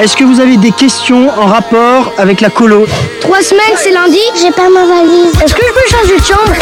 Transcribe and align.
Est-ce 0.00 0.16
que 0.16 0.22
vous 0.22 0.38
avez 0.38 0.56
des 0.56 0.70
questions 0.70 1.28
en 1.30 1.46
rapport 1.46 2.12
avec 2.16 2.40
la 2.40 2.50
colo 2.50 2.86
Trois 3.20 3.42
semaines, 3.42 3.76
c'est 3.76 3.90
lundi 3.90 4.20
J'ai 4.40 4.52
pas 4.52 4.68
ma 4.68 4.86
valise. 4.86 5.32
Est-ce 5.42 5.52
que 5.54 5.62
je 5.66 5.72
peux 5.72 5.88
changer 5.96 6.20
de 6.20 6.24
chambre 6.24 6.52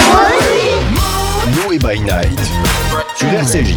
Noé 1.67 1.79
by 1.79 2.01
Night 2.01 2.41
sur 3.15 3.29
RCJ. 3.29 3.75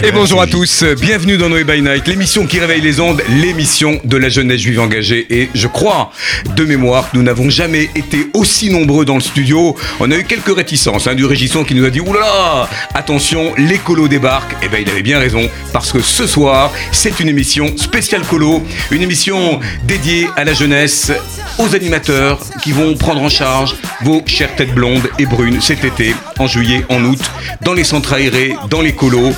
Et 0.00 0.12
bonjour 0.12 0.40
à 0.40 0.46
tous, 0.46 0.84
bienvenue 1.00 1.38
dans 1.38 1.48
Noé 1.48 1.64
by 1.64 1.82
Night, 1.82 2.06
l'émission 2.06 2.46
qui 2.46 2.60
réveille 2.60 2.80
les 2.80 3.00
ondes, 3.00 3.20
l'émission 3.42 4.00
de 4.04 4.16
la 4.16 4.28
jeunesse 4.28 4.60
juive 4.60 4.78
engagée. 4.78 5.26
Et 5.28 5.48
je 5.54 5.66
crois, 5.66 6.12
de 6.54 6.64
mémoire, 6.64 7.08
nous 7.14 7.22
n'avons 7.22 7.50
jamais 7.50 7.90
été 7.96 8.28
aussi 8.32 8.70
nombreux 8.70 9.04
dans 9.04 9.16
le 9.16 9.20
studio. 9.20 9.74
On 9.98 10.10
a 10.12 10.16
eu 10.16 10.22
quelques 10.22 10.54
réticences, 10.54 11.08
hein, 11.08 11.16
du 11.16 11.24
régissant 11.24 11.64
qui 11.64 11.74
nous 11.74 11.84
a 11.84 11.90
dit 11.90 11.98
Oulala, 12.00 12.68
attention, 12.94 13.52
les 13.56 13.78
colos 13.78 14.06
débarquent. 14.06 14.54
Et 14.62 14.68
ben 14.68 14.80
il 14.80 14.88
avait 14.88 15.02
bien 15.02 15.18
raison, 15.18 15.50
parce 15.72 15.90
que 15.90 16.00
ce 16.00 16.28
soir, 16.28 16.70
c'est 16.92 17.18
une 17.18 17.28
émission 17.28 17.76
spéciale 17.76 18.22
colo, 18.22 18.62
une 18.92 19.02
émission 19.02 19.58
dédiée 19.82 20.28
à 20.36 20.44
la 20.44 20.54
jeunesse, 20.54 21.10
aux 21.58 21.74
animateurs 21.74 22.38
qui 22.62 22.70
vont 22.70 22.94
prendre 22.94 23.20
en 23.20 23.28
charge 23.28 23.74
vos 24.02 24.22
chères 24.26 24.54
têtes 24.54 24.74
blondes 24.74 25.10
et 25.18 25.26
brunes 25.26 25.60
cet 25.60 25.84
été, 25.84 26.14
en 26.38 26.46
juillet, 26.46 26.84
en 26.88 27.02
août, 27.04 27.20
dans 27.62 27.74
les 27.74 27.84
centres 27.84 28.12
aérés, 28.12 28.54
dans 28.70 28.80
les 28.80 28.92
colos. 28.92 29.32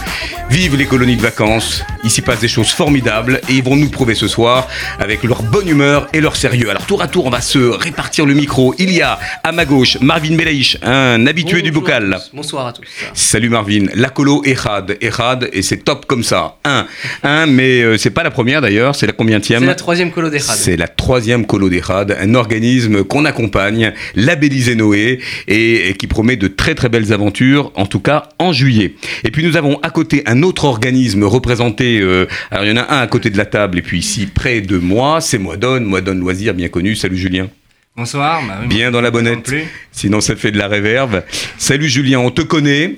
Vive 0.50 0.74
les 0.74 0.86
colonies 0.86 1.14
de 1.14 1.22
vacances. 1.22 1.84
Ici 2.02 2.22
passent 2.22 2.40
des 2.40 2.48
choses 2.48 2.70
formidables 2.70 3.40
et 3.48 3.52
ils 3.52 3.62
vont 3.62 3.76
nous 3.76 3.88
prouver 3.88 4.16
ce 4.16 4.26
soir 4.26 4.66
avec 4.98 5.22
leur 5.22 5.44
bonne 5.44 5.68
humeur 5.68 6.08
et 6.12 6.20
leur 6.20 6.34
sérieux. 6.34 6.68
Alors 6.70 6.84
tour 6.86 7.02
à 7.02 7.06
tour, 7.06 7.26
on 7.26 7.30
va 7.30 7.40
se 7.40 7.58
répartir 7.58 8.26
le 8.26 8.34
micro. 8.34 8.74
Il 8.80 8.92
y 8.92 9.00
a 9.00 9.20
à 9.44 9.52
ma 9.52 9.64
gauche 9.64 9.98
Marvin 10.00 10.34
Belaïch, 10.34 10.76
un 10.82 11.24
habitué 11.28 11.62
du 11.62 11.70
bocal. 11.70 12.18
Bonsoir 12.34 12.66
à 12.66 12.72
tous. 12.72 12.84
Salut 13.14 13.48
Marvin. 13.48 13.86
La 13.94 14.08
colo 14.08 14.42
Ehad. 14.44 14.98
Ehad 15.00 15.48
et 15.52 15.62
c'est 15.62 15.84
top 15.84 16.06
comme 16.06 16.24
ça. 16.24 16.56
Un. 16.64 16.86
Un, 17.22 17.46
mais 17.46 17.82
euh, 17.82 17.96
c'est 17.96 18.10
pas 18.10 18.24
la 18.24 18.32
première 18.32 18.60
d'ailleurs. 18.60 18.96
C'est 18.96 19.06
la 19.06 19.12
combienième 19.12 19.44
C'est 19.44 19.60
la 19.60 19.74
troisième 19.76 20.10
colo 20.10 20.30
d'Erad. 20.30 20.56
C'est 20.56 20.76
la 20.76 20.88
troisième 20.88 21.46
colo 21.46 21.68
d'Ehad, 21.68 22.16
un 22.20 22.34
organisme 22.34 23.04
qu'on 23.04 23.24
accompagne, 23.24 23.92
labellisé 24.16 24.74
Noé, 24.74 25.20
et, 25.46 25.90
et 25.90 25.94
qui 25.94 26.08
promet 26.08 26.34
de 26.34 26.48
très 26.48 26.74
très 26.74 26.88
belles 26.88 27.12
aventures, 27.12 27.70
en 27.76 27.86
tout 27.86 28.00
cas 28.00 28.24
en 28.40 28.52
juillet. 28.52 28.96
Et 29.22 29.30
puis 29.30 29.44
nous 29.44 29.56
avons 29.56 29.78
à 29.82 29.90
côté 29.90 30.24
un 30.26 30.39
autre 30.42 30.64
organisme 30.64 31.24
représenté, 31.24 32.00
euh, 32.00 32.26
alors 32.50 32.64
il 32.64 32.70
y 32.70 32.72
en 32.72 32.76
a 32.82 32.94
un 32.94 33.00
à 33.02 33.06
côté 33.06 33.30
de 33.30 33.36
la 33.36 33.46
table, 33.46 33.78
et 33.78 33.82
puis 33.82 33.98
ici 33.98 34.26
près 34.26 34.60
de 34.60 34.78
moi, 34.78 35.20
c'est 35.20 35.38
Moidonne, 35.38 35.84
Moidonne 35.84 36.20
Loisir, 36.20 36.54
bien 36.54 36.68
connu. 36.68 36.94
Salut 36.96 37.16
Julien. 37.16 37.48
Bonsoir. 37.96 38.40
bah 38.46 38.58
oui, 38.62 38.68
Bien 38.68 38.86
moi, 38.90 38.92
dans 38.92 39.00
la 39.00 39.10
bonnette, 39.10 39.52
sinon 39.92 40.20
ça 40.20 40.36
fait 40.36 40.52
de 40.52 40.58
la 40.58 40.68
réverve. 40.68 41.22
Salut 41.58 41.88
Julien, 41.88 42.18
on 42.20 42.30
te 42.30 42.42
connaît, 42.42 42.96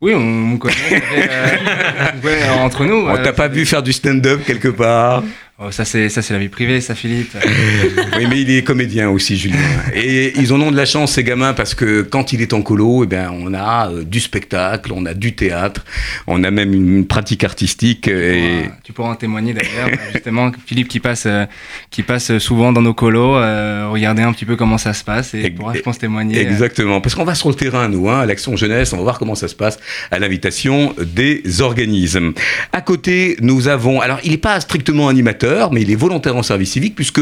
Oui, 0.00 0.12
on, 0.14 0.52
on 0.54 0.56
connaît. 0.56 0.74
fait, 0.74 1.02
euh, 1.22 1.56
ouais, 2.24 2.48
entre 2.60 2.84
nous. 2.84 2.94
on 2.94 3.14
euh, 3.16 3.22
t'a 3.22 3.32
pas 3.32 3.48
vu 3.48 3.64
faire 3.66 3.82
du 3.82 3.92
stand-up 3.92 4.40
quelque 4.46 4.68
part. 4.68 5.22
Oh, 5.58 5.70
ça 5.70 5.84
c'est 5.84 6.08
ça 6.08 6.22
c'est 6.22 6.34
la 6.34 6.40
vie 6.40 6.48
privée, 6.48 6.80
ça 6.80 6.94
Philippe. 6.94 7.36
Oui, 8.18 8.26
mais 8.30 8.40
il 8.40 8.50
est 8.50 8.62
comédien 8.62 9.10
aussi, 9.10 9.36
Julien. 9.36 9.58
Et 9.94 10.32
ils 10.38 10.50
en 10.54 10.60
ont 10.62 10.70
de 10.70 10.76
la 10.76 10.86
chance, 10.86 11.12
ces 11.12 11.22
gamins, 11.24 11.52
parce 11.52 11.74
que 11.74 12.00
quand 12.00 12.32
il 12.32 12.40
est 12.40 12.54
en 12.54 12.62
colo, 12.62 13.04
eh 13.04 13.06
ben, 13.06 13.30
on 13.30 13.52
a 13.52 13.90
euh, 13.90 14.04
du 14.04 14.20
spectacle, 14.20 14.90
on 14.94 15.04
a 15.04 15.12
du 15.12 15.34
théâtre, 15.34 15.84
on 16.26 16.42
a 16.44 16.50
même 16.50 16.72
une 16.72 17.06
pratique 17.06 17.44
artistique. 17.44 18.08
Et... 18.08 18.12
Tu 18.12 18.62
pourras- 18.62 18.74
Tu 18.84 18.92
pourras 18.94 19.08
en 19.10 19.14
témoigner 19.16 19.52
d'ailleurs, 19.52 19.90
justement, 20.14 20.50
Philippe 20.66 20.88
qui 20.88 20.98
passe, 21.00 21.24
euh, 21.26 21.44
qui 21.90 22.02
passe 22.02 22.38
souvent 22.38 22.72
dans 22.72 22.80
nos 22.80 22.94
colos, 22.94 23.36
euh, 23.36 23.88
regarder 23.90 24.22
un 24.22 24.32
petit 24.32 24.46
peu 24.46 24.56
comment 24.56 24.78
ça 24.78 24.94
se 24.94 25.04
passe 25.04 25.34
et 25.34 25.44
Ex- 25.44 25.56
pourra, 25.56 25.74
je 25.74 25.80
pense, 25.80 25.98
témoigner. 25.98 26.38
euh, 26.38 26.48
Exactement, 26.50 27.02
parce 27.02 27.14
qu'on 27.14 27.24
va 27.24 27.34
sur 27.34 27.50
le 27.50 27.54
terrain, 27.54 27.88
nous, 27.88 28.08
hein, 28.08 28.20
à 28.20 28.26
l'Action 28.26 28.56
Jeunesse, 28.56 28.94
on 28.94 28.96
va 28.96 29.02
voir 29.02 29.18
comment 29.18 29.34
ça 29.34 29.48
se 29.48 29.54
passe 29.54 29.78
à 30.10 30.18
l'invitation 30.18 30.94
des 31.02 31.42
organismes. 31.60 32.32
À 32.72 32.80
côté, 32.80 33.36
nous 33.42 33.68
avons, 33.68 34.00
alors 34.00 34.20
il 34.24 34.30
n'est 34.30 34.38
pas 34.38 34.58
strictement 34.60 35.08
animateur, 35.08 35.45
mais 35.72 35.82
il 35.82 35.90
est 35.90 35.94
volontaire 35.96 36.36
en 36.36 36.42
service 36.42 36.70
civique, 36.72 36.94
puisque 36.94 37.20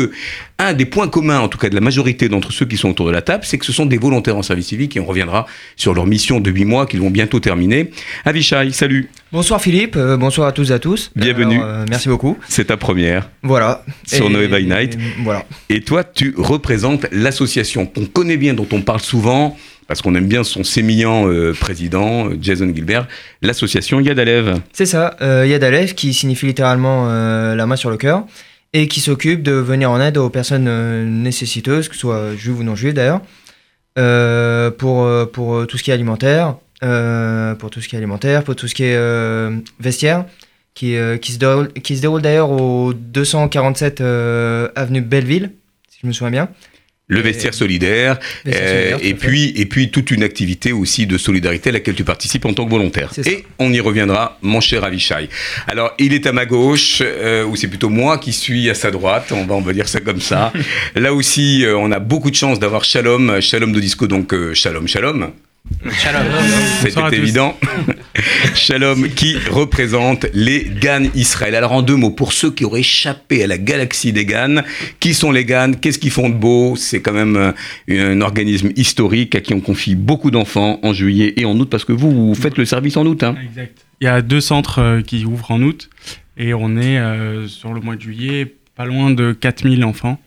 un 0.59 0.73
des 0.73 0.87
points 0.87 1.09
communs, 1.09 1.41
en 1.41 1.49
tout 1.49 1.59
cas 1.59 1.69
de 1.69 1.75
la 1.75 1.81
majorité 1.81 2.29
d'entre 2.29 2.53
ceux 2.53 2.67
qui 2.67 2.77
sont 2.77 2.91
autour 2.91 3.07
de 3.07 3.13
la 3.13 3.23
table, 3.23 3.45
c'est 3.47 3.59
que 3.59 3.67
ce 3.67 3.73
sont 3.73 3.87
des 3.87 3.99
volontaires 3.99 4.37
en 4.37 4.43
service 4.43 4.67
civique, 4.69 4.97
et 4.97 5.01
on 5.01 5.07
reviendra 5.07 5.47
sur 5.77 5.95
leur 5.95 6.07
mission 6.07 6.41
de 6.41 6.51
8 6.51 6.65
mois 6.65 6.87
qu'ils 6.87 7.01
vont 7.01 7.11
bientôt 7.11 7.41
terminer. 7.41 7.91
Avishai, 8.25 8.71
salut, 8.73 9.11
Bonsoir 9.33 9.61
Philippe, 9.61 9.97
euh, 9.97 10.17
bonsoir 10.17 10.47
à 10.47 10.53
tous 10.53 10.71
et 10.71 10.75
à 10.75 10.79
tous. 10.79 11.11
Bienvenue. 11.17 11.57
Alors, 11.57 11.67
euh, 11.69 11.85
merci 11.91 12.09
beaucoup. 12.09 12.39
c'est 12.49 12.67
ta 12.67 12.77
première. 12.77 13.29
Voilà. 13.43 13.85
Sur 14.07 14.27
Et- 14.27 14.33
Noé 14.33 14.47
by 14.47 14.65
Night. 14.65 14.95
et- 14.95 14.99
Voilà. 15.25 15.45
Et 15.69 15.81
toi, 15.81 16.05
tu 16.05 16.35
représentes 16.37 17.07
l'association 17.11 17.85
qu'on 17.85 18.07
connaît 18.07 18.37
bien, 18.37 18.55
dont 18.55 18.69
on 18.71 18.81
parle 18.83 19.01
souvent, 19.01 19.57
parce 19.87 20.03
qu'on 20.03 20.15
aime 20.15 20.27
bien 20.27 20.45
son 20.45 20.65
sémillant 20.65 21.29
euh, 21.29 21.53
président, 21.53 22.29
euh, 22.29 22.39
Jason 22.41 22.73
Gilbert, 22.75 23.07
l'association 23.43 24.01
Yad 24.01 24.19
Alev. 24.19 24.61
C'est 24.73 24.87
ça, 24.87 25.17
euh, 25.21 25.47
Yad 25.47 25.63
Aleph 25.63 25.95
qui 25.95 26.15
signifie 26.15 26.47
littéralement 26.47 27.09
euh, 27.09 27.55
la 27.55 27.67
main 27.67 27.77
sur 27.77 27.91
le 27.91 27.97
cœur 27.97 28.25
et 28.73 28.89
qui 28.89 29.01
s'occupe 29.01 29.43
de 29.43 29.53
venir 29.53 29.91
en 29.91 30.01
aide 30.01 30.17
aux 30.17 30.31
personnes 30.31 31.23
nécessiteuses, 31.23 31.89
que 31.89 31.95
ce 31.95 32.01
soit 32.01 32.35
juives 32.37 32.59
ou 32.59 32.65
non 32.65 32.75
juives 32.75 32.95
d'ailleurs, 32.95 33.21
pour, 34.79 35.09
pour 35.31 35.67
tout 35.69 35.79
ce 35.79 35.83
qui 35.85 35.93
est 35.93 35.95
alimentaire, 35.95 36.57
pour 36.81 37.71
tout 37.71 37.81
ce 37.81 37.87
qui 37.87 37.95
est 37.95 37.99
alimentaire, 37.99 38.43
pour 38.43 38.57
tout 38.57 38.67
ce 38.67 38.75
qui 38.75 38.83
est 38.83 38.99
vestiaire, 39.79 40.25
qui, 40.75 40.97
qui 41.21 41.33
se 41.33 41.39
déroule, 41.39 41.73
qui 41.73 41.97
se 41.97 42.01
déroule 42.01 42.21
d'ailleurs 42.21 42.51
au 42.51 42.93
247 42.93 44.01
euh, 44.01 44.69
avenue 44.75 45.01
Belleville, 45.01 45.53
si 45.89 46.01
je 46.03 46.07
me 46.09 46.13
souviens 46.13 46.31
bien. 46.31 46.49
Le 47.07 47.21
vestiaire 47.21 47.53
solidaire, 47.53 48.19
Vestiaire 48.47 48.65
euh, 48.65 48.91
solidaire, 48.93 49.07
et 49.07 49.15
puis 49.15 49.53
et 49.57 49.67
puis 49.67 49.91
toute 49.91 50.11
une 50.11 50.23
activité 50.23 50.73
aussi 50.73 51.07
de 51.07 51.19
solidarité 51.19 51.69
à 51.69 51.73
laquelle 51.75 51.95
tu 51.95 52.05
participes 52.05 52.47
en 52.47 52.55
tant 52.55 52.65
que 52.65 52.71
volontaire. 52.71 53.11
Et 53.27 53.45
on 53.59 53.71
y 53.73 53.81
reviendra, 53.81 54.39
mon 54.41 54.61
cher 54.61 54.85
Avishai. 54.85 55.29
Alors 55.67 55.93
il 55.99 56.15
est 56.15 56.27
à 56.27 56.33
ma 56.33 56.47
gauche, 56.47 57.03
euh, 57.03 57.45
ou 57.45 57.57
c'est 57.57 57.69
plutôt 57.69 57.91
moi 57.91 58.17
qui 58.17 58.33
suis 58.33 58.71
à 58.71 58.75
sa 58.75 58.91
droite. 58.91 59.33
On 59.33 59.45
va 59.45 59.55
on 59.55 59.61
va 59.61 59.75
dire 59.75 59.89
ça 59.89 60.01
comme 60.01 60.21
ça. 60.21 60.51
Là 60.95 61.13
aussi, 61.13 61.65
euh, 61.67 61.77
on 61.77 61.93
a 61.93 61.99
beaucoup 61.99 62.31
de 62.31 62.37
chance 62.37 62.59
d'avoir 62.59 62.85
Shalom, 62.85 63.41
Shalom 63.41 63.73
de 63.73 63.81
disco, 63.81 64.07
donc 64.07 64.33
euh, 64.33 64.55
Shalom, 64.55 64.87
Shalom. 65.91 66.27
C'était 66.81 67.17
évident. 67.17 67.57
Shalom 68.55 69.09
qui 69.11 69.37
représente 69.51 70.27
les 70.33 70.65
GAN 70.65 71.05
Israël. 71.15 71.55
Alors 71.55 71.73
en 71.73 71.83
deux 71.83 71.97
mots, 71.97 72.11
pour 72.11 72.33
ceux 72.33 72.51
qui 72.51 72.65
auraient 72.65 72.81
échappé 72.81 73.45
à 73.45 73.47
la 73.47 73.59
galaxie 73.59 74.13
des 74.13 74.25
GAN, 74.25 74.63
qui 75.01 75.15
sont 75.15 75.31
les 75.31 75.45
GAN 75.45 75.73
Qu'est-ce 75.81 75.99
qu'ils 75.99 76.11
font 76.11 76.29
de 76.29 76.35
beau? 76.35 76.77
C'est 76.77 77.03
quand 77.03 77.13
même 77.13 77.37
euh, 77.37 78.13
un 78.13 78.21
organisme 78.21 78.71
historique 78.77 79.35
à 79.35 79.41
qui 79.41 79.53
on 79.55 79.61
confie 79.61 79.95
beaucoup 79.95 80.31
d'enfants 80.31 80.81
en 80.83 80.93
juillet 80.93 81.35
et 81.37 81.45
en 81.45 81.59
août, 81.59 81.69
parce 81.71 81.85
que 81.85 81.93
vous, 81.93 82.29
vous 82.29 82.35
faites 82.35 82.57
le 82.57 82.65
service 82.65 82.97
en 82.97 83.05
août. 83.07 83.23
Hein 83.23 83.35
Exact. 83.43 83.85
Il 84.01 84.05
y 84.05 84.09
a 84.09 84.23
deux 84.23 84.41
centres 84.41 84.81
euh, 84.81 85.01
qui 85.03 85.25
ouvrent 85.25 85.51
en 85.51 85.63
août 85.63 85.89
et 86.37 86.53
on 86.53 86.77
est 86.77 86.99
euh, 86.99 87.47
sur 87.47 87.73
le 87.73 87.81
mois 87.81 87.97
de 87.97 88.03
juillet 88.03 88.55
pas 88.75 88.85
loin 88.85 89.11
de 89.11 89.33
4000 89.33 89.85
enfants 89.85 90.21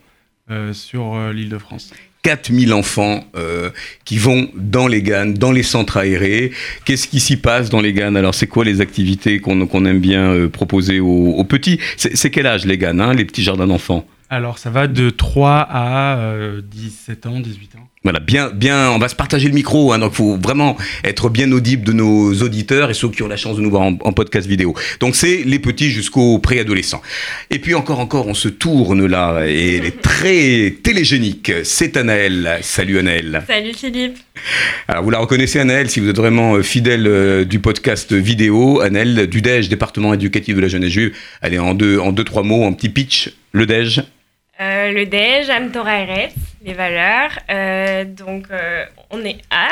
euh, 0.50 0.72
sur 0.72 1.16
l'île 1.32 1.50
de 1.50 1.58
France. 1.58 1.92
4000 2.22 2.72
enfants 2.72 3.24
euh, 3.36 3.70
qui 4.04 4.18
vont 4.18 4.50
dans 4.54 4.86
les 4.86 5.02
GAN, 5.02 5.26
dans 5.26 5.52
les 5.52 5.62
centres 5.62 5.96
aérés. 5.96 6.52
Qu'est-ce 6.84 7.08
qui 7.08 7.20
s'y 7.20 7.36
passe 7.36 7.70
dans 7.70 7.80
les 7.80 7.92
GAN 7.92 8.14
Alors, 8.16 8.34
c'est 8.34 8.46
quoi 8.46 8.64
les 8.64 8.80
activités 8.80 9.40
qu'on 9.40 9.84
aime 9.84 10.00
bien 10.00 10.32
euh, 10.32 10.48
proposer 10.48 11.00
aux, 11.00 11.44
petits? 11.44 11.78
C'est 11.96 12.30
quel 12.30 12.46
âge 12.46 12.64
les 12.66 12.78
GAN, 12.78 12.98
hein, 12.98 13.14
les 13.14 13.24
petits 13.24 13.42
jardins 13.42 13.66
d'enfants? 13.66 14.06
Alors 14.30 14.58
ça 14.58 14.68
va 14.68 14.88
de 14.88 15.08
3 15.08 15.66
à 15.70 16.18
euh, 16.18 16.60
17 16.62 17.26
ans, 17.26 17.40
18 17.40 17.76
ans. 17.76 17.88
Voilà, 18.08 18.20
bien, 18.20 18.48
bien, 18.48 18.90
on 18.90 18.98
va 18.98 19.10
se 19.10 19.14
partager 19.14 19.48
le 19.48 19.54
micro, 19.54 19.92
hein, 19.92 19.98
donc 19.98 20.14
faut 20.14 20.38
vraiment 20.38 20.78
être 21.04 21.28
bien 21.28 21.52
audible 21.52 21.84
de 21.84 21.92
nos 21.92 22.32
auditeurs 22.36 22.88
et 22.88 22.94
ceux 22.94 23.10
qui 23.10 23.22
ont 23.22 23.28
la 23.28 23.36
chance 23.36 23.58
de 23.58 23.60
nous 23.60 23.68
voir 23.68 23.82
en, 23.82 23.98
en 24.02 24.12
podcast 24.14 24.48
vidéo. 24.48 24.74
Donc 24.98 25.14
c'est 25.14 25.42
les 25.44 25.58
petits 25.58 25.90
jusqu'aux 25.90 26.38
préadolescents. 26.38 27.02
Et 27.50 27.58
puis 27.58 27.74
encore, 27.74 28.00
encore, 28.00 28.26
on 28.26 28.32
se 28.32 28.48
tourne 28.48 29.04
là 29.04 29.46
et 29.46 29.76
elle 29.76 29.84
est 29.84 30.00
très 30.00 30.76
télégénique. 30.82 31.52
C'est 31.64 31.98
Anaël. 31.98 32.60
Salut 32.62 32.98
Anaël. 32.98 33.44
Salut 33.46 33.74
Philippe. 33.74 34.16
Alors 34.88 35.04
vous 35.04 35.10
la 35.10 35.18
reconnaissez 35.18 35.60
Anaël 35.60 35.90
si 35.90 36.00
vous 36.00 36.08
êtes 36.08 36.16
vraiment 36.16 36.54
euh, 36.54 36.62
fidèle 36.62 37.06
euh, 37.06 37.44
du 37.44 37.58
podcast 37.58 38.14
vidéo. 38.14 38.80
Anaël 38.80 39.26
du 39.26 39.42
DEJ, 39.42 39.68
département 39.68 40.14
éducatif 40.14 40.56
de 40.56 40.62
la 40.62 40.68
jeunesse 40.68 40.92
juive. 40.92 41.14
Allez 41.42 41.58
en 41.58 41.74
deux, 41.74 41.98
en 41.98 42.12
deux 42.12 42.24
trois 42.24 42.42
mots, 42.42 42.64
un 42.64 42.72
petit 42.72 42.88
pitch. 42.88 43.34
Le 43.52 43.66
DEJ. 43.66 44.00
Euh, 44.60 44.90
le 44.90 45.06
DEJ, 45.06 45.50
Am 45.50 45.70
Torah 45.70 46.04
les 46.64 46.72
valeurs. 46.72 47.30
Euh, 47.48 48.04
donc, 48.04 48.46
euh, 48.50 48.84
on 49.10 49.24
est 49.24 49.36
à. 49.50 49.68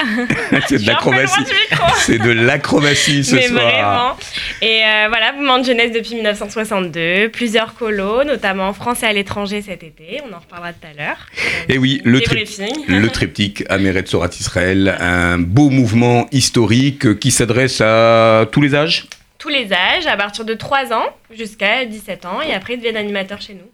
C'est 0.68 0.80
de 0.80 0.86
l'acrobatie. 0.86 1.40
C'est 1.96 2.18
de 2.18 2.30
l'acrobatie 2.30 3.24
ce 3.24 3.34
Mais 3.34 3.48
soir. 3.48 3.62
vraiment. 3.64 4.16
Et 4.62 4.82
voilà, 5.08 5.32
mouvement 5.32 5.58
de 5.58 5.64
jeunesse 5.64 5.90
depuis 5.90 6.14
1962. 6.14 7.30
Plusieurs 7.30 7.74
colos, 7.74 8.22
notamment 8.22 8.68
en 8.68 8.72
France 8.72 9.02
et 9.02 9.06
à 9.06 9.12
l'étranger 9.12 9.62
cet 9.62 9.82
été. 9.82 10.20
On 10.30 10.32
en 10.32 10.38
reparlera 10.38 10.72
tout 10.72 10.86
à 10.86 10.96
l'heure. 10.96 11.26
Et 11.68 11.78
oui, 11.78 12.00
le, 12.04 12.20
tri- 12.20 12.46
le 12.86 13.08
triptyque 13.10 13.64
Ameret 13.68 14.06
Sorat 14.06 14.30
Israël, 14.38 14.96
un 15.00 15.38
beau 15.38 15.68
mouvement 15.70 16.28
historique 16.30 17.18
qui 17.18 17.32
s'adresse 17.32 17.80
à 17.80 18.46
tous 18.52 18.60
les 18.60 18.76
âges? 18.76 19.06
Tous 19.38 19.48
les 19.48 19.72
âges, 19.72 20.06
à 20.06 20.16
partir 20.16 20.44
de 20.44 20.54
3 20.54 20.92
ans 20.92 21.06
jusqu'à 21.36 21.84
17 21.84 22.24
ans. 22.26 22.40
Et 22.40 22.54
après, 22.54 22.74
ils 22.74 22.78
deviennent 22.78 22.96
animateurs 22.96 23.40
chez 23.40 23.54
nous. 23.54 23.68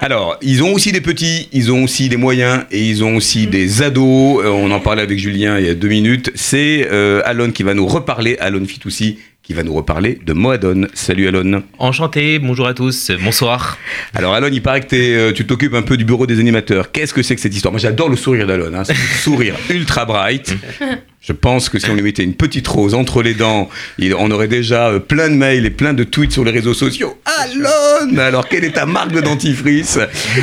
Alors, 0.00 0.36
ils 0.42 0.62
ont 0.62 0.72
aussi 0.72 0.92
des 0.92 1.00
petits, 1.00 1.48
ils 1.52 1.70
ont 1.72 1.84
aussi 1.84 2.08
des 2.08 2.16
moyens 2.16 2.64
et 2.70 2.82
ils 2.82 3.04
ont 3.04 3.16
aussi 3.16 3.46
des 3.46 3.82
ados. 3.82 4.42
Euh, 4.44 4.48
on 4.48 4.70
en 4.70 4.80
parlait 4.80 5.02
avec 5.02 5.18
Julien 5.18 5.58
il 5.58 5.66
y 5.66 5.68
a 5.68 5.74
deux 5.74 5.88
minutes. 5.88 6.30
C'est 6.34 6.88
euh, 6.90 7.20
Alon 7.24 7.50
qui 7.50 7.62
va 7.62 7.74
nous 7.74 7.86
reparler, 7.86 8.36
Alon 8.38 8.64
Fitoussi, 8.64 9.18
qui 9.42 9.54
va 9.54 9.62
nous 9.62 9.74
reparler 9.74 10.18
de 10.24 10.32
Moadone. 10.32 10.88
Salut 10.94 11.28
Alon. 11.28 11.62
Enchanté, 11.78 12.38
bonjour 12.38 12.66
à 12.66 12.74
tous, 12.74 13.10
bonsoir. 13.22 13.78
Alors 14.14 14.34
Alon, 14.34 14.50
il 14.52 14.62
paraît 14.62 14.80
que 14.80 14.94
euh, 14.94 15.32
tu 15.32 15.46
t'occupes 15.46 15.74
un 15.74 15.82
peu 15.82 15.96
du 15.96 16.04
bureau 16.04 16.26
des 16.26 16.38
animateurs. 16.38 16.92
Qu'est-ce 16.92 17.14
que 17.14 17.22
c'est 17.22 17.34
que 17.34 17.40
cette 17.40 17.54
histoire? 17.54 17.72
Moi 17.72 17.80
j'adore 17.80 18.08
le 18.08 18.16
sourire 18.16 18.46
d'Alon, 18.46 18.74
hein. 18.74 18.84
c'est 18.84 18.92
un 18.92 19.18
sourire 19.22 19.54
ultra 19.70 20.04
bright. 20.04 20.54
Je 21.20 21.32
pense 21.32 21.68
que 21.68 21.78
si 21.78 21.90
on 21.90 21.94
lui 21.94 22.02
mettait 22.02 22.22
une 22.22 22.34
petite 22.34 22.66
rose 22.68 22.94
entre 22.94 23.22
les 23.22 23.34
dents, 23.34 23.68
il, 23.98 24.14
on 24.14 24.30
aurait 24.30 24.46
déjà 24.48 24.88
euh, 24.88 24.98
plein 25.00 25.28
de 25.28 25.34
mails 25.34 25.66
et 25.66 25.70
plein 25.70 25.92
de 25.92 26.04
tweets 26.04 26.32
sur 26.32 26.44
les 26.44 26.52
réseaux 26.52 26.74
sociaux. 26.74 27.18
Alon 27.24 28.16
Alors, 28.18 28.48
quelle 28.48 28.64
est 28.64 28.70
ta 28.72 28.86
marque 28.86 29.10
de 29.12 29.20
dentifrice? 29.20 29.98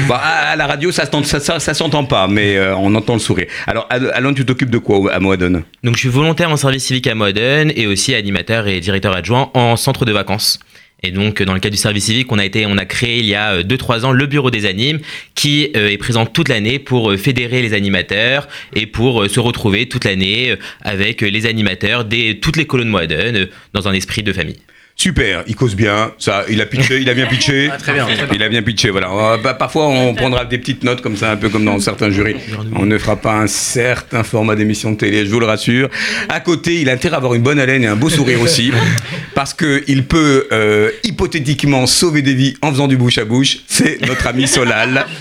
Bon, 0.07 0.15
À 0.15 0.55
la 0.57 0.67
radio, 0.67 0.91
ça, 0.91 1.05
ça, 1.23 1.39
ça, 1.39 1.59
ça 1.59 1.73
s'entend 1.73 2.03
pas, 2.03 2.27
mais 2.27 2.57
euh, 2.57 2.75
on 2.75 2.93
entend 2.93 3.13
le 3.13 3.19
sourire. 3.19 3.47
Alors, 3.67 3.87
Al- 3.89 4.11
Alon, 4.13 4.33
tu 4.33 4.45
t'occupes 4.45 4.69
de 4.69 4.77
quoi 4.77 5.11
à 5.13 5.19
Moadone? 5.19 5.63
Donc 5.83 5.95
je 5.95 5.99
suis 6.01 6.09
volontaire 6.09 6.51
en 6.51 6.57
service 6.57 6.83
civique 6.83 7.07
à 7.07 7.15
Modène 7.15 7.71
et 7.75 7.87
aussi 7.87 8.13
animateur 8.13 8.67
et 8.67 8.79
directeur 8.81 9.15
adjoint 9.15 9.51
en 9.53 9.77
centre 9.77 10.03
de 10.05 10.11
vacances. 10.11 10.59
Et 11.05 11.11
donc 11.11 11.43
dans 11.43 11.53
le 11.53 11.59
cadre 11.59 11.75
du 11.75 11.81
service 11.81 12.05
civique, 12.05 12.31
on 12.31 12.39
a 12.39 12.45
été, 12.45 12.65
on 12.65 12.77
a 12.77 12.85
créé 12.85 13.19
il 13.19 13.25
y 13.25 13.35
a 13.35 13.61
2-3 13.61 14.05
ans 14.05 14.11
le 14.11 14.25
bureau 14.25 14.49
des 14.49 14.65
animes 14.65 14.99
qui 15.35 15.69
euh, 15.75 15.89
est 15.89 15.97
présent 15.97 16.25
toute 16.25 16.49
l'année 16.49 16.79
pour 16.79 17.11
euh, 17.11 17.17
fédérer 17.17 17.61
les 17.61 17.73
animateurs 17.73 18.47
et 18.73 18.87
pour 18.87 19.21
euh, 19.21 19.27
se 19.27 19.39
retrouver 19.39 19.87
toute 19.87 20.05
l'année 20.05 20.51
euh, 20.51 20.55
avec 20.81 21.21
euh, 21.21 21.27
les 21.27 21.45
animateurs 21.45 22.05
des 22.05 22.39
toutes 22.39 22.57
les 22.57 22.65
colonnes 22.65 22.95
euh, 22.95 23.45
dans 23.73 23.87
un 23.87 23.93
esprit 23.93 24.23
de 24.23 24.33
famille. 24.33 24.57
Super, 24.97 25.43
il 25.45 25.55
cause 25.55 25.75
bien, 25.75 26.13
ça, 26.17 26.45
il 26.49 26.61
a 26.61 26.65
pitché, 26.65 27.01
il 27.01 27.09
a 27.09 27.13
bien 27.13 27.25
pitché. 27.25 27.69
très 27.79 27.93
bien, 27.93 28.05
très 28.05 28.15
bien. 28.15 28.27
Il 28.33 28.43
a 28.43 28.49
bien 28.49 28.61
pitché, 28.61 28.89
voilà. 28.89 29.09
Euh, 29.11 29.37
bah, 29.37 29.53
parfois, 29.53 29.87
on 29.87 30.13
prendra 30.13 30.45
des 30.45 30.57
petites 30.57 30.85
notes 30.85 31.01
comme 31.01 31.17
ça, 31.17 31.31
un 31.31 31.35
peu 31.35 31.49
comme 31.49 31.65
dans 31.65 31.79
certains 31.79 32.09
jurys. 32.09 32.37
On 32.75 32.85
ne 32.85 32.97
fera 32.97 33.17
pas 33.17 33.33
un 33.33 33.47
certain 33.47 34.23
format 34.23 34.55
d'émission 34.55 34.91
de 34.91 34.97
télé, 34.97 35.25
je 35.25 35.31
vous 35.31 35.41
le 35.41 35.47
rassure. 35.47 35.89
À 36.29 36.39
côté, 36.39 36.79
il 36.79 36.89
a 36.89 36.93
intérêt 36.93 37.15
à 37.15 37.17
avoir 37.17 37.33
une 37.33 37.43
bonne 37.43 37.59
haleine 37.59 37.83
et 37.83 37.87
un 37.87 37.97
beau 37.97 38.09
sourire 38.09 38.41
aussi, 38.41 38.71
parce 39.35 39.53
que 39.53 39.83
il 39.87 40.05
peut 40.05 40.47
euh, 40.53 40.91
hypothétiquement 41.03 41.87
sauver 41.87 42.21
des 42.21 42.33
vies 42.33 42.55
en 42.61 42.71
faisant 42.71 42.87
du 42.87 42.95
bouche 42.95 43.17
à 43.17 43.25
bouche. 43.25 43.59
C'est 43.67 44.01
notre 44.07 44.27
ami 44.27 44.47
Solal. 44.47 45.05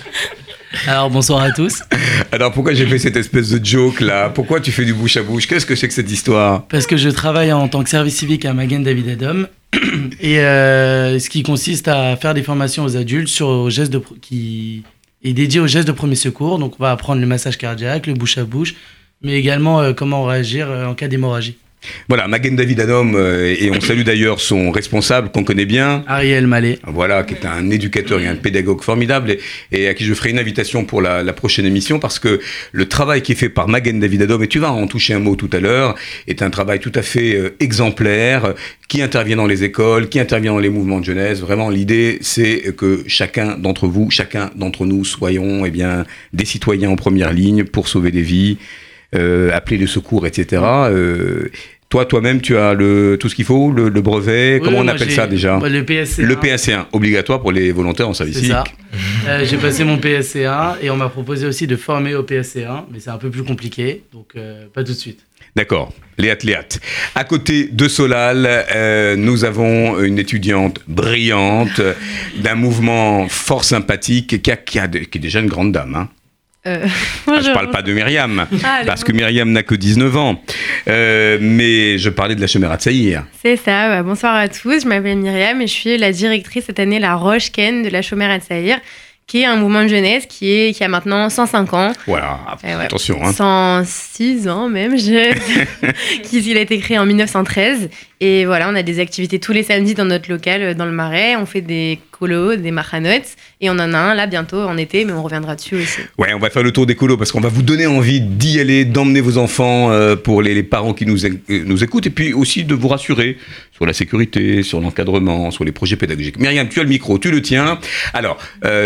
Alors 0.86 1.10
bonsoir 1.10 1.42
à 1.42 1.50
tous. 1.50 1.82
Alors 2.32 2.52
pourquoi 2.52 2.74
j'ai 2.74 2.86
fait 2.86 2.98
cette 2.98 3.16
espèce 3.16 3.50
de 3.50 3.64
joke 3.64 4.00
là? 4.00 4.28
Pourquoi 4.28 4.60
tu 4.60 4.72
fais 4.72 4.84
du 4.84 4.92
bouche 4.92 5.16
à 5.16 5.22
bouche? 5.22 5.46
Qu'est-ce 5.46 5.66
que 5.66 5.74
c'est 5.74 5.88
que 5.88 5.94
cette 5.94 6.10
histoire? 6.10 6.66
Parce 6.66 6.86
que 6.86 6.96
je 6.96 7.08
travaille 7.08 7.52
en 7.52 7.68
tant 7.68 7.82
que 7.82 7.90
service 7.90 8.16
civique 8.16 8.44
à 8.44 8.52
Magen 8.52 8.82
David 8.82 9.08
Adom 9.08 9.46
et 10.20 10.40
euh, 10.40 11.18
ce 11.18 11.30
qui 11.30 11.42
consiste 11.42 11.88
à 11.88 12.16
faire 12.16 12.34
des 12.34 12.42
formations 12.42 12.84
aux 12.84 12.96
adultes 12.96 13.28
sur 13.28 13.70
gestes 13.70 13.92
de 13.92 14.00
qui 14.20 14.82
est 15.22 15.32
dédié 15.32 15.60
aux 15.60 15.66
gestes 15.66 15.88
de 15.88 15.92
premier 15.92 16.14
secours. 16.14 16.58
Donc 16.58 16.74
on 16.78 16.82
va 16.82 16.90
apprendre 16.90 17.20
le 17.20 17.26
massage 17.26 17.58
cardiaque, 17.58 18.06
le 18.06 18.14
bouche 18.14 18.38
à 18.38 18.44
bouche, 18.44 18.74
mais 19.22 19.34
également 19.34 19.80
euh, 19.80 19.92
comment 19.92 20.24
réagir 20.24 20.70
euh, 20.70 20.86
en 20.86 20.94
cas 20.94 21.08
d'hémorragie. 21.08 21.56
Voilà, 22.08 22.28
Magen 22.28 22.56
David 22.56 22.80
Adom, 22.80 23.14
euh, 23.14 23.54
et 23.58 23.70
on 23.70 23.80
salue 23.80 24.02
d'ailleurs 24.02 24.40
son 24.40 24.70
responsable 24.70 25.30
qu'on 25.30 25.44
connaît 25.44 25.66
bien. 25.66 26.04
Ariel 26.06 26.46
Mallet. 26.46 26.78
Voilà, 26.86 27.22
qui 27.22 27.34
est 27.34 27.46
un 27.46 27.70
éducateur 27.70 28.20
et 28.20 28.26
un 28.26 28.36
pédagogue 28.36 28.82
formidable 28.82 29.30
et, 29.30 29.40
et 29.72 29.88
à 29.88 29.94
qui 29.94 30.04
je 30.04 30.14
ferai 30.14 30.30
une 30.30 30.38
invitation 30.38 30.84
pour 30.84 31.02
la, 31.02 31.22
la 31.22 31.32
prochaine 31.32 31.66
émission 31.66 31.98
parce 31.98 32.18
que 32.18 32.40
le 32.72 32.88
travail 32.88 33.22
qui 33.22 33.32
est 33.32 33.36
fait 33.36 33.48
par 33.48 33.68
Magen 33.68 34.00
David 34.00 34.22
Adom, 34.22 34.42
et 34.42 34.48
tu 34.48 34.58
vas 34.58 34.72
en 34.72 34.86
toucher 34.86 35.14
un 35.14 35.18
mot 35.18 35.36
tout 35.36 35.50
à 35.52 35.60
l'heure, 35.60 35.94
est 36.26 36.42
un 36.42 36.50
travail 36.50 36.80
tout 36.80 36.92
à 36.94 37.02
fait 37.02 37.34
euh, 37.34 37.56
exemplaire, 37.60 38.54
qui 38.88 39.02
intervient 39.02 39.36
dans 39.36 39.46
les 39.46 39.64
écoles, 39.64 40.08
qui 40.08 40.20
intervient 40.20 40.52
dans 40.52 40.58
les 40.58 40.68
mouvements 40.68 41.00
de 41.00 41.04
jeunesse. 41.04 41.40
Vraiment, 41.40 41.70
l'idée, 41.70 42.18
c'est 42.20 42.74
que 42.76 43.02
chacun 43.06 43.56
d'entre 43.56 43.88
vous, 43.88 44.10
chacun 44.10 44.50
d'entre 44.54 44.86
nous 44.86 45.04
soyons 45.04 45.64
eh 45.64 45.70
bien, 45.70 46.04
des 46.32 46.44
citoyens 46.44 46.90
en 46.90 46.96
première 46.96 47.32
ligne 47.32 47.64
pour 47.64 47.88
sauver 47.88 48.10
des 48.10 48.22
vies, 48.22 48.58
euh, 49.14 49.50
appeler 49.52 49.78
les 49.78 49.86
secours, 49.86 50.26
etc. 50.26 50.62
Euh, 50.62 51.48
toi, 51.88 52.06
toi-même, 52.06 52.40
tu 52.40 52.56
as 52.56 52.74
le, 52.74 53.16
tout 53.20 53.28
ce 53.28 53.34
qu'il 53.34 53.44
faut, 53.44 53.70
le, 53.70 53.88
le 53.88 54.00
brevet, 54.00 54.54
Oui, 54.54 54.60
comment 54.64 54.78
on 54.78 54.88
appelle 54.88 55.10
ça 55.12 55.26
déjà 55.26 55.58
le 55.62 55.82
PSC1. 55.82 56.22
Le 56.22 56.34
PSC1, 56.34 56.84
obligatoire 56.92 57.40
pour 57.40 57.52
les 57.52 57.70
volontaires 57.72 58.08
en 58.08 58.14
service 58.14 58.36
civique. 58.38 58.56
Euh, 59.28 59.44
J'ai 59.44 59.56
passé 59.58 59.84
mon 59.84 59.96
PSC1 59.98 60.76
et 60.82 60.90
on 60.90 60.96
m'a 60.96 61.08
proposé 61.08 61.46
aussi 61.46 61.66
de 61.66 61.76
former 61.76 62.14
au 62.14 62.22
PSC1, 62.24 62.84
mais 62.92 62.98
c'est 63.00 63.10
un 63.10 63.18
peu 63.18 63.30
plus 63.30 63.44
compliqué, 63.44 64.02
donc 64.12 64.30
euh, 64.36 64.64
pas 64.72 64.82
tout 64.82 64.92
de 64.92 64.96
suite. 64.98 65.20
D'accord, 65.56 65.92
Léat 66.18 66.38
Léat. 66.42 66.64
À 67.14 67.22
côté 67.22 67.68
de 67.70 67.86
Solal, 67.86 68.44
euh, 68.74 69.14
nous 69.14 69.44
avons 69.44 70.02
une 70.02 70.18
étudiante 70.18 70.80
brillante 70.88 71.80
d'un 72.42 72.56
mouvement 72.56 73.28
fort 73.28 73.62
sympathique 73.62 74.42
qui, 74.42 74.50
a- 74.50 74.56
qui 74.56 74.80
a 74.80 74.88
de- 74.88 74.98
qui 75.00 75.18
est 75.18 75.20
déjà 75.20 75.38
une 75.40 75.46
grande 75.48 75.70
dame. 75.70 75.94
hein. 75.94 76.08
Euh, 76.66 76.86
Ah, 77.26 77.30
je 77.30 77.30
bonjour. 77.40 77.52
parle 77.54 77.70
pas 77.70 77.82
de 77.82 77.92
Myriam, 77.92 78.46
Ah, 78.64 78.80
parce 78.86 79.02
que 79.04 79.12
Myriam 79.12 79.50
n'a 79.50 79.62
que 79.62 79.74
19 79.74 80.16
ans. 80.16 80.42
Euh, 80.88 81.38
mais 81.40 81.98
je 81.98 82.10
parlais 82.10 82.34
de 82.34 82.40
la 82.40 82.46
chemera 82.46 82.76
de 82.76 82.82
Saïr. 82.82 83.24
C'est 83.42 83.56
ça, 83.56 83.88
bah, 83.88 84.02
bonsoir 84.02 84.34
à 84.34 84.48
tous, 84.48 84.82
je 84.82 84.88
m'appelle 84.88 85.18
Myriam 85.18 85.60
et 85.60 85.66
je 85.66 85.72
suis 85.72 85.98
la 85.98 86.12
directrice 86.12 86.64
cette 86.66 86.78
année, 86.78 86.98
la 86.98 87.14
Roche 87.16 87.50
Ken 87.50 87.82
de 87.82 87.88
la 87.88 88.02
Chômère 88.02 88.30
à 88.30 88.40
Saïr, 88.40 88.78
qui 89.26 89.40
est 89.40 89.46
un 89.46 89.56
mouvement 89.56 89.82
de 89.82 89.88
jeunesse 89.88 90.26
qui, 90.26 90.50
est, 90.52 90.72
qui 90.76 90.84
a 90.84 90.88
maintenant 90.88 91.28
105 91.30 91.72
ans. 91.74 91.92
Voilà, 92.06 92.40
ouais. 92.62 92.72
attention. 92.84 93.18
Hein. 93.22 93.32
106 93.32 94.48
ans 94.48 94.68
même, 94.68 94.98
je... 94.98 95.32
qui 96.22 96.38
il 96.38 96.56
a 96.56 96.60
été 96.60 96.78
créé 96.78 96.98
en 96.98 97.06
1913. 97.06 97.88
Et 98.20 98.44
voilà, 98.44 98.70
on 98.70 98.74
a 98.74 98.82
des 98.82 99.00
activités 99.00 99.40
tous 99.40 99.52
les 99.52 99.64
samedis 99.64 99.94
dans 99.94 100.04
notre 100.04 100.30
local, 100.30 100.62
euh, 100.62 100.74
dans 100.74 100.86
le 100.86 100.92
Marais. 100.92 101.36
On 101.36 101.46
fait 101.46 101.60
des 101.60 101.98
colos, 102.12 102.56
des 102.56 102.70
maranotes. 102.70 103.36
Et 103.60 103.70
on 103.70 103.74
en 103.74 103.92
a 103.92 103.98
un 103.98 104.14
là 104.14 104.26
bientôt 104.26 104.62
en 104.62 104.76
été, 104.76 105.04
mais 105.04 105.12
on 105.12 105.22
reviendra 105.22 105.56
dessus 105.56 105.76
aussi. 105.76 106.00
Ouais, 106.16 106.32
on 106.32 106.38
va 106.38 106.50
faire 106.50 106.62
le 106.62 106.70
tour 106.70 106.86
des 106.86 106.94
colos 106.94 107.16
parce 107.16 107.32
qu'on 107.32 107.40
va 107.40 107.48
vous 107.48 107.62
donner 107.62 107.86
envie 107.86 108.20
d'y 108.20 108.60
aller, 108.60 108.84
d'emmener 108.84 109.20
vos 109.20 109.36
enfants 109.36 109.90
euh, 109.90 110.14
pour 110.14 110.42
les, 110.42 110.62
parents 110.62 110.94
qui 110.94 111.06
nous, 111.06 111.26
euh, 111.26 111.30
nous 111.48 111.82
écoutent 111.82 112.06
et 112.06 112.10
puis 112.10 112.32
aussi 112.32 112.64
de 112.64 112.74
vous 112.74 112.88
rassurer 112.88 113.36
sur 113.72 113.84
la 113.84 113.92
sécurité, 113.92 114.62
sur 114.62 114.80
l'encadrement, 114.80 115.50
sur 115.50 115.64
les 115.64 115.72
projets 115.72 115.96
pédagogiques. 115.96 116.38
Myriam, 116.38 116.68
tu 116.68 116.78
as 116.78 116.84
le 116.84 116.88
micro, 116.88 117.18
tu 117.18 117.32
le 117.32 117.42
tiens. 117.42 117.80
Alors, 118.12 118.38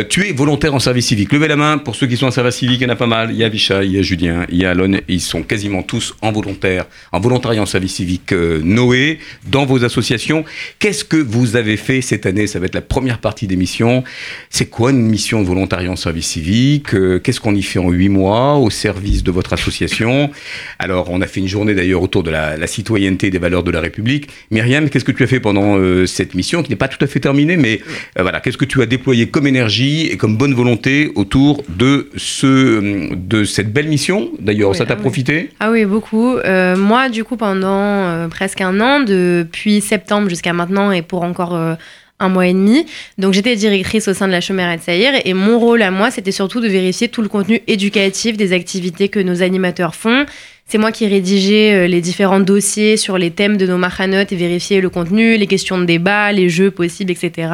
tu 0.08 0.26
es 0.26 0.32
volontaire 0.32 0.74
en 0.74 0.78
service 0.78 1.08
civique. 1.08 1.30
Levez 1.30 1.48
la 1.48 1.56
main 1.56 1.76
pour 1.76 1.94
ceux 1.94 2.06
qui 2.06 2.16
sont 2.16 2.26
en 2.26 2.30
service 2.30 2.56
civique, 2.56 2.80
il 2.80 2.84
y 2.84 2.86
en 2.86 2.92
a 2.92 2.96
pas 2.96 3.06
mal. 3.06 3.30
Il 3.30 3.36
y 3.36 3.44
a 3.44 3.50
Vichat, 3.50 3.84
il 3.84 3.92
y 3.92 3.98
a 3.98 4.02
Julien, 4.02 4.46
il 4.48 4.56
y 4.56 4.64
a 4.64 4.70
Alon. 4.70 4.98
Ils 5.06 5.20
sont 5.20 5.42
quasiment 5.42 5.82
tous 5.82 6.14
en 6.22 6.32
volontaire, 6.32 6.86
en 7.12 7.20
volontariat 7.20 7.60
en 7.60 7.66
service 7.66 7.96
civique 7.96 8.32
Noé, 8.32 9.17
dans 9.46 9.66
vos 9.66 9.84
associations. 9.84 10.44
Qu'est-ce 10.78 11.04
que 11.04 11.16
vous 11.16 11.56
avez 11.56 11.76
fait 11.76 12.00
cette 12.00 12.26
année? 12.26 12.46
Ça 12.46 12.58
va 12.58 12.66
être 12.66 12.74
la 12.74 12.80
première 12.80 13.18
partie 13.18 13.46
d'émission. 13.46 14.04
C'est 14.50 14.66
quoi 14.66 14.90
une 14.90 15.02
mission 15.02 15.42
de 15.42 15.46
volontariat 15.46 15.90
en 15.90 15.96
service 15.96 16.26
civique? 16.28 16.94
Euh, 16.94 17.18
Qu'est-ce 17.18 17.40
qu'on 17.40 17.54
y 17.54 17.62
fait 17.62 17.78
en 17.78 17.90
huit 17.90 18.08
mois 18.08 18.56
au 18.56 18.70
service 18.70 19.22
de 19.22 19.30
votre 19.30 19.52
association? 19.52 20.30
Alors, 20.78 21.08
on 21.10 21.20
a 21.20 21.26
fait 21.26 21.40
une 21.40 21.48
journée 21.48 21.74
d'ailleurs 21.74 22.02
autour 22.02 22.22
de 22.22 22.30
la, 22.30 22.56
la 22.56 22.66
citoyenneté 22.66 23.28
et 23.28 23.30
des 23.30 23.38
valeurs 23.38 23.62
de 23.62 23.70
la 23.70 23.80
République. 23.80 24.28
Myriam, 24.50 24.88
qu'est-ce 24.90 25.04
que 25.04 25.12
tu 25.12 25.22
as 25.22 25.26
fait 25.26 25.40
pendant 25.40 25.76
euh, 25.78 26.06
cette 26.06 26.34
mission 26.34 26.62
qui 26.62 26.70
n'est 26.70 26.76
pas 26.76 26.88
tout 26.88 27.02
à 27.04 27.06
fait 27.06 27.20
terminée, 27.20 27.56
mais 27.56 27.80
euh, 28.18 28.22
voilà, 28.22 28.40
qu'est-ce 28.40 28.56
que 28.58 28.64
tu 28.64 28.80
as 28.82 28.86
déployé 28.86 29.28
comme 29.28 29.46
énergie 29.46 30.06
et 30.06 30.16
comme 30.16 30.36
bonne 30.36 30.54
volonté 30.54 31.10
autour 31.14 31.62
de 31.68 32.08
ce 32.16 33.14
de 33.14 33.44
cette 33.44 33.72
belle 33.72 33.88
mission? 33.88 34.30
D'ailleurs, 34.40 34.70
Oui, 34.70 34.76
ça 34.76 34.86
t'a 34.86 34.94
ah 34.94 34.96
oui. 34.96 35.02
profité? 35.02 35.50
Ah 35.60 35.70
oui, 35.70 35.84
beaucoup. 35.84 36.36
Euh, 36.38 36.76
moi, 36.76 37.08
du 37.08 37.24
coup, 37.24 37.36
pendant 37.36 38.28
presque 38.28 38.60
un 38.60 38.80
an, 38.80 39.00
depuis 39.08 39.80
septembre 39.80 40.28
jusqu'à 40.28 40.52
maintenant 40.52 40.92
et 40.92 41.02
pour 41.02 41.22
encore 41.22 41.54
euh, 41.54 41.74
un 42.20 42.28
mois 42.28 42.46
et 42.46 42.52
demi, 42.52 42.86
donc 43.16 43.32
j'étais 43.32 43.56
directrice 43.56 44.08
au 44.08 44.14
sein 44.14 44.26
de 44.26 44.32
la 44.32 44.40
Chaumière 44.40 44.76
de 44.76 44.82
Saïr 44.82 45.12
et 45.24 45.34
mon 45.34 45.58
rôle 45.58 45.82
à 45.82 45.90
moi, 45.90 46.10
c'était 46.10 46.32
surtout 46.32 46.60
de 46.60 46.68
vérifier 46.68 47.08
tout 47.08 47.22
le 47.22 47.28
contenu 47.28 47.62
éducatif 47.66 48.36
des 48.36 48.52
activités 48.52 49.08
que 49.08 49.20
nos 49.20 49.42
animateurs 49.42 49.94
font. 49.94 50.26
C'est 50.66 50.78
moi 50.78 50.92
qui 50.92 51.06
rédigeais 51.06 51.74
euh, 51.74 51.86
les 51.86 52.00
différents 52.00 52.40
dossiers 52.40 52.96
sur 52.96 53.18
les 53.18 53.30
thèmes 53.30 53.56
de 53.56 53.66
nos 53.66 53.78
machanotes 53.78 54.32
et 54.32 54.36
vérifier 54.36 54.80
le 54.80 54.90
contenu, 54.90 55.36
les 55.36 55.46
questions 55.46 55.78
de 55.78 55.84
débat, 55.84 56.30
les 56.32 56.48
jeux 56.48 56.70
possibles, 56.70 57.10
etc. 57.10 57.48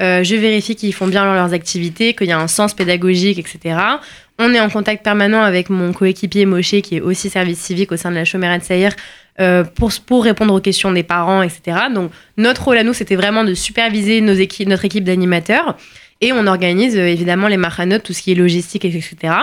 Euh, 0.00 0.24
je 0.24 0.34
vérifie 0.36 0.76
qu'ils 0.76 0.94
font 0.94 1.06
bien 1.06 1.24
leurs 1.24 1.52
activités, 1.52 2.14
qu'il 2.14 2.28
y 2.28 2.32
a 2.32 2.38
un 2.38 2.48
sens 2.48 2.72
pédagogique, 2.72 3.38
etc. 3.38 3.76
On 4.42 4.54
est 4.54 4.60
en 4.60 4.70
contact 4.70 5.04
permanent 5.04 5.42
avec 5.42 5.68
mon 5.68 5.92
coéquipier 5.92 6.46
Moshe, 6.46 6.80
qui 6.80 6.96
est 6.96 7.00
aussi 7.02 7.28
service 7.28 7.58
civique 7.58 7.92
au 7.92 7.98
sein 7.98 8.10
de 8.10 8.14
la 8.14 8.24
Chaumière 8.24 8.58
de 8.58 8.88
euh, 9.38 9.64
pour, 10.06 10.24
répondre 10.24 10.54
aux 10.54 10.60
questions 10.60 10.90
des 10.92 11.02
parents, 11.02 11.42
etc. 11.42 11.76
Donc, 11.94 12.10
notre 12.38 12.64
rôle 12.64 12.78
à 12.78 12.82
nous, 12.82 12.94
c'était 12.94 13.16
vraiment 13.16 13.44
de 13.44 13.52
superviser 13.52 14.22
notre 14.22 14.84
équipe 14.84 15.04
d'animateurs. 15.04 15.76
Et 16.22 16.32
on 16.32 16.46
organise 16.46 16.96
euh, 16.96 17.06
évidemment 17.06 17.48
les 17.48 17.58
maranotes, 17.58 18.02
tout 18.02 18.14
ce 18.14 18.22
qui 18.22 18.32
est 18.32 18.34
logistique, 18.34 18.86
etc. 18.86 19.34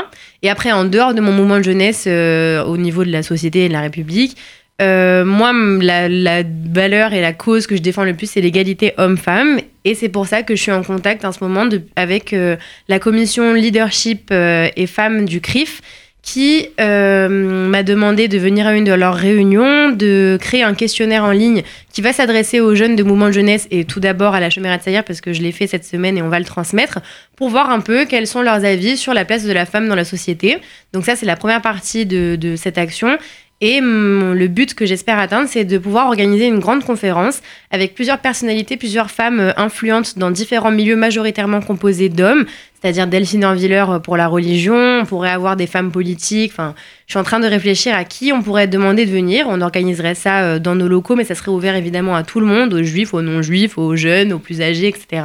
Et 0.41 0.49
après, 0.49 0.71
en 0.71 0.83
dehors 0.83 1.13
de 1.13 1.21
mon 1.21 1.31
mouvement 1.31 1.57
de 1.57 1.63
jeunesse 1.63 2.05
euh, 2.07 2.63
au 2.63 2.77
niveau 2.77 3.05
de 3.05 3.11
la 3.11 3.21
société 3.21 3.65
et 3.65 3.67
de 3.67 3.73
la 3.73 3.81
République, 3.81 4.35
euh, 4.79 5.25
moi, 5.25 5.53
la, 5.53 6.43
valeur 6.69 7.13
et 7.13 7.22
la 7.22 7.34
cause 7.34 7.65
que 7.65 7.75
je 7.75 7.81
défends 7.81 8.03
le 8.03 8.13
plus, 8.13 8.29
c'est 8.29 8.41
l'égalité 8.41 8.93
homme-femme. 8.98 9.60
Et 9.86 9.96
c'est 9.96 10.10
pour 10.10 10.27
ça 10.27 10.43
que 10.43 10.55
je 10.55 10.62
suis 10.62 10.72
en 10.72 10.84
contact 10.84 11.25
en 11.25 11.31
ce 11.31 11.43
moment 11.43 11.67
avec 11.96 12.34
euh, 12.34 12.57
la 12.88 13.00
commission 13.00 13.53
leadership 13.53 14.29
euh, 14.31 14.67
et 14.75 14.86
femmes 14.86 15.25
du 15.25 15.41
CRIF 15.41 15.81
qui 16.22 16.67
m'a 16.77 17.84
demandé 17.84 18.27
de 18.27 18.38
venir 18.38 18.67
à 18.67 18.75
une 18.75 18.84
de 18.84 18.91
leurs 18.91 19.15
réunions, 19.15 19.91
de 19.91 20.38
créer 20.41 20.62
un 20.62 20.74
questionnaire 20.74 21.24
en 21.24 21.31
ligne 21.31 21.63
qui 21.93 22.01
va 22.01 22.12
s'adresser 22.12 22.60
aux 22.60 22.75
jeunes 22.75 22.98
de 22.98 23.03
mouvement 23.03 23.27
de 23.27 23.31
jeunesse 23.31 23.65
et 23.72 23.86
tout 23.86 24.01
d'abord 24.01 24.36
à 24.36 24.41
la 24.41 24.50
Chemera 24.50 24.77
de 24.77 24.84
Saïr 24.84 25.05
parce 25.05 25.22
que 25.22 25.31
je 25.31 25.41
l'ai 25.41 25.53
fait 25.53 25.67
cette 25.67 25.86
semaine 25.86 26.17
et 26.17 26.22
on 26.22 26.27
va 26.27 26.39
le 26.39 26.43
transmettre 26.43 27.00
pour 27.38 27.48
voir 27.48 27.69
un 27.69 27.79
peu 27.79 28.03
quels 28.03 28.27
sont 28.27 28.41
leurs 28.41 28.65
avis 28.65 28.98
sur 28.98 29.13
la 29.13 29.24
place 29.24 29.46
de 29.46 29.53
la 29.53 29.65
femme 29.65 29.88
dans 29.88 29.96
la 29.96 30.03
société. 30.03 30.57
Donc 30.91 31.05
ça, 31.05 31.15
c'est 31.15 31.25
la 31.25 31.38
première 31.38 31.62
partie 31.62 32.05
de 32.05 32.55
cette 32.57 32.77
action. 32.77 33.17
Et 33.59 33.79
le 33.81 34.47
but 34.47 34.75
que 34.75 34.85
j'espère 34.85 35.17
atteindre, 35.17 35.49
c'est 35.49 35.65
de 35.65 35.79
pouvoir 35.79 36.07
organiser 36.07 36.45
une 36.45 36.59
grande 36.59 36.83
conférence 36.83 37.41
avec 37.71 37.95
plusieurs 37.95 38.19
personnalités, 38.19 38.77
plusieurs 38.77 39.09
femmes 39.09 39.39
euh, 39.39 39.51
influentes 39.57 40.19
dans 40.19 40.29
différents 40.29 40.69
milieux 40.69 40.95
majoritairement 40.95 41.61
composés 41.61 42.09
d'hommes, 42.09 42.45
c'est-à-dire 42.79 43.07
Delphine 43.07 43.43
Orviller 43.45 43.85
euh, 43.89 43.99
pour 43.99 44.15
la 44.15 44.27
religion, 44.27 44.99
on 45.01 45.05
pourrait 45.05 45.31
avoir 45.31 45.55
des 45.55 45.65
femmes 45.65 45.91
politiques. 45.91 46.51
Enfin, 46.53 46.75
je 47.07 47.13
suis 47.13 47.19
en 47.19 47.23
train 47.23 47.39
de 47.39 47.47
réfléchir 47.47 47.95
à 47.95 48.03
qui 48.03 48.31
on 48.31 48.43
pourrait 48.43 48.67
demander 48.67 49.05
de 49.05 49.11
venir. 49.11 49.47
On 49.49 49.61
organiserait 49.61 50.15
ça 50.15 50.43
euh, 50.43 50.59
dans 50.59 50.75
nos 50.75 50.87
locaux, 50.87 51.15
mais 51.15 51.23
ça 51.23 51.33
serait 51.33 51.51
ouvert 51.51 51.75
évidemment 51.75 52.15
à 52.15 52.23
tout 52.23 52.39
le 52.39 52.45
monde, 52.45 52.73
aux 52.75 52.83
juifs, 52.83 53.15
aux 53.15 53.23
non-juifs, 53.23 53.79
aux 53.79 53.95
jeunes, 53.95 54.33
aux 54.33 54.39
plus 54.39 54.61
âgés, 54.61 54.89
etc. 54.89 55.23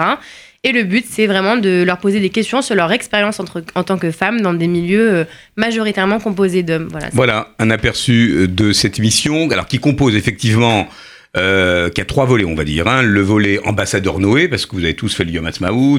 Et 0.64 0.71
le 0.71 0.85
but, 0.85 1.04
c'est 1.09 1.26
vraiment 1.26 1.57
de 1.57 1.83
leur 1.83 1.99
poser 1.99 2.21
des 2.21 2.31
questions 2.31 2.62
sur 2.62 2.76
leur 2.76 2.92
expérience 2.92 3.40
en 3.75 3.83
tant 3.83 3.99
que 3.99 4.12
femmes 4.12 4.40
dans 4.40 4.54
des 4.54 4.69
milieux 4.69 5.12
euh, 5.12 5.25
majoritairement 5.57 6.21
composés 6.21 6.62
d'hommes. 6.62 6.87
Voilà. 6.88 7.09
Voilà 7.12 7.49
un 7.59 7.69
aperçu 7.71 8.31
euh, 8.31 8.47
de 8.47 8.73
cette 8.73 9.00
émission, 9.00 9.50
alors 9.50 9.66
qui 9.66 9.81
compose 9.81 10.14
effectivement. 10.14 10.87
Euh, 11.34 11.88
qui 11.88 12.02
a 12.02 12.04
trois 12.04 12.26
volets, 12.26 12.44
on 12.44 12.54
va 12.54 12.64
dire. 12.64 12.86
hein. 12.88 13.00
Le 13.00 13.22
volet 13.22 13.58
ambassadeur 13.64 14.18
Noé, 14.18 14.48
parce 14.48 14.66
que 14.66 14.76
vous 14.76 14.84
avez 14.84 14.92
tous 14.92 15.14
fait 15.14 15.24
le 15.24 15.30
Yom 15.30 15.48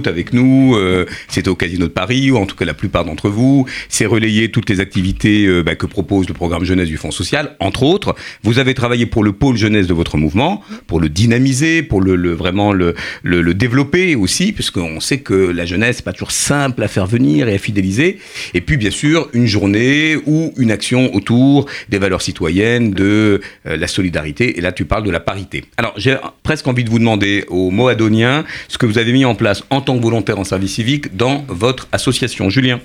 avec 0.05 0.31
nous. 0.31 0.75
Euh, 0.75 1.07
C'était 1.27 1.49
au 1.49 1.55
Casino 1.55 1.87
de 1.87 1.91
Paris, 1.91 2.29
ou 2.29 2.37
en 2.37 2.45
tout 2.45 2.55
cas 2.55 2.65
la 2.65 2.75
plupart 2.75 3.03
d'entre 3.03 3.29
vous. 3.29 3.65
C'est 3.89 4.05
relayer 4.05 4.51
toutes 4.51 4.69
les 4.69 4.79
activités 4.79 5.47
euh, 5.47 5.63
bah, 5.63 5.73
que 5.73 5.87
propose 5.87 6.27
le 6.27 6.35
programme 6.35 6.65
jeunesse 6.65 6.87
du 6.87 6.97
Fonds 6.97 7.09
social, 7.09 7.55
entre 7.59 7.81
autres. 7.81 8.13
Vous 8.43 8.59
avez 8.59 8.75
travaillé 8.75 9.07
pour 9.07 9.23
le 9.23 9.31
pôle 9.31 9.57
jeunesse 9.57 9.87
de 9.87 9.93
votre 9.95 10.17
mouvement, 10.17 10.61
pour 10.85 10.99
le 10.99 11.09
dynamiser, 11.09 11.81
pour 11.81 12.01
le, 12.01 12.15
le- 12.15 12.33
vraiment 12.33 12.71
le, 12.71 12.93
le, 13.23 13.41
le 13.41 13.53
développer 13.55 14.13
aussi, 14.15 14.51
puisqu'on 14.51 14.99
sait 14.99 15.21
que 15.21 15.33
la 15.33 15.65
jeunesse 15.65 15.95
c'est 15.95 16.05
pas 16.05 16.13
toujours 16.13 16.29
simple 16.31 16.83
à 16.83 16.87
faire 16.87 17.07
venir 17.07 17.47
et 17.47 17.55
à 17.55 17.57
fidéliser. 17.57 18.19
Et 18.53 18.61
puis 18.61 18.77
bien 18.77 18.91
sûr 18.91 19.29
une 19.33 19.47
journée 19.47 20.15
ou 20.27 20.53
une 20.57 20.69
action 20.69 21.11
autour 21.15 21.65
des 21.89 21.97
valeurs 21.97 22.21
citoyennes, 22.21 22.91
de 22.91 23.41
euh, 23.65 23.77
la 23.77 23.87
solidarité. 23.87 24.59
Et 24.59 24.61
là 24.61 24.71
tu 24.71 24.85
parles 24.85 25.03
de 25.03 25.09
la 25.09 25.22
parité. 25.23 25.65
Alors 25.77 25.93
j'ai 25.97 26.15
presque 26.43 26.67
envie 26.67 26.83
de 26.83 26.89
vous 26.89 26.99
demander 26.99 27.45
aux 27.49 27.71
Moadoniens 27.71 28.43
ce 28.67 28.77
que 28.77 28.85
vous 28.85 28.97
avez 28.97 29.11
mis 29.11 29.25
en 29.25 29.35
place 29.35 29.63
en 29.69 29.81
tant 29.81 29.97
que 29.97 30.03
volontaire 30.03 30.39
en 30.39 30.43
service 30.43 30.75
civique 30.75 31.15
dans 31.15 31.43
votre 31.47 31.87
association. 31.91 32.49
Julien. 32.49 32.79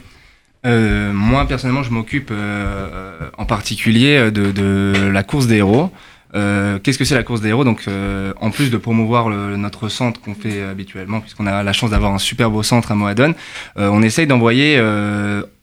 Euh, 0.67 1.13
moi 1.13 1.47
personnellement, 1.47 1.83
je 1.83 1.91
m'occupe 1.91 2.31
euh, 2.33 3.31
en 3.39 3.45
particulier 3.45 4.17
euh, 4.17 4.31
de, 4.31 5.11
la 5.11 5.23
course 5.23 5.47
des 5.47 5.57
héros. 5.57 5.91
Qu'est-ce 6.33 6.99
que 6.99 7.05
c'est 7.05 7.15
la 7.15 7.23
course 7.23 7.41
des 7.41 7.49
héros? 7.49 7.65
Donc, 7.65 7.87
en 8.41 8.51
plus 8.51 8.71
de 8.71 8.77
promouvoir 8.77 9.29
notre 9.31 9.89
centre 9.89 10.21
qu'on 10.21 10.35
fait 10.35 10.63
habituellement, 10.63 11.21
puisqu'on 11.21 11.47
a 11.47 11.63
la 11.63 11.73
chance 11.73 11.91
d'avoir 11.91 12.13
un 12.13 12.19
super 12.19 12.51
beau 12.51 12.63
centre 12.63 12.93
à 12.93 12.95
Moadone, 12.95 13.35
euh, 13.79 13.89
on 13.91 14.03
essaye 14.03 14.27
d'envoyer, 14.27 14.79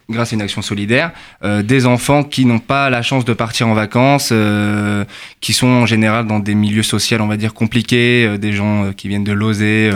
grâce 0.09 0.33
à 0.33 0.35
une 0.35 0.41
action 0.41 0.61
solidaire, 0.61 1.11
euh, 1.43 1.63
des 1.63 1.85
enfants 1.85 2.23
qui 2.23 2.45
n'ont 2.45 2.59
pas 2.59 2.89
la 2.89 3.01
chance 3.01 3.25
de 3.25 3.33
partir 3.33 3.67
en 3.67 3.73
vacances, 3.73 4.29
euh, 4.31 5.03
qui 5.41 5.53
sont 5.53 5.67
en 5.67 5.85
général 5.85 6.27
dans 6.27 6.39
des 6.39 6.55
milieux 6.55 6.83
sociaux, 6.83 7.17
on 7.21 7.27
va 7.27 7.37
dire 7.37 7.53
compliqués, 7.53 8.25
euh, 8.27 8.37
des 8.37 8.53
gens 8.53 8.85
euh, 8.85 8.91
qui 8.91 9.07
viennent 9.07 9.23
de 9.23 9.31
l'oser. 9.33 9.89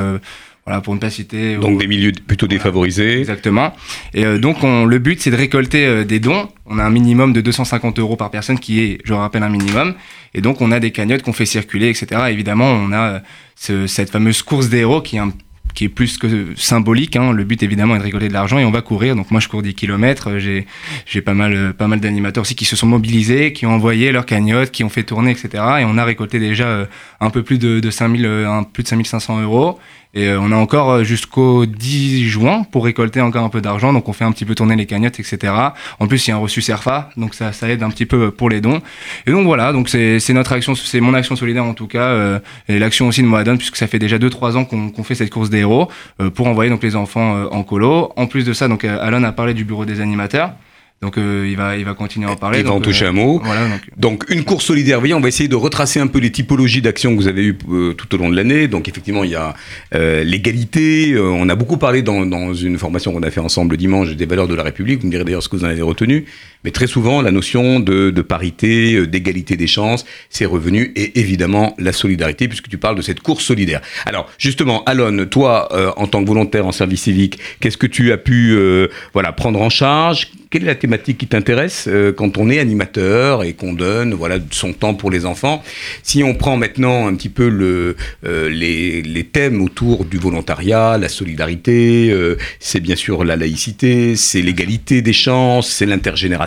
voilà, 0.66 0.82
pour 0.82 0.94
ne 0.94 1.00
pas 1.00 1.10
citer. 1.10 1.56
Donc 1.58 1.80
des 1.80 1.88
milieux 1.88 2.12
plutôt 2.28 2.46
défavorisés. 2.48 3.20
Exactement. 3.20 3.74
Et 4.14 4.26
euh, 4.26 4.38
donc 4.38 4.64
on, 4.64 4.86
le 4.86 5.00
but 5.00 5.20
c'est 5.20 5.32
de 5.32 5.36
récolter 5.36 5.86
euh, 5.86 6.04
des 6.06 6.20
dons. 6.20 6.48
On 6.68 6.78
a 6.78 6.84
un 6.84 6.92
minimum 6.92 7.34
de 7.34 7.42
250 7.42 7.98
euros 8.00 8.16
par 8.16 8.30
personne 8.30 8.60
qui 8.60 8.80
est, 8.82 8.98
je 9.04 9.14
rappelle, 9.14 9.42
un 9.44 9.50
minimum. 9.50 9.96
Et 10.36 10.42
donc 10.42 10.62
on 10.62 10.72
a 10.72 10.80
des 10.80 10.92
cagnottes 10.92 11.24
qu'on 11.24 11.34
fait 11.34 11.48
circuler, 11.48 11.90
etc. 11.90 12.08
Évidemment, 12.30 12.66
on 12.72 12.92
a 12.92 12.98
euh, 13.16 13.20
ce- 13.56 13.88
cette 13.88 14.12
fameuse 14.12 14.44
course 14.44 14.70
des 14.70 14.80
héros 14.80 15.02
qui 15.02 15.16
est 15.16 15.20
un 15.20 15.34
qui 15.80 15.86
est 15.86 15.90
plus 15.90 16.18
que 16.18 16.28
symbolique. 16.58 17.16
hein. 17.16 17.32
Le 17.32 17.46
but 17.46 17.64
évidemment 17.64 17.96
est 17.96 18.00
de 18.00 18.04
récolter 18.04 18.28
de 18.28 18.34
l'argent 18.34 18.60
et 18.60 18.66
on 18.66 18.70
va 18.72 18.82
courir. 18.82 19.16
Donc 19.16 19.32
moi 19.32 19.40
je 19.40 19.48
cours 19.48 19.62
10 19.62 19.76
km. 19.76 20.38
J'ai 20.38 20.68
j'ai 21.06 21.22
pas 21.22 21.34
mal 21.34 21.54
euh, 21.54 21.72
pas 21.72 21.88
mal 21.88 22.02
d'animateurs 22.02 22.42
aussi 22.42 22.54
qui 22.54 22.66
se 22.66 22.76
sont 22.76 22.86
mobilisés, 22.88 23.54
qui 23.54 23.66
ont 23.66 23.72
envoyé 23.72 24.12
leurs 24.12 24.26
cagnottes, 24.26 24.72
qui 24.72 24.84
ont 24.84 24.90
fait 24.90 25.04
tourner, 25.04 25.32
etc. 25.32 25.48
Et 25.80 25.86
on 25.86 25.98
a 25.98 26.04
récolté 26.04 26.38
déjà 26.38 26.66
euh, 26.68 26.86
un 27.22 27.30
peu 27.30 27.44
plus 27.44 27.60
de, 27.60 27.80
de 27.80 27.90
5000 27.92 28.26
euh, 28.26 28.50
un- 28.52 28.64
plus 28.64 28.84
de 28.84 28.90
5500 28.90 29.42
euros. 29.42 29.80
Et 30.14 30.28
euh, 30.28 30.40
on 30.40 30.52
a 30.52 30.56
encore 30.56 30.90
euh, 30.90 31.04
jusqu'au 31.04 31.66
10 31.66 32.28
juin 32.28 32.64
pour 32.72 32.86
récolter 32.86 33.22
encore 33.22 33.44
un 33.44 33.50
peu 33.50 33.62
d'argent. 33.62 33.94
Donc 33.94 34.10
on 34.10 34.14
fait 34.14 34.26
un 34.26 34.32
petit 34.32 34.46
peu 34.46 34.56
tourner 34.56 34.76
les 34.76 34.86
cagnottes, 34.86 35.20
etc. 35.20 35.54
En 36.00 36.08
plus, 36.08 36.28
il 36.28 36.32
y 36.32 36.34
a 36.34 36.36
un 36.36 36.40
reçu 36.40 36.62
SERFA, 36.62 37.10
donc 37.16 37.36
ça, 37.36 37.54
ça 37.54 37.70
aide 37.70 37.84
un 37.84 37.90
petit 37.90 38.06
peu 38.06 38.32
pour 38.32 38.50
les 38.50 38.60
dons. 38.60 38.82
Et 39.28 39.32
donc 39.32 39.46
voilà, 39.46 39.72
donc 39.72 39.90
c'est 39.90 40.34
notre 40.34 40.54
action, 40.54 40.74
c'est 40.76 41.00
mon 41.00 41.14
action 41.14 41.36
solidaire 41.36 41.66
en 41.66 41.74
tout 41.74 41.88
cas, 41.88 42.08
euh, 42.10 42.40
et 42.68 42.80
l'action 42.80 43.08
aussi 43.08 43.22
de 43.22 43.28
Moadone, 43.28 43.58
puisque 43.58 43.76
ça 43.76 43.88
fait 43.88 44.00
déjà 44.00 44.18
2-3 44.18 44.58
ans 44.58 44.66
qu'on 44.66 45.04
fait 45.04 45.16
cette 45.16 45.30
course 45.30 45.50
des 45.50 45.60
héros 45.60 45.90
euh, 46.22 46.30
pour 46.30 46.48
envoyer 46.48 46.70
donc 46.70 46.84
les 46.84 46.96
enfants 46.96 47.36
euh, 47.36 47.48
en 47.52 47.64
colo. 47.64 48.12
En 48.16 48.28
plus 48.28 48.46
de 48.46 48.54
ça, 48.54 48.68
donc 48.68 48.84
euh, 48.86 48.98
Alan 49.02 49.24
a 49.24 49.32
parlé 49.32 49.54
du 49.54 49.64
bureau 49.64 49.86
des 49.86 50.02
animateurs. 50.02 50.54
Donc 51.02 51.18
euh, 51.18 51.48
il 51.50 51.56
va 51.56 51.78
il 51.78 51.86
va 51.86 51.94
continuer 51.94 52.28
à 52.28 52.32
en 52.32 52.36
parler. 52.36 52.60
Il 52.60 52.66
va 52.66 52.74
en 52.74 52.82
toucher 52.82 53.06
euh, 53.06 53.10
un 53.10 53.14
mot. 53.14 53.42
Voilà, 53.44 53.68
donc 53.70 53.82
Donc 53.98 54.26
une 54.30 54.44
course 54.44 54.66
solidaire, 54.66 55.00
voyez, 55.00 55.14
on 55.14 55.22
va 55.22 55.30
essayer 55.30 55.48
de 55.48 55.56
retracer 55.56 56.00
un 56.02 56.08
peu 56.08 56.20
les 56.20 56.30
typologies 56.32 56.82
d'actions 56.82 57.16
que 57.16 57.22
vous 57.22 57.28
avez 57.30 57.44
eues 57.46 57.58
euh, 57.72 57.94
tout 57.94 58.14
au 58.14 58.18
long 58.18 58.30
de 58.30 58.36
l'année. 58.36 58.68
Donc 58.68 58.90
effectivement, 58.90 59.24
il 59.24 59.32
y 59.32 59.36
a 59.36 59.54
euh, 59.96 60.24
l'égalité. 60.26 61.14
euh, 61.14 61.22
on 61.24 61.48
a 61.48 61.56
beaucoup 61.56 61.78
parlé 61.78 62.02
dans, 62.02 62.26
dans 62.26 62.54
une 62.54 62.78
formation 62.78 63.14
qu'on 63.14 63.24
a 63.24 63.32
fait 63.32 63.40
ensemble 63.40 63.78
dimanche 63.78 64.14
des 64.16 64.26
valeurs 64.26 64.48
de 64.50 64.56
la 64.56 64.64
République. 64.64 65.00
Vous 65.00 65.06
me 65.08 65.12
direz 65.12 65.24
d'ailleurs 65.24 65.44
ce 65.44 65.48
que 65.48 65.56
vous 65.56 65.64
en 65.64 65.70
avez 65.70 65.82
retenu. 65.82 66.26
Mais 66.64 66.72
très 66.72 66.88
souvent, 66.88 67.22
la 67.22 67.32
notion 67.32 67.80
de, 67.80 68.22
parité, 68.22 68.96
euh, 68.96 69.08
d'égalité 69.08 69.56
des 69.56 69.68
chances, 69.68 70.06
c'est 70.30 70.46
revenu. 70.46 70.92
Et 70.96 71.20
évidemment, 71.20 71.74
la 71.80 71.94
solidarité, 71.94 72.48
puisque 72.48 72.68
tu 72.68 72.78
parles 72.78 72.98
de 72.98 73.02
cette 73.02 73.22
course 73.22 73.46
solidaire. 73.46 73.82
Alors 74.06 74.30
justement, 74.38 74.84
Alon, 74.86 75.26
toi, 75.26 75.70
euh, 75.72 75.92
en 75.96 76.08
tant 76.08 76.22
que 76.22 76.28
volontaire 76.28 76.66
en 76.66 76.72
service 76.72 77.04
civique, 77.04 77.40
qu'est-ce 77.62 77.78
que 77.78 77.88
tu 77.88 78.12
as 78.12 78.18
pu 78.18 78.52
euh, 78.52 78.88
voilà, 79.14 79.32
prendre 79.32 79.62
en 79.62 79.70
charge? 79.70 80.32
Quelle 80.50 80.64
est 80.64 80.68
la 80.68 80.76
thématique 80.76 81.20
qui 81.20 81.28
t'intéresse 81.28 81.88
quand 82.18 82.40
on 82.40 82.50
est 82.50 82.58
animateur 82.58 83.44
et 83.44 83.54
qu'on 83.54 83.74
donne 83.74 84.16
voilà 84.16 84.40
son 84.50 84.74
temps 84.74 84.96
pour 84.96 85.12
les 85.12 85.28
enfants? 85.28 85.62
Si 86.02 86.24
on 86.24 86.34
prend 86.34 86.58
maintenant 86.58 87.06
un 87.08 87.14
petit 87.14 87.30
peu 87.30 87.48
le, 87.48 87.96
les, 88.24 89.30
thèmes 89.32 89.62
autour 89.62 90.06
du 90.06 90.18
volontariat, 90.18 90.98
la 90.98 91.08
solidarité, 91.08 92.12
c'est 92.60 92.80
bien 92.80 92.96
sûr 92.96 93.24
la 93.24 93.36
laïcité, 93.36 94.16
c'est 94.16 94.42
l'égalité 94.42 95.04
des 95.04 95.14
chances, 95.14 95.70
c'est 95.70 95.86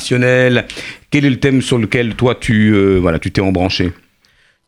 Quel 0.09 1.25
est 1.25 1.31
le 1.31 1.37
thème 1.37 1.63
sur 1.63 1.79
lequel 1.79 2.15
toi 2.15 2.37
tu 2.39 2.73
euh, 2.75 2.99
voilà 2.99 3.19
tu 3.19 3.31
t'es 3.31 3.41
embranché? 3.41 3.93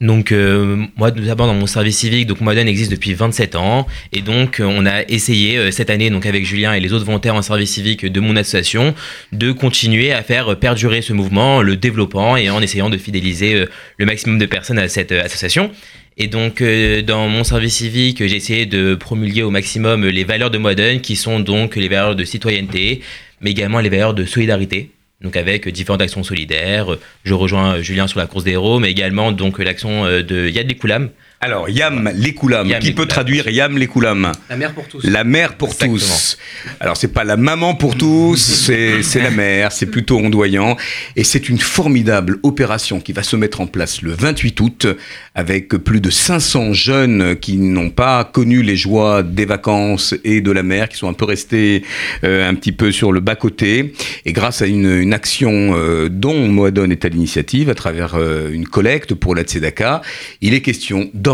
Donc 0.01 0.33
euh, 0.33 0.85
moi 0.97 1.11
d'abord 1.11 1.47
dans 1.47 1.55
mon 1.55 1.67
service 1.67 1.99
civique, 1.99 2.27
donc 2.27 2.41
Modern 2.41 2.67
existe 2.67 2.91
depuis 2.91 3.15
27 3.15 3.55
ans 3.55 3.87
et 4.13 4.23
donc 4.23 4.61
euh, 4.61 4.65
on 4.65 4.85
a 4.87 5.03
essayé 5.03 5.71
cette 5.71 5.89
année 5.89 6.11
donc 6.11 6.27
avec 6.27 6.45
Julien 6.45 6.75
et 6.75 6.81
les 6.81 6.93
autres 6.93 7.05
volontaires 7.05 7.37
en 7.37 7.43
service 7.43 7.71
civique 7.71 8.05
de 8.05 8.21
mon 8.21 8.37
association 8.37 8.95
de 9.33 9.53
continuer 9.53 10.13
à 10.13 10.23
faire 10.23 10.59
perdurer 10.59 11.01
ce 11.01 11.13
mouvement, 11.13 11.57
en 11.57 11.63
le 11.63 11.77
développant 11.77 12.37
et 12.37 12.51
en 12.51 12.61
essayant 12.61 12.91
de 12.91 12.99
fidéliser 12.99 13.67
le 13.97 14.07
maximum 14.07 14.39
de 14.39 14.47
personnes 14.47 14.79
à 14.79 14.89
cette 14.89 15.13
association. 15.13 15.71
Et 16.17 16.29
donc, 16.29 16.63
dans 16.63 17.29
mon 17.29 17.43
service 17.43 17.77
civique, 17.77 18.19
j'ai 18.25 18.37
essayé 18.37 18.67
de 18.67 18.95
promulguer 18.95 19.43
au 19.43 19.51
maximum 19.51 20.07
les 20.07 20.23
valeurs 20.23 20.51
de 20.51 20.59
Modern, 20.59 21.01
qui 21.01 21.17
sont 21.17 21.41
donc 21.41 21.75
les 21.75 21.89
valeurs 21.89 22.15
de 22.15 22.25
citoyenneté, 22.25 23.01
mais 23.41 23.51
également 23.51 23.81
les 23.81 23.89
valeurs 23.89 24.15
de 24.15 24.25
solidarité. 24.25 24.91
Donc, 25.21 25.37
avec 25.37 25.69
différentes 25.69 26.03
actions 26.03 26.23
solidaires. 26.23 26.89
Je 27.25 27.35
rejoins 27.35 27.81
Julien 27.81 28.07
sur 28.07 28.19
la 28.19 28.27
course 28.27 28.45
des 28.45 28.53
héros, 28.53 28.79
mais 28.79 28.91
également 28.91 29.33
donc 29.33 29.59
l'action 29.59 30.05
euh, 30.05 30.23
de 30.23 30.49
Yad 30.49 30.69
Lekoulam. 30.69 31.11
Alors, 31.45 31.69
Yam 31.69 32.11
Lekoulam, 32.17 32.73
qui 32.81 32.93
peut 32.93 33.05
traduire 33.05 33.51
Yam 33.51 33.77
Lekoulam 33.77 34.33
La 34.49 34.57
mère 34.57 34.73
pour 34.73 34.89
tous. 34.89 35.05
La 35.05 35.25
mère 35.25 35.57
pour 35.59 35.69
Exactement. 35.69 35.99
tous. 35.99 36.39
Alors 36.81 36.97
c'est 36.97 37.13
pas 37.13 37.23
la 37.23 37.37
maman 37.37 37.75
pour 37.75 37.99
tous, 37.99 38.37
c'est 38.37 39.03
c'est 39.03 39.21
la 39.21 39.31
mère, 39.31 39.71
c'est 39.71 39.85
plutôt 39.85 40.17
ondoyant. 40.17 40.79
Et 41.17 41.23
c'est 41.25 41.51
une 41.51 41.59
formidable 41.59 42.39
opération 42.43 42.99
qui 42.99 43.13
va 43.13 43.23
se 43.23 43.37
mettre 43.37 43.61
en 43.61 43.67
place 43.67 44.01
le 44.01 44.13
28 44.13 44.59
août 44.61 44.87
avec 45.35 45.69
plus 45.69 46.01
de 46.01 46.09
500 46.09 46.73
jeunes 46.73 47.37
qui 47.37 47.59
n'ont 47.59 47.91
pas 47.91 48.25
connu 48.25 48.63
les 48.63 48.77
joies 48.77 49.23
des 49.23 49.45
vacances 49.45 50.15
et 50.25 50.41
de 50.41 50.51
la 50.51 50.63
mer, 50.63 50.89
qui 50.89 50.97
sont 50.97 51.09
un 51.11 51.13
peu 51.13 51.27
restés 51.27 51.83
euh, 52.25 52.49
un 52.49 52.55
petit 52.55 52.73
peu 52.73 52.91
sur 52.91 53.13
le 53.13 53.21
bas-côté. 53.21 53.93
Et 54.25 54.33
grâce 54.33 54.63
à 54.63 54.67
une, 54.67 54.91
une 54.91 55.13
action 55.13 55.75
euh, 55.77 56.09
dont 56.09 56.49
Moadone 56.49 56.91
est 56.91 57.05
à 57.05 57.11
l'initiative, 57.11 57.69
à 57.69 57.75
travers 57.75 58.15
euh, 58.15 58.51
une 58.51 58.67
collecte 58.67 59.13
pour 59.13 59.35
la 59.35 59.43
Tzedaka, 59.43 60.01
il 60.41 60.55
est 60.55 60.63
question 60.63 61.11
d'organiser 61.13 61.34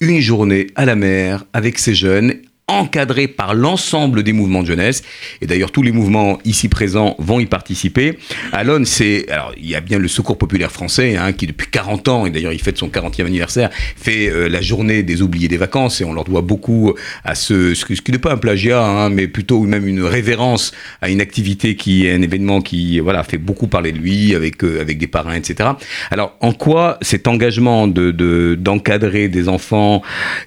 une 0.00 0.20
journée 0.20 0.66
à 0.74 0.84
la 0.84 0.96
mer 0.96 1.44
avec 1.52 1.78
ces 1.78 1.94
jeunes 1.94 2.34
encadré 2.68 3.28
par 3.28 3.54
l'ensemble 3.54 4.22
des 4.22 4.32
mouvements 4.32 4.62
de 4.62 4.68
jeunesse. 4.68 5.02
Et 5.40 5.46
d'ailleurs, 5.46 5.72
tous 5.72 5.82
les 5.82 5.92
mouvements 5.92 6.38
ici 6.44 6.68
présents 6.68 7.16
vont 7.18 7.40
y 7.40 7.46
participer. 7.46 8.18
Alon, 8.52 8.82
c'est, 8.84 9.28
alors, 9.30 9.52
il 9.58 9.68
y 9.68 9.74
a 9.74 9.80
bien 9.80 9.98
le 9.98 10.08
Secours 10.08 10.38
populaire 10.38 10.70
français, 10.70 11.16
hein, 11.16 11.32
qui 11.32 11.46
depuis 11.46 11.66
40 11.70 12.08
ans, 12.08 12.26
et 12.26 12.30
d'ailleurs, 12.30 12.52
il 12.52 12.60
fête 12.60 12.78
son 12.78 12.88
40e 12.88 13.26
anniversaire, 13.26 13.70
fait 13.96 14.28
euh, 14.30 14.48
la 14.48 14.60
journée 14.62 15.02
des 15.02 15.22
oubliés 15.22 15.48
des 15.48 15.56
vacances, 15.56 16.00
et 16.00 16.04
on 16.04 16.12
leur 16.12 16.24
doit 16.24 16.40
beaucoup 16.42 16.94
à 17.24 17.34
ce, 17.34 17.74
ce, 17.74 17.84
qui- 17.84 18.12
n'est 18.12 18.18
pas 18.18 18.32
un 18.32 18.36
plagiat, 18.38 18.82
hein, 18.84 19.10
mais 19.10 19.26
plutôt 19.28 19.60
même 19.64 19.86
une 19.86 20.02
révérence 20.02 20.72
à 21.00 21.10
une 21.10 21.20
activité 21.20 21.76
qui 21.76 22.06
est 22.06 22.12
un 22.14 22.22
événement 22.22 22.60
qui, 22.60 23.00
voilà, 23.00 23.22
fait 23.24 23.38
beaucoup 23.38 23.66
parler 23.66 23.92
de 23.92 23.98
lui, 23.98 24.34
avec, 24.34 24.62
euh, 24.64 24.80
avec 24.80 24.98
des 24.98 25.06
parrains, 25.08 25.34
etc. 25.34 25.70
Alors, 26.10 26.36
en 26.40 26.52
quoi 26.52 26.98
cet 27.02 27.26
engagement 27.28 27.88
de, 27.88 28.10
de- 28.12 28.56
d'encadrer 28.58 29.28
des 29.28 29.48
enfants 29.48 30.02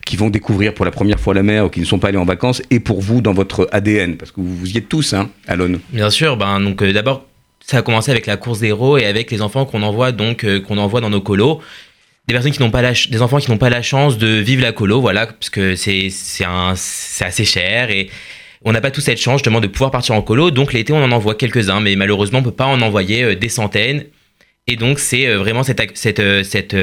qui 0.05 0.15
vont 0.15 0.29
découvrir 0.29 0.73
pour 0.73 0.85
la 0.85 0.91
première 0.91 1.19
fois 1.19 1.33
la 1.33 1.43
mer 1.43 1.65
ou 1.65 1.69
qui 1.69 1.79
ne 1.81 1.85
sont 1.85 1.99
pas 1.99 2.04
allés 2.05 2.17
en 2.17 2.25
vacances 2.25 2.61
est 2.69 2.79
pour 2.79 3.01
vous 3.01 3.21
dans 3.21 3.33
votre 3.33 3.67
ADN 3.71 4.17
Parce 4.17 4.31
que 4.31 4.41
vous, 4.41 4.55
vous 4.55 4.71
y 4.71 4.77
êtes 4.77 4.89
tous, 4.89 5.13
hein, 5.13 5.29
Alon 5.47 5.79
Bien 5.91 6.09
sûr, 6.09 6.37
ben, 6.37 6.59
donc 6.59 6.81
euh, 6.81 6.93
d'abord, 6.93 7.25
ça 7.65 7.77
a 7.77 7.81
commencé 7.81 8.11
avec 8.11 8.25
la 8.27 8.37
course 8.37 8.59
des 8.59 8.69
et 8.99 9.05
avec 9.05 9.31
les 9.31 9.41
enfants 9.41 9.65
qu'on 9.65 9.81
envoie 9.83 10.11
donc 10.11 10.43
euh, 10.43 10.59
qu'on 10.59 10.77
envoie 10.77 11.01
dans 11.01 11.09
nos 11.09 11.21
colos. 11.21 11.61
Des 12.27 12.33
personnes 12.33 12.51
qui 12.51 12.61
n'ont 12.61 12.71
pas 12.71 12.81
la 12.81 12.93
des 12.93 13.21
enfants 13.21 13.37
qui 13.37 13.51
n'ont 13.51 13.57
pas 13.59 13.69
la 13.69 13.81
chance 13.83 14.17
de 14.17 14.27
vivre 14.27 14.63
la 14.63 14.71
colo, 14.71 14.99
voilà, 14.99 15.27
parce 15.27 15.49
que 15.51 15.75
c'est 15.75 16.09
c'est 16.09 16.45
assez 17.25 17.45
cher 17.45 17.91
et 17.91 18.09
on 18.63 18.71
n'a 18.71 18.81
pas 18.81 18.89
tous 18.89 19.01
cette 19.01 19.19
chance 19.21 19.37
justement 19.37 19.59
de 19.61 19.67
pouvoir 19.67 19.91
partir 19.91 20.15
en 20.15 20.23
colo. 20.23 20.49
Donc 20.49 20.73
l'été 20.73 20.91
on 20.91 21.03
en 21.03 21.11
envoie 21.11 21.35
quelques-uns, 21.35 21.81
mais 21.81 21.95
malheureusement 21.95 22.39
on 22.39 22.43
peut 22.43 22.51
pas 22.51 22.65
en 22.65 22.81
envoyer 22.81 23.23
euh, 23.23 23.35
des 23.35 23.49
centaines. 23.49 24.05
Et 24.67 24.75
donc 24.75 24.97
c'est 24.97 25.31
vraiment 25.35 25.61
cette 25.61 25.79
cette 25.95 26.21
cette 26.43 26.75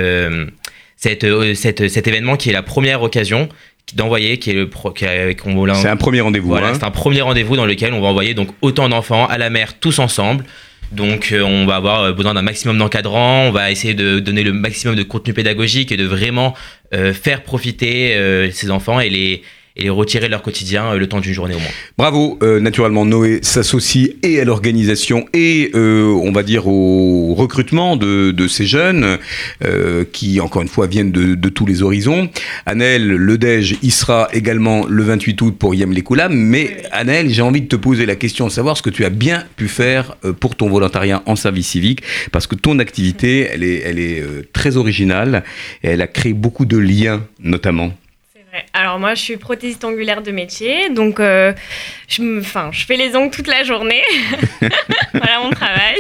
cette, 0.97 1.27
cette- 1.57 1.89
cet 1.89 2.07
événement 2.07 2.37
qui 2.37 2.51
est 2.51 2.53
la 2.53 2.63
première 2.63 3.03
occasion 3.03 3.49
d'envoyer, 3.95 4.39
qui 4.39 4.51
est 4.51 4.55
le 4.55 4.69
pro, 4.71 4.91
qui 4.91 5.05
est- 5.05 5.39
qu'on 5.41 5.65
l'a- 5.65 5.75
C'est 5.75 5.89
un 5.89 5.97
premier 5.97 6.21
rendez-vous. 6.21 6.49
voilà, 6.49 6.69
hein. 6.69 6.75
c'est 6.75 6.85
un 6.85 6.91
premier 6.91 7.21
rendez-vous 7.21 7.57
dans 7.57 7.67
lequel 7.67 7.93
on 7.93 8.01
va 8.01 8.09
envoyer 8.09 8.35
donc 8.35 8.49
autant 8.63 8.89
d'enfants 8.89 9.27
à 9.27 9.37
la 9.39 9.51
mer 9.51 9.79
tous 9.79 9.99
ensemble. 9.99 10.45
Donc 10.93 11.31
euh, 11.33 11.43
on 11.43 11.65
va 11.67 11.77
avoir 11.77 12.01
euh, 12.03 12.13
besoin 12.13 12.35
d'un 12.35 12.43
maximum 12.43 12.77
d'encadrants, 12.79 13.45
on 13.49 13.51
va 13.51 13.71
essayer 13.71 13.95
de 13.95 14.19
donner 14.19 14.43
le 14.43 14.53
maximum 14.53 14.95
de 14.95 15.03
contenu 15.03 15.33
pédagogique 15.33 15.91
et 15.93 15.97
de 15.97 16.05
vraiment 16.05 16.55
euh, 16.95 17.15
faire 17.15 17.43
profiter 17.43 18.15
euh, 18.15 18.51
ces 18.51 18.71
enfants 18.71 19.01
et 19.01 19.09
les, 19.09 19.43
et 19.77 19.89
retirer 19.91 20.29
leur 20.29 20.43
quotidien 20.43 20.93
euh, 20.93 20.99
le 20.99 21.07
temps 21.09 21.21
d'une 21.21 21.33
journée 21.33 21.55
au 21.55 21.59
moins. 21.59 21.71
Bravo, 21.99 22.39
euh, 22.43 22.61
naturellement, 22.61 23.05
Noé 23.05 23.41
s'associe 23.43 24.11
et 24.23 24.41
à 24.41 24.45
l'organisation 24.45 25.27
et, 25.33 25.71
euh, 25.75 26.05
on 26.23 26.33
va 26.33 26.43
dire, 26.43 26.67
au 26.67 27.35
recrutement 27.35 27.97
de, 27.97 28.31
de 28.31 28.49
ces 28.49 28.67
jeunes 28.67 29.19
euh, 29.65 30.05
qui, 30.13 30.41
encore 30.41 30.63
une 30.63 30.69
fois, 30.69 30.87
viennent 30.87 31.13
de, 31.13 31.35
de 31.35 31.49
tous 31.49 31.67
les 31.67 31.83
horizons. 31.83 32.29
Annelle, 32.67 33.07
le 33.07 33.39
DEJ, 33.39 33.77
y 33.83 33.91
sera 33.91 34.29
également 34.33 34.87
le 34.87 35.03
28 35.03 35.41
août 35.43 35.57
pour 35.59 35.75
Yem. 35.75 35.93
Mais 36.31 36.83
Annelle, 36.93 37.29
j'ai 37.31 37.43
envie 37.43 37.63
de 37.63 37.69
te 37.69 37.77
poser 37.77 38.07
la 38.07 38.17
question 38.17 38.47
de 38.47 38.53
savoir 38.53 38.77
ce 38.77 38.83
que 38.83 38.91
tu 38.91 39.05
as 39.05 39.11
bien 39.11 39.45
pu 39.57 39.69
faire 39.69 40.17
euh, 40.25 40.33
pour 40.33 40.57
ton 40.57 40.69
volontariat 40.69 41.23
en 41.27 41.37
service 41.37 41.69
civique, 41.69 42.03
parce 42.31 42.47
que 42.47 42.55
ton 42.55 42.79
activité, 42.79 43.49
elle 43.53 43.65
est, 43.65 43.83
elle 43.85 43.99
est 43.99 44.21
euh, 44.21 44.47
très 44.53 44.77
originale 44.77 45.45
et 45.83 45.89
elle 45.89 46.03
a 46.03 46.07
créé 46.07 46.33
beaucoup 46.33 46.65
de 46.65 46.79
liens, 46.79 47.23
notamment. 47.43 47.93
Alors 48.75 48.99
moi, 48.99 49.15
je 49.15 49.23
suis 49.23 49.37
prothésiste 49.39 49.83
angulaire 49.83 50.21
de 50.23 50.31
métier, 50.31 50.91
donc 50.91 51.21
euh, 51.21 51.55
je, 52.07 52.23
je 52.71 52.85
fais 52.85 52.97
les 52.97 53.17
ongles 53.17 53.35
toute 53.35 53.47
la 53.47 53.65
journée. 53.65 54.03
voilà 55.15 55.41
mon 55.43 55.51
travail. 55.51 55.97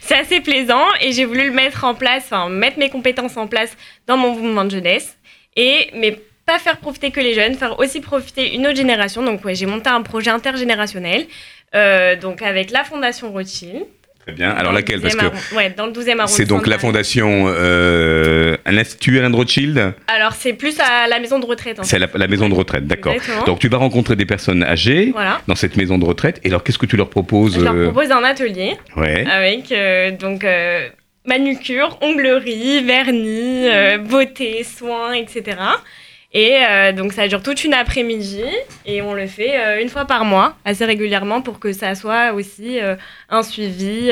C'est 0.00 0.16
assez 0.16 0.40
plaisant 0.40 0.86
et 1.02 1.12
j'ai 1.12 1.26
voulu 1.26 1.46
le 1.46 1.52
mettre 1.52 1.84
en 1.84 1.94
place, 1.94 2.24
enfin 2.26 2.48
mettre 2.48 2.78
mes 2.78 2.88
compétences 2.88 3.36
en 3.36 3.46
place 3.46 3.76
dans 4.06 4.16
mon 4.16 4.34
mouvement 4.34 4.64
de 4.64 4.70
jeunesse 4.70 5.18
et 5.54 5.90
mais 5.94 6.18
pas 6.46 6.58
faire 6.58 6.78
profiter 6.78 7.10
que 7.10 7.20
les 7.20 7.34
jeunes, 7.34 7.54
faire 7.54 7.78
aussi 7.78 8.00
profiter 8.00 8.54
une 8.54 8.66
autre 8.66 8.76
génération. 8.76 9.22
Donc 9.22 9.44
ouais, 9.44 9.54
j'ai 9.54 9.66
monté 9.66 9.90
un 9.90 10.02
projet 10.02 10.30
intergénérationnel, 10.30 11.26
euh, 11.74 12.16
donc 12.16 12.40
avec 12.40 12.70
la 12.70 12.84
Fondation 12.84 13.32
Rothschild. 13.32 13.84
Très 14.26 14.34
bien. 14.34 14.50
Alors 14.50 14.72
laquelle? 14.72 15.00
Parce 15.00 15.14
12e 15.14 15.30
que 15.50 15.54
ouais, 15.54 15.70
dans 15.76 15.86
le 15.86 15.92
12e 15.92 15.96
arrondissement. 15.96 16.26
C'est 16.26 16.46
donc 16.46 16.66
la 16.66 16.78
fondation 16.80 17.44
euh, 17.46 18.56
l'Institut 18.66 19.18
Alain 19.20 19.30
de 19.30 19.36
Rothschild? 19.36 19.94
Alors 20.08 20.32
c'est 20.32 20.52
plus 20.52 20.80
à 20.80 21.06
la 21.06 21.20
maison 21.20 21.38
de 21.38 21.46
retraite. 21.46 21.78
C'est 21.82 22.00
la, 22.00 22.08
la 22.12 22.26
maison 22.26 22.48
de 22.48 22.54
retraite, 22.54 22.88
d'accord. 22.88 23.14
Donc 23.46 23.60
tu 23.60 23.68
vas 23.68 23.76
rencontrer 23.78 24.16
des 24.16 24.26
personnes 24.26 24.64
âgées 24.64 25.10
Voilà. 25.12 25.40
dans 25.46 25.54
cette 25.54 25.76
maison 25.76 25.96
de 25.96 26.04
retraite. 26.04 26.40
Et 26.42 26.48
alors 26.48 26.64
qu'est-ce 26.64 26.78
que 26.78 26.86
tu 26.86 26.96
leur 26.96 27.08
proposes 27.08 27.54
Je 27.56 27.60
leur 27.60 27.74
euh, 27.74 27.84
propose 27.92 28.10
un 28.10 28.24
atelier. 28.24 28.76
Ouais. 28.96 29.24
avec 29.30 29.70
euh, 29.70 30.10
donc 30.10 30.42
euh, 30.42 30.88
manucure, 31.24 31.96
onglerie, 32.00 32.82
vernis, 32.84 33.68
euh, 33.68 33.98
beauté, 33.98 34.64
soins, 34.64 35.12
etc. 35.12 35.56
Et 36.32 36.56
euh, 36.68 36.92
donc 36.92 37.12
ça 37.12 37.28
dure 37.28 37.42
toute 37.42 37.64
une 37.64 37.74
après-midi 37.74 38.42
et 38.84 39.00
on 39.00 39.14
le 39.14 39.26
fait 39.26 39.58
euh, 39.58 39.82
une 39.82 39.88
fois 39.88 40.04
par 40.04 40.24
mois, 40.24 40.56
assez 40.64 40.84
régulièrement, 40.84 41.40
pour 41.40 41.58
que 41.58 41.72
ça 41.72 41.94
soit 41.94 42.32
aussi 42.34 42.80
euh, 42.80 42.96
un 43.30 43.42
suivi 43.42 44.10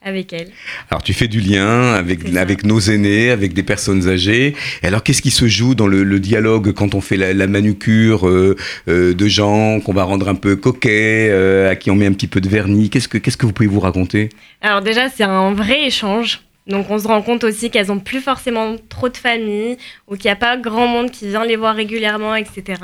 avec 0.00 0.32
elle. 0.32 0.48
Alors 0.90 1.02
tu 1.02 1.12
fais 1.12 1.26
du 1.26 1.40
lien 1.40 1.94
avec, 1.94 2.20
avec 2.36 2.64
nos 2.64 2.78
aînés, 2.78 3.30
avec 3.30 3.52
des 3.52 3.64
personnes 3.64 4.08
âgées. 4.08 4.54
Et 4.82 4.86
alors 4.86 5.02
qu'est-ce 5.02 5.22
qui 5.22 5.32
se 5.32 5.48
joue 5.48 5.74
dans 5.74 5.88
le, 5.88 6.04
le 6.04 6.20
dialogue 6.20 6.72
quand 6.72 6.94
on 6.94 7.00
fait 7.00 7.16
la, 7.16 7.34
la 7.34 7.46
manucure 7.46 8.28
euh, 8.28 8.56
euh, 8.88 9.12
de 9.12 9.26
gens 9.26 9.80
qu'on 9.80 9.92
va 9.92 10.04
rendre 10.04 10.28
un 10.28 10.36
peu 10.36 10.54
coquets, 10.54 11.28
euh, 11.30 11.70
à 11.70 11.76
qui 11.76 11.90
on 11.90 11.96
met 11.96 12.06
un 12.06 12.12
petit 12.12 12.28
peu 12.28 12.40
de 12.40 12.48
vernis? 12.48 12.90
Qu'est-ce 12.90 13.08
que, 13.08 13.18
qu'est-ce 13.18 13.36
que 13.36 13.46
vous 13.46 13.52
pouvez 13.52 13.68
vous 13.68 13.80
raconter? 13.80 14.28
Alors 14.60 14.82
déjà, 14.82 15.08
c'est 15.08 15.24
un 15.24 15.52
vrai 15.52 15.86
échange. 15.86 16.42
Donc 16.68 16.90
on 16.90 16.98
se 16.98 17.08
rend 17.08 17.22
compte 17.22 17.44
aussi 17.44 17.70
qu'elles 17.70 17.86
n'ont 17.88 17.98
plus 17.98 18.20
forcément 18.20 18.76
trop 18.88 19.08
de 19.08 19.16
famille 19.16 19.78
ou 20.06 20.16
qu'il 20.16 20.26
n'y 20.26 20.32
a 20.32 20.36
pas 20.36 20.56
grand 20.56 20.86
monde 20.86 21.10
qui 21.10 21.28
vient 21.28 21.44
les 21.44 21.56
voir 21.56 21.74
régulièrement, 21.74 22.34
etc. 22.34 22.80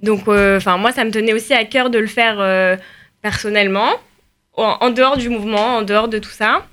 Donc 0.00 0.26
euh, 0.28 0.60
moi, 0.78 0.92
ça 0.92 1.04
me 1.04 1.10
tenait 1.10 1.32
aussi 1.32 1.54
à 1.54 1.64
cœur 1.64 1.90
de 1.90 1.98
le 1.98 2.08
faire 2.08 2.40
euh, 2.40 2.76
personnellement, 3.22 3.90
en, 4.56 4.76
en 4.80 4.90
dehors 4.90 5.16
du 5.16 5.28
mouvement, 5.28 5.76
en 5.76 5.82
dehors 5.82 6.08
de 6.08 6.18
tout 6.18 6.30
ça. 6.30 6.66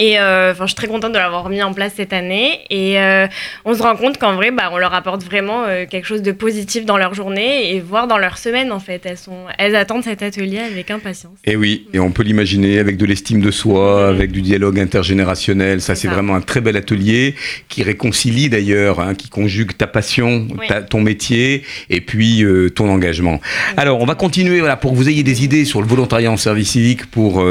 Et 0.00 0.18
euh, 0.20 0.52
enfin, 0.52 0.64
je 0.64 0.68
suis 0.68 0.76
très 0.76 0.86
contente 0.86 1.12
de 1.12 1.18
l'avoir 1.18 1.48
mis 1.48 1.60
en 1.62 1.72
place 1.72 1.92
cette 1.96 2.12
année. 2.12 2.60
Et 2.70 3.00
euh, 3.00 3.26
on 3.64 3.74
se 3.74 3.82
rend 3.82 3.96
compte 3.96 4.16
qu'en 4.18 4.34
vrai, 4.36 4.52
bah, 4.52 4.70
on 4.72 4.78
leur 4.78 4.94
apporte 4.94 5.24
vraiment 5.24 5.64
euh, 5.64 5.86
quelque 5.90 6.04
chose 6.06 6.22
de 6.22 6.30
positif 6.30 6.84
dans 6.86 6.96
leur 6.96 7.14
journée 7.14 7.74
et 7.74 7.80
voire 7.80 8.06
dans 8.06 8.18
leur 8.18 8.38
semaine 8.38 8.70
en 8.70 8.78
fait. 8.78 9.02
Elles, 9.04 9.18
sont, 9.18 9.46
elles 9.58 9.74
attendent 9.74 10.04
cet 10.04 10.22
atelier 10.22 10.58
avec 10.60 10.90
impatience. 10.92 11.32
Et 11.44 11.56
oui, 11.56 11.88
et 11.92 11.98
on 11.98 12.12
peut 12.12 12.22
l'imaginer 12.22 12.78
avec 12.78 12.96
de 12.96 13.04
l'estime 13.06 13.40
de 13.40 13.50
soi, 13.50 14.08
avec 14.08 14.30
du 14.30 14.40
dialogue 14.40 14.78
intergénérationnel. 14.78 15.80
Ça, 15.80 15.94
c'est 15.96 16.08
vraiment 16.08 16.36
un 16.36 16.40
très 16.42 16.60
bel 16.60 16.76
atelier 16.76 17.34
qui 17.68 17.82
réconcilie 17.82 18.48
d'ailleurs, 18.48 19.00
hein, 19.00 19.14
qui 19.14 19.28
conjugue 19.28 19.76
ta 19.76 19.88
passion, 19.88 20.46
Oui. 20.58 20.66
ta- 20.68 20.82
ton 20.82 21.00
métier 21.00 21.64
et 21.90 22.00
puis 22.00 22.44
ton 22.76 22.88
engagement. 22.88 23.40
Alors, 23.76 24.00
on 24.00 24.04
va 24.06 24.14
continuer 24.14 24.60
voilà, 24.60 24.76
pour 24.76 24.92
que 24.92 24.96
vous 24.96 25.08
ayez 25.08 25.24
des 25.24 25.42
idées 25.42 25.64
sur 25.64 25.80
le 25.80 25.88
volontariat 25.88 26.30
en 26.30 26.36
service 26.36 26.70
civique 26.70 27.06
pour 27.10 27.44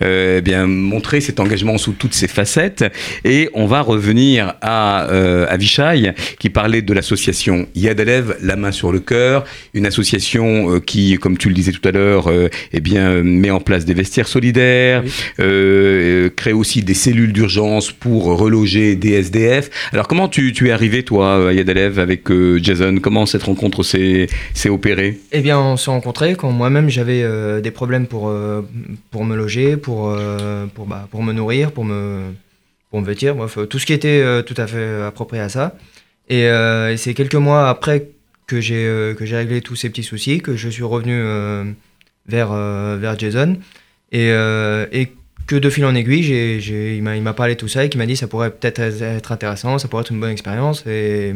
eh 0.00 0.40
bien 0.42 0.66
montrer 0.66 1.20
cet 1.20 1.40
engagement 1.40 1.74
sous 1.88 1.94
toutes 1.94 2.12
ses 2.12 2.28
facettes. 2.28 2.84
Et 3.24 3.48
on 3.54 3.66
va 3.66 3.80
revenir 3.80 4.56
à 4.60 5.08
euh, 5.08 5.46
Avishai 5.48 6.12
qui 6.38 6.50
parlait 6.50 6.82
de 6.82 6.92
l'association 6.92 7.66
Yad 7.74 7.98
la 8.42 8.56
main 8.56 8.72
sur 8.72 8.92
le 8.92 9.00
cœur, 9.00 9.44
une 9.72 9.86
association 9.86 10.74
euh, 10.74 10.80
qui, 10.80 11.16
comme 11.16 11.38
tu 11.38 11.48
le 11.48 11.54
disais 11.54 11.72
tout 11.72 11.86
à 11.88 11.92
l'heure, 11.92 12.28
euh, 12.28 12.48
eh 12.72 12.80
bien 12.80 13.22
met 13.22 13.50
en 13.50 13.60
place 13.60 13.86
des 13.86 13.94
vestiaires 13.94 14.28
solidaires, 14.28 15.02
euh, 15.40 16.26
euh, 16.26 16.30
crée 16.34 16.52
aussi 16.52 16.82
des 16.82 16.94
cellules 16.94 17.32
d'urgence 17.32 17.90
pour 17.90 18.24
reloger 18.24 18.94
des 18.94 19.12
SDF. 19.12 19.70
Alors 19.92 20.08
comment 20.08 20.28
tu, 20.28 20.52
tu 20.52 20.68
es 20.68 20.70
arrivé 20.70 21.02
toi 21.02 21.48
à 21.48 21.52
Yad 21.54 21.70
avec 21.98 22.28
Jason? 22.62 22.98
Comment 23.00 23.24
cette 23.24 23.44
rencontre 23.44 23.82
s'est 23.82 24.26
s'est 24.52 24.68
opérée? 24.68 25.18
Eh 25.32 25.40
bien, 25.40 25.58
on 25.58 25.76
s'est 25.78 25.90
rencontrés 25.90 26.34
quand 26.34 26.50
moi-même 26.50 26.90
j'avais 26.90 27.24
des 27.62 27.70
problèmes 27.70 28.06
pour, 28.06 28.32
pour 29.10 29.24
me 29.24 29.36
loger, 29.36 29.76
pour, 29.76 30.16
pour, 30.74 30.86
bah, 30.86 31.08
pour 31.10 31.22
me 31.22 31.32
nourrir, 31.32 31.72
pour 31.72 31.77
me, 31.84 32.32
pour 32.90 33.00
me 33.00 33.06
vêtir, 33.06 33.34
euh, 33.42 33.66
tout 33.66 33.78
ce 33.78 33.86
qui 33.86 33.92
était 33.92 34.20
euh, 34.20 34.42
tout 34.42 34.54
à 34.56 34.66
fait 34.66 35.02
approprié 35.02 35.42
à 35.42 35.48
ça. 35.48 35.76
Et, 36.28 36.46
euh, 36.46 36.96
c'est 36.96 37.14
quelques 37.14 37.34
mois 37.34 37.68
après 37.68 38.08
que 38.46 38.60
j'ai 38.60 38.86
euh, 38.86 39.14
réglé 39.18 39.60
tous 39.60 39.76
ces 39.76 39.90
petits 39.90 40.02
soucis 40.02 40.40
que 40.40 40.56
je 40.56 40.68
suis 40.68 40.82
revenu 40.82 41.14
euh, 41.14 41.64
vers, 42.26 42.52
euh, 42.52 42.96
vers 42.98 43.18
Jason. 43.18 43.58
Et, 44.10 44.30
euh, 44.30 44.86
et 44.90 45.12
que 45.46 45.56
de 45.56 45.70
fil 45.70 45.84
en 45.84 45.94
aiguille, 45.94 46.60
il 46.60 47.02
m'a 47.02 47.32
parlé 47.32 47.56
tout 47.56 47.68
ça 47.68 47.84
et 47.84 47.88
qu'il 47.88 47.98
m'a 47.98 48.06
dit 48.06 48.16
ça 48.16 48.26
pourrait 48.26 48.50
peut-être 48.50 48.80
être 48.80 49.32
intéressant, 49.32 49.78
ça 49.78 49.88
pourrait 49.88 50.02
être 50.02 50.12
une 50.12 50.20
bonne 50.20 50.30
expérience. 50.30 50.86
Et 50.86 51.34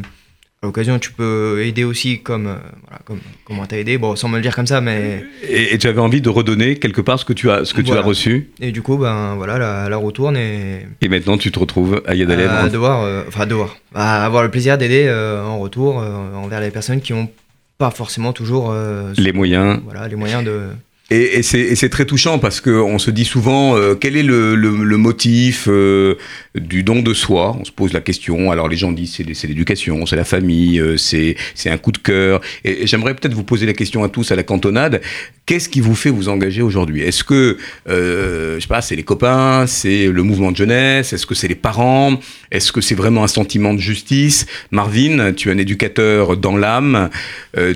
à 0.63 0.67
l'occasion, 0.67 1.01
tu 1.01 1.11
peux 1.11 1.61
aider 1.65 1.83
aussi 1.83 2.21
comme, 2.21 2.47
euh, 2.47 2.55
voilà, 2.87 3.01
comme 3.05 3.19
comment 3.45 3.67
t'as 3.67 3.79
aidé, 3.79 3.99
bon, 3.99 4.15
sans 4.15 4.29
me 4.29 4.37
le 4.37 4.43
dire 4.43 4.55
comme 4.55 4.69
ça, 4.69 4.81
mais 4.81 5.25
et, 5.43 5.75
et 5.75 5.79
tu 5.79 5.89
avais 5.89 6.01
envie 6.01 6.21
de 6.21 6.29
redonner 6.29 6.77
quelque 6.77 7.01
part 7.01 7.19
ce 7.19 7.25
que 7.25 7.33
tu 7.33 7.51
as, 7.51 7.65
ce 7.65 7.75
que 7.75 7.81
tu 7.81 7.91
as 7.93 8.01
reçu 8.01 8.51
et 8.61 8.71
du 8.71 8.81
coup, 8.81 8.97
ben 8.97 9.35
voilà, 9.35 9.59
la, 9.59 9.89
la 9.89 9.97
roue 9.97 10.13
tourne 10.13 10.37
et 10.37 10.87
et 11.01 11.09
maintenant 11.09 11.37
tu 11.37 11.51
te 11.51 11.59
retrouves 11.59 12.01
à 12.07 12.15
Yad 12.15 12.31
Alev. 12.31 12.49
à 12.49 12.69
devoir, 12.69 13.03
euh, 13.03 13.25
enfin 13.27 13.45
devoir, 13.47 13.77
à 13.93 14.25
avoir 14.25 14.45
le 14.45 14.53
plaisir 14.53 14.79
d'aider 14.79 15.07
euh, 15.09 15.43
en 15.45 15.59
retour 15.59 16.01
euh, 16.01 16.33
envers 16.37 16.61
les 16.61 16.71
personnes 16.71 17.01
qui 17.01 17.13
ont 17.13 17.29
pas 17.77 17.91
forcément 17.91 18.33
toujours 18.33 18.73
les 19.19 19.33
moyens. 19.33 19.81
voilà, 19.85 20.07
les 20.07 20.15
moyens 20.15 20.45
de. 20.45 20.69
Et, 21.13 21.43
c'est 21.43 21.89
très 21.91 22.07
touchant 22.07 22.39
parce 22.39 22.63
qu'on 22.63 22.99
se 22.99 23.11
dit 23.11 23.27
souvent 23.27 23.77
euh, 23.77 23.95
quel 23.95 24.17
est 24.17 24.23
le, 24.23 24.57
motif 24.97 25.67
euh, 25.69 26.15
du 26.55 26.83
don 26.83 27.03
de 27.03 27.13
soi? 27.13 27.55
On 27.61 27.65
se 27.67 27.71
pose 27.71 27.93
la 27.93 28.01
question. 28.01 28.51
Alors 28.51 28.67
les 28.67 28.79
gens 28.79 28.93
disent 28.93 29.21
c'est 29.35 29.47
l'éducation, 29.47 30.07
c'est 30.07 30.17
la 30.17 30.25
famille, 30.25 30.81
euh, 30.81 30.97
c'est 30.97 31.37
un 31.67 31.77
coup 31.77 31.93
de 31.93 31.99
cœur. 31.99 32.41
Et, 32.65 32.87
j'aimerais 32.87 33.15
peut-être 33.15 33.35
vous 33.35 33.45
poser 33.45 33.67
la 33.67 33.75
question 33.75 34.03
à 34.05 34.09
tous 34.09 34.33
à 34.33 34.37
la 34.37 34.43
cantonade. 34.43 35.03
Qu'est-ce 35.45 35.69
qui 35.69 35.81
vous 35.81 35.95
fait 35.95 36.09
vous 36.09 36.31
engager 36.31 36.63
aujourd'hui? 36.63 37.03
Est-ce 37.03 37.25
que 37.25 37.59
je 37.87 38.59
sais 38.59 38.69
pas, 38.69 38.81
c'est 38.81 38.97
les 38.97 39.03
copains, 39.03 39.67
c'est 39.67 40.07
le 40.07 40.23
mouvement 40.23 40.51
de 40.51 40.57
jeunesse? 40.57 41.13
Est-ce 41.13 41.27
que 41.27 41.35
c'est 41.35 41.49
les 41.49 41.55
parents? 41.55 42.19
Est-ce 42.51 42.73
que 42.73 42.81
c'est 42.81 42.95
vraiment 42.95 43.23
un 43.23 43.29
sentiment 43.29 43.75
de 43.75 43.81
justice? 43.81 44.47
Marvin, 44.71 45.33
tu 45.35 45.51
es 45.51 45.53
un 45.53 45.59
éducateur 45.59 46.39
dans 46.39 46.57
l'âme. 46.57 47.11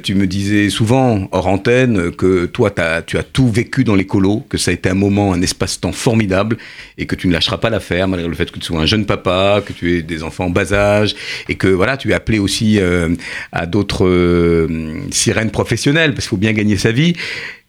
Tu 0.03 0.15
me 0.15 0.27
disais 0.27 0.71
souvent 0.71 1.29
hors 1.33 1.49
antenne 1.49 2.13
que 2.13 2.47
toi, 2.47 2.73
tu 3.07 3.19
as 3.19 3.26
tout 3.33 3.49
vécu 3.51 3.85
dans 3.85 3.95
les 3.95 4.07
colos, 4.07 4.45
que 4.49 4.59
ça 4.59 4.71
a 4.71 4.75
été 4.75 4.89
un 4.89 4.95
moment, 4.95 5.33
un 5.33 5.43
espace-temps 5.43 5.93
formidable 5.93 6.57
et 6.99 7.07
que 7.07 7.15
tu 7.15 7.29
ne 7.29 7.33
lâcheras 7.33 7.59
pas 7.59 7.71
l'affaire 7.71 8.09
malgré 8.09 8.29
le 8.29 8.35
fait 8.35 8.51
que 8.51 8.59
tu 8.59 8.65
sois 8.67 8.81
un 8.81 8.87
jeune 8.87 9.07
papa, 9.07 9.63
que 9.65 9.73
tu 9.73 9.97
aies 9.99 10.03
des 10.03 10.23
enfants 10.23 10.47
en 10.47 10.51
bas 10.51 10.73
âge 10.73 11.15
et 11.49 11.55
que 11.57 11.69
voilà, 11.69 11.97
tu 11.97 12.11
es 12.11 12.15
appelé 12.15 12.39
aussi 12.39 12.79
euh, 12.79 13.11
à 13.53 13.67
d'autres 13.67 14.07
euh, 14.07 15.01
sirènes 15.11 15.51
professionnelles 15.51 16.13
parce 16.13 16.25
qu'il 16.25 16.31
faut 16.31 16.37
bien 16.37 16.53
gagner 16.53 16.77
sa 16.77 16.93
vie. 16.93 17.15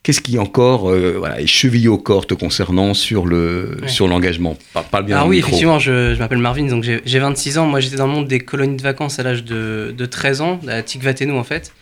Qu'est-ce 0.03 0.21
qui 0.21 0.37
encore 0.39 0.89
euh, 0.89 1.15
voilà, 1.17 1.41
est 1.41 1.47
chevillé 1.47 1.89
au 1.89 1.97
corps 1.97 2.25
te 2.27 2.33
concernant 2.33 2.93
sur 2.93 3.25
le 3.25 3.77
Ouais. 3.81 3.87
sur 3.89 4.07
l'engagement? 4.07 4.57
Par- 4.73 4.85
Parle 4.85 5.05
bien 5.05 5.21
le 5.21 5.27
oui, 5.29 5.35
micro. 5.37 5.49
effectivement, 5.49 5.79
je, 5.79 6.13
je 6.13 6.19
m'appelle 6.19 6.37
Marvin, 6.37 6.67
donc 6.67 6.83
j'ai 6.83 7.01
j'ai 7.05 7.19
26 7.19 7.57
ans. 7.57 7.65
Moi, 7.65 7.81
j'étais 7.81 7.97
dans 7.97 8.07
le 8.07 8.13
monde 8.13 8.27
des 8.27 8.39
colonies 8.39 8.77
de 8.77 8.81
vacances 8.81 9.19
à 9.19 9.23
l'âge 9.23 9.43
de, 9.43 9.93
de 9.97 10.05
13 10.05 10.39
ans, 10.41 10.59
à 10.69 10.81
Tikvatenou 10.81 11.35
en 11.35 11.43
fait. 11.43 11.73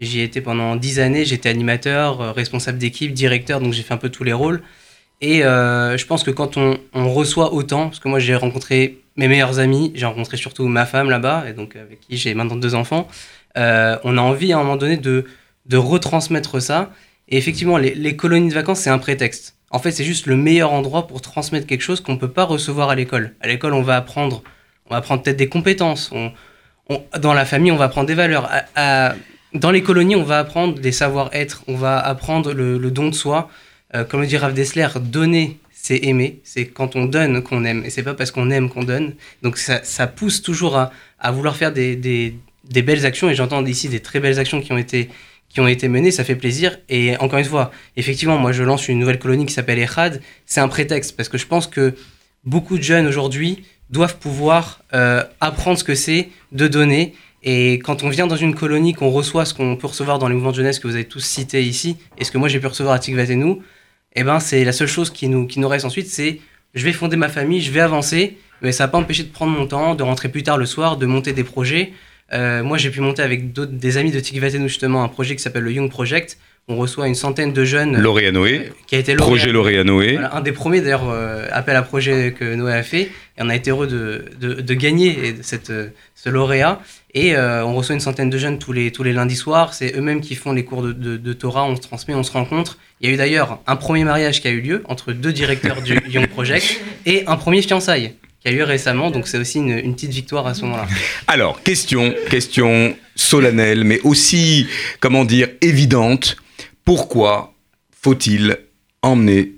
J'y 0.00 0.20
ai 0.20 0.24
été 0.24 0.40
pendant 0.40 0.76
10 0.76 1.00
années, 1.00 1.24
j'étais 1.24 1.48
animateur, 1.48 2.20
euh, 2.20 2.32
responsable 2.32 2.78
d'équipe, 2.78 3.12
directeur, 3.12 3.60
donc 3.60 3.72
j'ai 3.72 3.82
fait 3.82 3.94
un 3.94 3.98
peu 3.98 4.10
tous 4.10 4.24
les 4.24 4.32
rôles. 4.32 4.62
Et 5.20 5.44
euh, 5.44 5.96
je 5.96 6.06
pense 6.06 6.22
que 6.22 6.30
quand 6.30 6.56
on, 6.56 6.78
on 6.94 7.12
reçoit 7.12 7.52
autant, 7.52 7.88
parce 7.88 7.98
que 7.98 8.08
moi 8.08 8.20
j'ai 8.20 8.36
rencontré 8.36 9.00
mes 9.16 9.26
meilleurs 9.26 9.58
amis, 9.58 9.90
j'ai 9.96 10.06
rencontré 10.06 10.36
surtout 10.36 10.66
ma 10.68 10.86
femme 10.86 11.10
là-bas, 11.10 11.46
et 11.48 11.52
donc 11.52 11.74
avec 11.74 12.00
qui 12.00 12.16
j'ai 12.16 12.34
maintenant 12.34 12.56
deux 12.56 12.76
enfants, 12.76 13.08
euh, 13.56 13.98
on 14.04 14.16
a 14.16 14.20
envie 14.20 14.52
à 14.52 14.58
un 14.58 14.62
moment 14.62 14.76
donné 14.76 14.96
de, 14.96 15.24
de 15.66 15.76
retransmettre 15.76 16.62
ça. 16.62 16.92
Et 17.28 17.36
effectivement, 17.36 17.76
les, 17.76 18.16
colonies 18.16 18.48
de 18.48 18.54
vacances, 18.54 18.80
c'est 18.80 18.90
un 18.90 18.98
prétexte. 18.98 19.56
En 19.70 19.78
fait, 19.78 19.90
c'est 19.90 20.04
juste 20.04 20.26
le 20.26 20.36
meilleur 20.36 20.72
endroit 20.72 21.06
pour 21.06 21.20
transmettre 21.20 21.66
quelque 21.66 21.82
chose 21.82 22.00
qu'on 22.00 22.14
ne 22.14 22.18
peut 22.18 22.30
pas 22.30 22.44
recevoir 22.44 22.88
à 22.88 22.94
l'école. 22.94 23.34
À 23.40 23.48
l'école, 23.48 23.74
on 23.74 23.82
va 23.82 23.96
apprendre, 23.96 24.42
on 24.86 24.90
va 24.90 24.98
apprendre 24.98 25.22
peut-être 25.22 25.36
des 25.36 25.48
compétences. 25.48 26.10
Dans 27.18 27.34
la 27.34 27.44
famille, 27.44 27.70
on 27.70 27.76
va 27.76 27.84
apprendre 27.84 28.06
des 28.06 28.14
valeurs. 28.14 28.48
Dans 29.54 29.70
les 29.70 29.82
colonies, 29.82 30.16
on 30.16 30.24
va 30.24 30.38
apprendre 30.38 30.78
des 30.78 30.92
savoir-être. 30.92 31.62
On 31.68 31.76
va 31.76 31.98
apprendre 31.98 32.52
le, 32.52 32.90
don 32.90 33.08
de 33.08 33.14
soi. 33.14 33.50
Euh, 33.94 34.04
comme 34.04 34.20
le 34.20 34.26
dit 34.26 34.36
Rav 34.36 34.52
Dessler, 34.52 34.88
donner, 35.00 35.58
c'est 35.72 36.04
aimer. 36.04 36.40
C'est 36.44 36.66
quand 36.66 36.96
on 36.96 37.06
donne 37.06 37.42
qu'on 37.42 37.64
aime. 37.64 37.82
Et 37.84 37.90
c'est 37.90 38.02
pas 38.02 38.14
parce 38.14 38.30
qu'on 38.30 38.50
aime 38.50 38.68
qu'on 38.68 38.84
donne. 38.84 39.14
Donc 39.42 39.56
ça, 39.56 40.06
pousse 40.06 40.42
toujours 40.42 40.76
à, 40.76 41.32
vouloir 41.32 41.56
faire 41.56 41.72
des, 41.72 42.34
belles 42.70 43.06
actions. 43.06 43.30
Et 43.30 43.34
j'entends 43.34 43.64
ici 43.64 43.88
des 43.88 44.00
très 44.00 44.20
belles 44.20 44.38
actions 44.38 44.60
qui 44.60 44.72
ont 44.72 45.68
été 45.68 45.88
menées, 45.88 46.10
ça 46.10 46.24
fait 46.24 46.36
plaisir. 46.36 46.78
Et 46.90 47.16
encore 47.16 47.38
une 47.38 47.44
fois, 47.46 47.70
effectivement, 47.96 48.36
moi 48.38 48.52
je 48.52 48.62
lance 48.62 48.88
une 48.88 48.98
nouvelle 48.98 49.18
colonie 49.18 49.46
qui 49.46 49.54
s'appelle 49.54 49.78
Echad. 49.78 50.20
C'est 50.44 50.60
un 50.60 50.68
prétexte 50.68 51.16
parce 51.16 51.30
que 51.30 51.38
je 51.38 51.46
pense 51.46 51.66
que 51.66 51.94
beaucoup 52.44 52.76
de 52.76 52.82
jeunes 52.82 53.06
aujourd'hui 53.06 53.64
doivent 53.90 54.18
pouvoir 54.18 54.82
euh, 54.92 55.24
apprendre 55.40 55.78
ce 55.78 55.84
que 55.84 55.94
c'est 55.94 56.28
de 56.52 56.68
donner. 56.68 57.14
Et 57.42 57.74
quand 57.74 58.02
on 58.02 58.08
vient 58.08 58.26
dans 58.26 58.36
une 58.36 58.54
colonie, 58.54 58.94
qu'on 58.94 59.10
reçoit 59.10 59.44
ce 59.44 59.54
qu'on 59.54 59.76
peut 59.76 59.86
recevoir 59.86 60.18
dans 60.18 60.28
les 60.28 60.34
mouvements 60.34 60.50
de 60.50 60.56
jeunesse 60.56 60.78
que 60.78 60.88
vous 60.88 60.94
avez 60.94 61.04
tous 61.04 61.20
cités 61.20 61.62
ici, 61.62 61.96
et 62.18 62.24
ce 62.24 62.32
que 62.32 62.38
moi 62.38 62.48
j'ai 62.48 62.58
pu 62.58 62.66
recevoir 62.66 62.94
à 62.94 62.98
Tikvatenou, 62.98 63.62
eh 64.14 64.24
ben 64.24 64.40
c'est 64.40 64.64
la 64.64 64.72
seule 64.72 64.88
chose 64.88 65.10
qui 65.10 65.28
nous, 65.28 65.46
qui 65.46 65.60
nous 65.60 65.68
reste 65.68 65.84
ensuite, 65.84 66.08
c'est 66.08 66.40
je 66.74 66.84
vais 66.84 66.92
fonder 66.92 67.16
ma 67.16 67.28
famille, 67.28 67.60
je 67.60 67.70
vais 67.70 67.80
avancer, 67.80 68.36
mais 68.62 68.72
ça 68.72 68.84
n'a 68.84 68.88
pas 68.88 68.98
empêché 68.98 69.22
de 69.22 69.30
prendre 69.30 69.52
mon 69.52 69.66
temps, 69.66 69.94
de 69.94 70.02
rentrer 70.02 70.28
plus 70.28 70.42
tard 70.42 70.58
le 70.58 70.66
soir, 70.66 70.96
de 70.96 71.06
monter 71.06 71.32
des 71.32 71.44
projets. 71.44 71.92
Euh, 72.32 72.62
moi, 72.62 72.76
j'ai 72.76 72.90
pu 72.90 73.00
monter 73.00 73.22
avec 73.22 73.52
des 73.52 73.96
amis 73.96 74.10
de 74.10 74.20
Tikvatenou 74.20 74.68
justement 74.68 75.02
un 75.02 75.08
projet 75.08 75.34
qui 75.34 75.42
s'appelle 75.42 75.62
le 75.62 75.72
Young 75.72 75.90
Project. 75.90 76.38
On 76.70 76.76
reçoit 76.76 77.08
une 77.08 77.14
centaine 77.14 77.54
de 77.54 77.64
jeunes. 77.64 77.98
Lauréat 77.98 78.30
Noé, 78.30 78.72
qui 78.86 78.94
a 78.94 78.98
été 78.98 79.14
projet 79.14 79.52
Lauréat 79.52 79.84
Noé. 79.84 80.12
Voilà, 80.12 80.36
un 80.36 80.42
des 80.42 80.52
premiers 80.52 80.82
d'ailleurs 80.82 81.08
euh, 81.08 81.46
appel 81.50 81.74
à 81.76 81.82
projet 81.82 82.34
que 82.38 82.54
Noé 82.54 82.74
a 82.74 82.82
fait. 82.82 83.04
Et 83.38 83.40
on 83.40 83.48
a 83.48 83.56
été 83.56 83.70
heureux 83.70 83.86
de, 83.86 84.26
de, 84.38 84.60
de 84.60 84.74
gagner 84.74 85.36
cette, 85.40 85.70
euh, 85.70 85.88
ce 86.14 86.28
lauréat. 86.28 86.80
Et 87.14 87.34
euh, 87.34 87.64
on 87.64 87.74
reçoit 87.74 87.94
une 87.94 88.00
centaine 88.00 88.28
de 88.28 88.36
jeunes 88.36 88.58
tous 88.58 88.72
les, 88.72 88.90
tous 88.90 89.02
les 89.02 89.14
lundis 89.14 89.36
soirs. 89.36 89.72
C'est 89.72 89.96
eux-mêmes 89.96 90.20
qui 90.20 90.34
font 90.34 90.52
les 90.52 90.64
cours 90.64 90.82
de, 90.82 90.92
de, 90.92 91.32
Torah. 91.32 91.64
On 91.64 91.74
se 91.74 91.80
transmet, 91.80 92.14
on 92.14 92.22
se 92.22 92.32
rencontre. 92.32 92.76
Il 93.00 93.08
y 93.08 93.10
a 93.10 93.14
eu 93.14 93.16
d'ailleurs 93.16 93.60
un 93.66 93.76
premier 93.76 94.04
mariage 94.04 94.42
qui 94.42 94.48
a 94.48 94.50
eu 94.50 94.60
lieu 94.60 94.82
entre 94.88 95.12
deux 95.12 95.32
directeurs 95.32 95.80
du 95.80 95.98
Young 96.10 96.26
Project 96.26 96.80
et 97.06 97.24
un 97.26 97.36
premier 97.36 97.62
fiançailles 97.62 98.12
qui 98.42 98.48
a 98.48 98.50
eu 98.50 98.56
lieu 98.56 98.64
récemment. 98.64 99.10
Donc 99.10 99.26
c'est 99.26 99.38
aussi 99.38 99.56
une, 99.56 99.70
une 99.70 99.94
petite 99.94 100.12
victoire 100.12 100.46
à 100.46 100.52
ce 100.52 100.62
moment-là. 100.62 100.86
Alors, 101.28 101.62
question, 101.62 102.14
question 102.28 102.94
solennelle, 103.14 103.84
mais 103.84 104.00
aussi, 104.00 104.66
comment 105.00 105.24
dire, 105.24 105.48
évidente. 105.62 106.36
Pourquoi 106.88 107.52
faut-il 107.90 108.60
emmener 109.02 109.52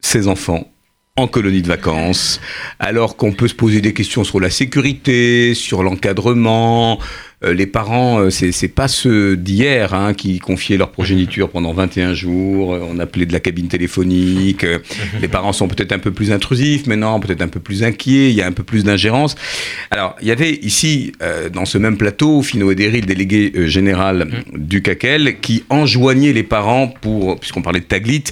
ses 0.00 0.28
enfants 0.28 0.70
en 1.16 1.26
colonie 1.26 1.62
de 1.62 1.66
vacances, 1.66 2.42
alors 2.78 3.16
qu'on 3.16 3.32
peut 3.32 3.48
se 3.48 3.54
poser 3.54 3.80
des 3.80 3.94
questions 3.94 4.22
sur 4.22 4.38
la 4.38 4.50
sécurité, 4.50 5.54
sur 5.54 5.82
l'encadrement. 5.82 6.98
Euh, 7.44 7.54
les 7.54 7.66
parents, 7.66 8.18
euh, 8.18 8.30
c'est 8.30 8.50
c'est 8.50 8.66
pas 8.68 8.88
ceux 8.88 9.36
d'hier 9.36 9.94
hein, 9.94 10.12
qui 10.12 10.40
confiaient 10.40 10.76
leur 10.76 10.90
progéniture 10.90 11.50
pendant 11.50 11.72
21 11.72 12.12
jours. 12.14 12.74
euh, 12.74 12.80
On 12.90 12.98
appelait 12.98 13.26
de 13.26 13.32
la 13.32 13.38
cabine 13.40 13.68
téléphonique. 13.68 14.66
les 15.20 15.28
parents 15.28 15.52
sont 15.52 15.68
peut-être 15.68 15.92
un 15.92 16.00
peu 16.00 16.10
plus 16.10 16.32
intrusifs 16.32 16.86
maintenant, 16.86 17.20
peut-être 17.20 17.42
un 17.42 17.48
peu 17.48 17.60
plus 17.60 17.84
inquiets. 17.84 18.30
Il 18.30 18.34
y 18.34 18.42
a 18.42 18.46
un 18.46 18.52
peu 18.52 18.64
plus 18.64 18.82
d'ingérence. 18.82 19.36
Alors, 19.92 20.16
il 20.20 20.26
y 20.26 20.32
avait 20.32 20.52
ici, 20.62 21.12
euh, 21.22 21.48
dans 21.48 21.64
ce 21.64 21.78
même 21.78 21.96
plateau, 21.96 22.42
Fino 22.42 22.70
Ederi, 22.72 23.02
le 23.02 23.06
délégué 23.06 23.52
euh, 23.54 23.66
général 23.68 24.28
du 24.54 24.82
CACEL, 24.82 25.38
qui 25.40 25.62
enjoignait 25.70 26.32
les 26.32 26.42
parents, 26.42 26.88
pour, 26.88 27.38
puisqu'on 27.38 27.62
parlait 27.62 27.80
de 27.80 27.84
Taglit, 27.84 28.24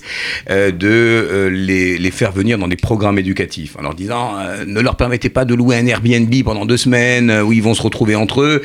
euh, 0.51 0.73
de 0.73 0.88
euh, 0.88 1.49
les, 1.49 1.97
les 1.97 2.11
faire 2.11 2.33
venir 2.33 2.59
dans 2.59 2.69
des 2.69 2.77
programmes 2.77 3.19
éducatifs, 3.19 3.77
en 3.79 3.83
leur 3.83 3.95
disant 3.95 4.37
euh, 4.38 4.64
ne 4.66 4.81
leur 4.81 4.97
permettez 4.97 5.29
pas 5.29 5.45
de 5.45 5.55
louer 5.55 5.77
un 5.77 5.87
Airbnb 5.87 6.35
pendant 6.45 6.66
deux 6.66 6.77
semaines 6.77 7.31
où 7.31 7.53
ils 7.53 7.62
vont 7.62 7.75
se 7.75 7.83
retrouver 7.83 8.16
entre 8.16 8.42
eux. 8.42 8.62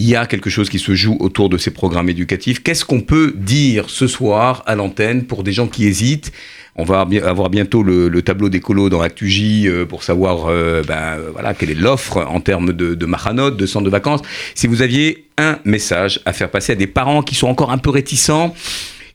Il 0.00 0.08
y 0.08 0.16
a 0.16 0.24
quelque 0.24 0.48
chose 0.48 0.70
qui 0.70 0.78
se 0.78 0.94
joue 0.94 1.18
autour 1.20 1.50
de 1.50 1.58
ces 1.58 1.72
programmes 1.72 2.08
éducatifs. 2.08 2.62
Qu'est-ce 2.62 2.86
qu'on 2.86 3.02
peut 3.02 3.34
dire 3.36 3.90
ce 3.90 4.06
soir 4.06 4.62
à 4.64 4.74
l'antenne 4.74 5.24
pour 5.24 5.42
des 5.42 5.52
gens 5.52 5.66
qui 5.66 5.84
hésitent? 5.84 6.32
On 6.74 6.84
va 6.84 7.06
avoir 7.22 7.50
bientôt 7.50 7.82
le, 7.82 8.08
le 8.08 8.22
tableau 8.22 8.48
d'écolo 8.48 8.88
dans 8.88 9.02
ActuJ 9.02 9.66
euh, 9.66 9.84
pour 9.84 10.02
savoir 10.02 10.46
euh, 10.48 10.82
ben, 10.88 11.18
voilà, 11.34 11.52
quelle 11.52 11.70
est 11.70 11.74
l'offre 11.74 12.16
en 12.16 12.40
termes 12.40 12.72
de, 12.72 12.94
de 12.94 13.50
de 13.50 13.66
centres 13.66 13.84
de 13.84 13.90
vacances. 13.90 14.22
Si 14.54 14.66
vous 14.66 14.80
aviez 14.80 15.26
un 15.36 15.58
message 15.66 16.20
à 16.24 16.32
faire 16.32 16.50
passer 16.50 16.72
à 16.72 16.76
des 16.76 16.86
parents 16.86 17.20
qui 17.20 17.34
sont 17.34 17.48
encore 17.48 17.70
un 17.70 17.76
peu 17.76 17.90
réticents, 17.90 18.54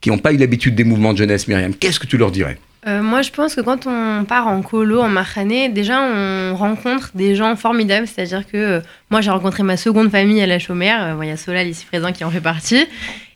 qui 0.01 0.11
n'ont 0.11 0.19
pas 0.19 0.33
eu 0.33 0.37
l'habitude 0.37 0.75
des 0.75 0.83
mouvements 0.83 1.13
de 1.13 1.17
jeunesse, 1.17 1.47
Myriam, 1.47 1.73
qu'est-ce 1.73 1.99
que 1.99 2.05
tu 2.05 2.17
leur 2.17 2.29
dirais? 2.29 2.59
Euh, 2.87 3.01
moi, 3.01 3.23
je 3.23 3.31
pense 3.31 3.55
que 3.55 3.61
quand 3.61 3.87
on 3.87 4.25
part 4.25 4.47
en 4.47 4.61
colo, 4.61 5.01
en 5.01 5.09
Mahané, 5.09 5.69
déjà, 5.69 6.01
on 6.03 6.55
rencontre 6.55 7.09
des 7.15 7.35
gens 7.35 7.55
formidables. 7.55 8.05
C'est-à-dire 8.07 8.45
que 8.45 8.57
euh, 8.57 8.79
moi, 9.09 9.21
j'ai 9.21 9.31
rencontré 9.31 9.63
ma 9.63 9.75
seconde 9.75 10.11
famille 10.11 10.39
à 10.41 10.45
la 10.45 10.59
chaumière. 10.59 11.15
Euh, 11.17 11.23
Il 11.23 11.29
y 11.29 11.31
a 11.31 11.37
Solal 11.37 11.67
ici 11.67 11.85
présent 11.85 12.11
qui 12.11 12.23
en 12.23 12.29
fait 12.29 12.41
partie. 12.41 12.85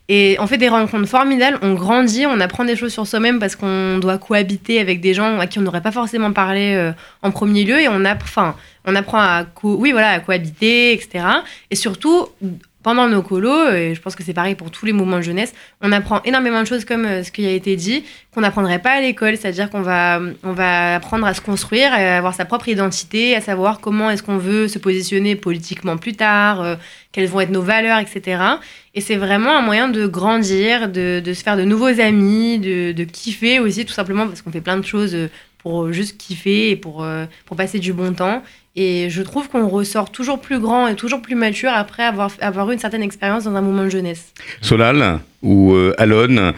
Et 0.08 0.36
on 0.40 0.46
fait 0.48 0.58
des 0.58 0.68
rencontres 0.68 1.08
formidables, 1.08 1.58
on 1.62 1.74
grandit, 1.74 2.26
on 2.26 2.40
apprend 2.40 2.64
des 2.64 2.74
choses 2.74 2.92
sur 2.92 3.06
soi-même 3.06 3.38
parce 3.38 3.54
qu'on 3.54 3.98
doit 3.98 4.18
cohabiter 4.18 4.80
avec 4.80 5.00
des 5.00 5.14
gens 5.14 5.38
à 5.38 5.46
qui 5.46 5.60
on 5.60 5.62
n'aurait 5.62 5.82
pas 5.82 5.92
forcément 5.92 6.32
parlé 6.32 6.92
en 7.22 7.30
premier 7.30 7.62
lieu. 7.62 7.80
Et 7.80 7.86
on, 7.88 8.04
enfin, 8.04 8.56
on 8.86 8.96
apprend 8.96 9.18
à, 9.20 9.44
co- 9.54 9.76
oui, 9.76 9.92
voilà, 9.92 10.10
à 10.10 10.18
cohabiter, 10.18 10.92
etc. 10.94 11.24
Et 11.70 11.76
surtout, 11.76 12.26
pendant 12.82 13.08
nos 13.08 13.22
colos, 13.22 13.70
et 13.70 13.94
je 13.94 14.00
pense 14.00 14.14
que 14.16 14.22
c'est 14.22 14.32
pareil 14.32 14.54
pour 14.54 14.70
tous 14.70 14.86
les 14.86 14.92
mouvements 14.92 15.18
de 15.18 15.22
jeunesse, 15.22 15.52
on 15.80 15.92
apprend 15.92 16.22
énormément 16.24 16.60
de 16.60 16.66
choses 16.66 16.84
comme 16.84 17.04
euh, 17.04 17.22
ce 17.22 17.30
qui 17.30 17.46
a 17.46 17.50
été 17.50 17.76
dit, 17.76 18.04
qu'on 18.32 18.40
n'apprendrait 18.40 18.78
pas 18.78 18.92
à 18.92 19.00
l'école, 19.00 19.36
c'est-à-dire 19.36 19.70
qu'on 19.70 19.82
va, 19.82 20.20
on 20.42 20.52
va 20.52 20.96
apprendre 20.96 21.26
à 21.26 21.34
se 21.34 21.40
construire, 21.40 21.92
à 21.92 22.16
avoir 22.16 22.34
sa 22.34 22.44
propre 22.44 22.68
identité, 22.68 23.36
à 23.36 23.40
savoir 23.40 23.80
comment 23.80 24.10
est-ce 24.10 24.22
qu'on 24.22 24.38
veut 24.38 24.68
se 24.68 24.78
positionner 24.78 25.36
politiquement 25.36 25.96
plus 25.96 26.14
tard, 26.14 26.62
euh, 26.62 26.76
quelles 27.12 27.28
vont 27.28 27.40
être 27.40 27.50
nos 27.50 27.62
valeurs, 27.62 27.98
etc. 27.98 28.42
Et 28.94 29.00
c'est 29.00 29.16
vraiment 29.16 29.56
un 29.56 29.62
moyen 29.62 29.88
de 29.88 30.06
grandir, 30.06 30.88
de, 30.88 31.20
de 31.20 31.34
se 31.34 31.42
faire 31.42 31.56
de 31.56 31.64
nouveaux 31.64 32.00
amis, 32.00 32.58
de, 32.58 32.92
de 32.92 33.04
kiffer 33.04 33.60
aussi, 33.60 33.84
tout 33.84 33.92
simplement 33.92 34.26
parce 34.26 34.42
qu'on 34.42 34.50
fait 34.50 34.60
plein 34.60 34.76
de 34.78 34.84
choses 34.84 35.14
euh, 35.14 35.28
pour 35.62 35.92
juste 35.92 36.16
kiffer 36.16 36.70
et 36.70 36.76
pour, 36.76 37.04
euh, 37.04 37.26
pour 37.46 37.56
passer 37.56 37.78
du 37.78 37.92
bon 37.92 38.14
temps. 38.14 38.42
Et 38.76 39.10
je 39.10 39.22
trouve 39.22 39.48
qu'on 39.48 39.68
ressort 39.68 40.10
toujours 40.10 40.40
plus 40.40 40.60
grand 40.60 40.86
et 40.86 40.94
toujours 40.94 41.22
plus 41.22 41.34
mature 41.34 41.72
après 41.74 42.04
avoir, 42.04 42.30
avoir 42.40 42.70
eu 42.70 42.74
une 42.74 42.78
certaine 42.78 43.02
expérience 43.02 43.44
dans 43.44 43.54
un 43.54 43.60
moment 43.60 43.84
de 43.84 43.90
jeunesse. 43.90 44.32
Solal 44.60 45.20
ou 45.42 45.74
euh, 45.74 45.94
Alon 45.98 46.52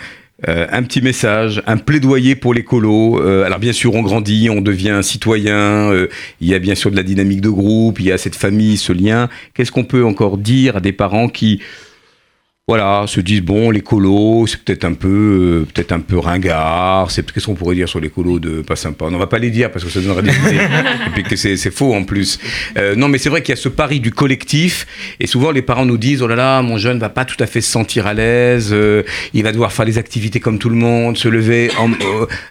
euh, 0.48 0.66
un 0.72 0.82
petit 0.82 1.00
message, 1.02 1.62
un 1.66 1.76
plaidoyer 1.76 2.34
pour 2.34 2.52
l'écolo. 2.52 3.22
Euh, 3.22 3.44
alors 3.44 3.60
bien 3.60 3.72
sûr, 3.72 3.94
on 3.94 4.02
grandit, 4.02 4.50
on 4.50 4.60
devient 4.60 4.98
citoyen. 5.02 5.92
euh, 5.92 6.08
il 6.40 6.48
y 6.48 6.54
a 6.54 6.58
bien 6.58 6.74
sûr 6.74 6.90
de 6.90 6.96
la 6.96 7.04
dynamique 7.04 7.40
de 7.40 7.48
groupe, 7.48 8.00
il 8.00 8.06
y 8.06 8.12
a 8.12 8.18
cette 8.18 8.34
famille, 8.34 8.76
ce 8.76 8.92
lien. 8.92 9.28
Qu'est-ce 9.54 9.70
qu'on 9.70 9.84
peut 9.84 10.04
encore 10.04 10.38
dire 10.38 10.76
à 10.76 10.80
des 10.80 10.92
parents 10.92 11.28
qui, 11.28 11.60
voilà, 12.68 13.07
se 13.09 13.20
disent 13.20 13.40
bon, 13.42 13.70
l'écolo, 13.72 14.46
c'est 14.46 14.62
peut-être 14.62 14.85
un 14.85 14.92
peu, 14.94 15.09
euh, 15.09 15.66
peut-être 15.75 15.90
un 15.90 15.98
peu 15.98 16.16
ringard. 16.18 17.11
C'est 17.11 17.29
qu'est-ce 17.33 17.46
qu'on 17.46 17.57
pourrait 17.57 17.75
dire 17.75 17.88
sur 17.88 17.98
l'écolo 17.98 18.38
de 18.38 18.62
pas 18.62 18.77
sympa? 18.77 19.07
On 19.11 19.18
va 19.18 19.27
pas 19.27 19.40
les 19.40 19.51
dire 19.51 19.72
parce 19.72 19.85
que 19.85 19.90
ça 19.90 20.01
donnerait 20.01 20.22
des 20.22 20.31
idées. 20.31 20.61
Et 21.09 21.11
puis 21.12 21.22
que 21.25 21.35
c'est 21.35 21.57
faux 21.72 21.92
en 21.92 22.05
plus. 22.05 22.38
Euh, 22.79 22.94
non, 22.94 23.09
mais 23.09 23.18
c'est 23.18 23.31
vrai 23.31 23.42
qu'il 23.42 23.51
y 23.53 23.59
a 23.59 23.61
ce 23.61 23.68
pari 23.68 23.98
du 23.98 24.12
collectif. 24.12 24.87
Et 25.18 25.27
souvent, 25.27 25.51
les 25.51 25.61
parents 25.61 25.85
nous 25.85 25.98
disent 25.98 26.22
oh 26.22 26.29
là 26.29 26.37
là, 26.37 26.62
mon 26.62 26.79
jeune 26.79 27.01
va 27.01 27.09
pas 27.09 27.25
tout 27.25 27.37
à 27.40 27.46
fait 27.46 27.61
se 27.61 27.70
sentir 27.70 28.07
à 28.07 28.14
l'aise. 28.14 28.68
euh, 28.72 29.03
il 29.35 29.42
va 29.42 29.51
devoir 29.51 29.72
faire 29.72 29.85
les 29.85 29.98
activités 29.98 30.38
comme 30.38 30.61
tout 30.61 30.68
le 30.68 30.77
monde, 30.77 31.18
se 31.18 31.27
lever 31.27 31.68
en- 31.81 31.90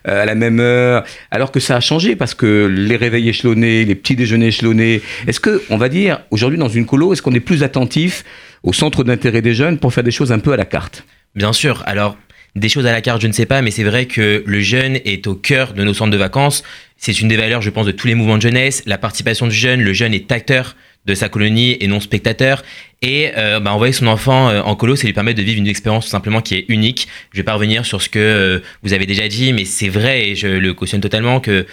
à 0.04 0.26
la 0.26 0.36
même 0.36 0.60
heure. 0.60 1.06
Alors 1.32 1.54
que 1.54 1.62
ça 1.62 1.78
a 1.78 1.80
changé 1.80 2.18
parce 2.18 2.34
que 2.34 2.66
les 2.66 2.98
réveils 2.98 3.30
échelonnés, 3.30 3.86
les 3.86 3.96
petits 3.96 4.18
déjeuners 4.18 4.48
échelonnés. 4.48 5.02
Est-ce 5.26 5.40
que, 5.40 5.62
on 5.70 5.78
va 5.78 5.88
dire, 5.88 6.20
aujourd'hui 6.32 6.60
dans 6.60 6.68
une 6.68 6.86
colo, 6.86 7.14
est-ce 7.14 7.22
qu'on 7.22 7.32
est 7.34 7.40
plus 7.40 7.64
attentif 7.64 8.26
au 8.64 8.74
centre 8.74 9.04
d'intérêt 9.04 9.42
des 9.42 9.54
jeunes 9.54 9.78
pour 9.80 9.94
faire 9.94 10.04
des 10.04 10.12
choses 10.12 10.32
un 10.32 10.40
peu 10.40 10.54
à 10.54 10.58
la 10.58 10.66
carte 10.66 11.06
Bien 11.36 11.54
sûr. 11.54 11.84
Alors, 11.86 12.18
des 12.56 12.68
choses 12.68 12.86
à 12.86 12.92
la 12.92 13.02
carte, 13.02 13.22
je 13.22 13.28
ne 13.28 13.32
sais 13.32 13.46
pas, 13.46 13.62
mais 13.62 13.72
c'est 13.72 13.84
vrai 13.84 14.06
que 14.06 14.44
le 14.46 14.60
jeune 14.60 15.00
est 15.06 15.26
au 15.28 15.36
cœur 15.36 15.74
de 15.74 15.84
nos 15.84 15.94
centres 15.94 16.12
de 16.12 16.18
vacances. 16.18 16.64
C'est 16.98 17.22
une 17.22 17.30
des 17.30 17.38
valeurs, 17.38 17.62
je 17.62 17.70
pense, 17.70 17.86
de 17.86 17.92
tous 17.92 18.08
les 18.08 18.16
mouvements 18.16 18.38
de 18.38 18.42
jeunesse. 18.42 18.84
La 18.86 18.98
participation 18.98 19.48
du 19.48 19.56
jeune, 19.56 19.82
le 19.82 19.94
jeune 19.94 20.14
est 20.14 20.32
acteur 20.32 20.76
de 21.06 21.16
sa 21.16 21.30
colonie 21.30 21.78
et 21.80 21.88
non 21.88 22.00
spectateur. 22.00 22.64
Et 23.02 23.32
euh, 23.38 23.60
bah, 23.60 23.74
envoyer 23.74 23.94
son 23.94 24.06
enfant 24.08 24.50
euh, 24.50 24.62
en 24.62 24.76
colo, 24.76 24.96
ça 24.96 25.08
lui 25.08 25.14
permet 25.14 25.34
de 25.34 25.42
vivre 25.42 25.58
une 25.58 25.68
expérience 25.68 26.06
tout 26.06 26.12
simplement 26.12 26.42
qui 26.42 26.56
est 26.56 26.66
unique. 26.68 27.08
Je 27.32 27.38
vais 27.38 27.44
pas 27.44 27.54
revenir 27.54 27.86
sur 27.86 28.02
ce 28.02 28.10
que 28.10 28.20
euh, 28.20 28.60
vous 28.84 28.94
avez 28.94 29.06
déjà 29.06 29.28
dit, 29.28 29.54
mais 29.54 29.66
c'est 29.66 29.90
vrai 29.90 30.30
et 30.30 30.36
je 30.36 30.48
le 30.48 30.74
cautionne 30.74 31.02
totalement 31.02 31.40
que 31.40 31.66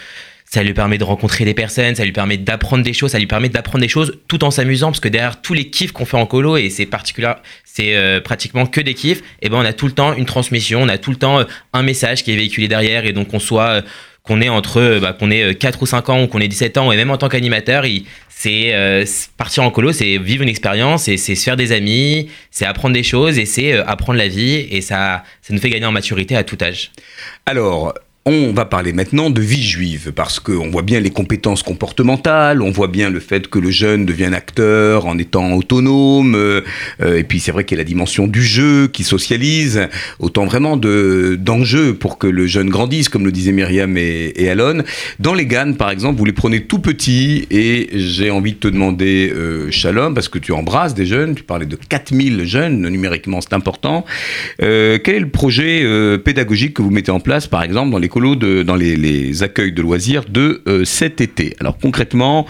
ça 0.50 0.62
lui 0.62 0.72
permet 0.72 0.96
de 0.96 1.04
rencontrer 1.04 1.44
des 1.44 1.54
personnes, 1.54 1.94
ça 1.94 2.04
lui 2.04 2.12
permet 2.12 2.38
d'apprendre 2.38 2.82
des 2.82 2.94
choses, 2.94 3.12
ça 3.12 3.18
lui 3.18 3.26
permet 3.26 3.50
d'apprendre 3.50 3.82
des 3.82 3.88
choses 3.88 4.18
tout 4.28 4.44
en 4.44 4.50
s'amusant 4.50 4.88
parce 4.88 5.00
que 5.00 5.08
derrière 5.08 5.42
tous 5.42 5.52
les 5.52 5.68
kiffs 5.68 5.92
qu'on 5.92 6.06
fait 6.06 6.16
en 6.16 6.26
colo 6.26 6.56
et 6.56 6.70
c'est 6.70 6.86
particulier, 6.86 7.32
c'est 7.64 7.94
euh, 7.94 8.20
pratiquement 8.20 8.66
que 8.66 8.80
des 8.80 8.94
kiffs, 8.94 9.22
et 9.42 9.50
ben 9.50 9.58
on 9.58 9.64
a 9.64 9.74
tout 9.74 9.86
le 9.86 9.92
temps 9.92 10.14
une 10.14 10.24
transmission, 10.24 10.80
on 10.82 10.88
a 10.88 10.96
tout 10.96 11.10
le 11.10 11.16
temps 11.16 11.40
euh, 11.40 11.44
un 11.74 11.82
message 11.82 12.24
qui 12.24 12.32
est 12.32 12.36
véhiculé 12.36 12.66
derrière 12.66 13.04
et 13.04 13.12
donc 13.12 13.28
qu'on 13.28 13.38
soit 13.40 13.68
euh, 13.68 13.82
qu'on 14.22 14.40
ait 14.40 14.48
entre 14.48 14.98
bah, 15.00 15.12
qu'on 15.12 15.30
ait 15.30 15.54
4 15.54 15.82
ou 15.82 15.86
5 15.86 16.08
ans 16.08 16.22
ou 16.22 16.26
qu'on 16.26 16.40
ait 16.40 16.48
17 16.48 16.78
ans 16.78 16.92
et 16.92 16.96
même 16.96 17.10
en 17.10 17.18
tant 17.18 17.28
qu'animateur, 17.28 17.84
c'est 18.28 18.74
partir 19.38 19.64
en 19.64 19.70
colo, 19.70 19.92
c'est 19.92 20.18
vivre 20.18 20.42
une 20.42 20.50
expérience 20.50 21.04
c'est 21.04 21.16
se 21.16 21.34
faire 21.34 21.56
des 21.56 21.72
amis, 21.72 22.28
c'est 22.50 22.66
apprendre 22.66 22.94
des 22.94 23.02
choses 23.02 23.38
et 23.38 23.46
c'est 23.46 23.72
apprendre 23.72 24.18
la 24.18 24.28
vie 24.28 24.66
et 24.70 24.82
ça 24.82 25.24
ça 25.40 25.54
nous 25.54 25.60
fait 25.60 25.70
gagner 25.70 25.86
en 25.86 25.92
maturité 25.92 26.36
à 26.36 26.44
tout 26.44 26.58
âge. 26.60 26.90
Alors, 27.46 27.94
on 28.28 28.52
va 28.52 28.66
parler 28.66 28.92
maintenant 28.92 29.30
de 29.30 29.40
vie 29.40 29.62
juive, 29.62 30.12
parce 30.14 30.38
qu'on 30.38 30.68
voit 30.68 30.82
bien 30.82 31.00
les 31.00 31.10
compétences 31.10 31.62
comportementales, 31.62 32.60
on 32.60 32.70
voit 32.70 32.88
bien 32.88 33.08
le 33.08 33.20
fait 33.20 33.48
que 33.48 33.58
le 33.58 33.70
jeune 33.70 34.04
devienne 34.04 34.34
acteur 34.34 35.06
en 35.06 35.16
étant 35.16 35.54
autonome, 35.54 36.34
euh, 36.34 36.60
euh, 37.00 37.18
et 37.18 37.24
puis 37.24 37.40
c'est 37.40 37.52
vrai 37.52 37.64
qu'il 37.64 37.76
y 37.76 37.80
a 37.80 37.82
la 37.82 37.88
dimension 37.88 38.26
du 38.26 38.42
jeu 38.42 38.88
qui 38.88 39.02
socialise, 39.02 39.88
autant 40.18 40.44
vraiment 40.44 40.76
de 40.76 41.38
d'enjeux 41.40 41.94
pour 41.94 42.18
que 42.18 42.26
le 42.26 42.46
jeune 42.46 42.68
grandisse, 42.68 43.08
comme 43.08 43.24
le 43.24 43.32
disaient 43.32 43.52
Myriam 43.52 43.96
et, 43.96 44.50
Alon. 44.50 44.82
Dans 45.18 45.34
les 45.34 45.46
GAN, 45.46 45.72
par 45.74 45.90
exemple, 45.90 46.18
vous 46.18 46.24
les 46.24 46.32
prenez 46.32 46.64
tout 46.64 46.80
petits, 46.80 47.46
et 47.50 47.88
j'ai 47.94 48.30
envie 48.30 48.52
de 48.52 48.58
te 48.58 48.68
demander, 48.68 49.32
euh, 49.34 49.70
Shalom, 49.70 50.12
parce 50.12 50.28
que 50.28 50.38
tu 50.38 50.52
embrasses 50.52 50.94
des 50.94 51.06
jeunes, 51.06 51.34
tu 51.34 51.44
parlais 51.44 51.66
de 51.66 51.76
4000 51.76 52.44
jeunes, 52.44 52.86
numériquement 52.88 53.40
c'est 53.40 53.54
important, 53.54 54.04
euh, 54.62 54.98
quel 55.02 55.14
est 55.14 55.20
le 55.20 55.30
projet 55.30 56.18
pédagogique 56.24 56.74
que 56.74 56.82
vous 56.82 56.90
mettez 56.90 57.10
en 57.10 57.20
place, 57.20 57.46
par 57.46 57.62
exemple, 57.62 57.90
dans 57.90 57.98
les 57.98 58.07
dans 58.08 58.76
les, 58.76 59.42
accueils 59.42 59.72
de 59.72 59.82
loisirs 59.82 60.24
de 60.28 60.62
euh, 60.66 60.84
cet 60.84 61.20
été 61.20 61.54
Alors 61.60 61.78
concrètement, 61.78 62.46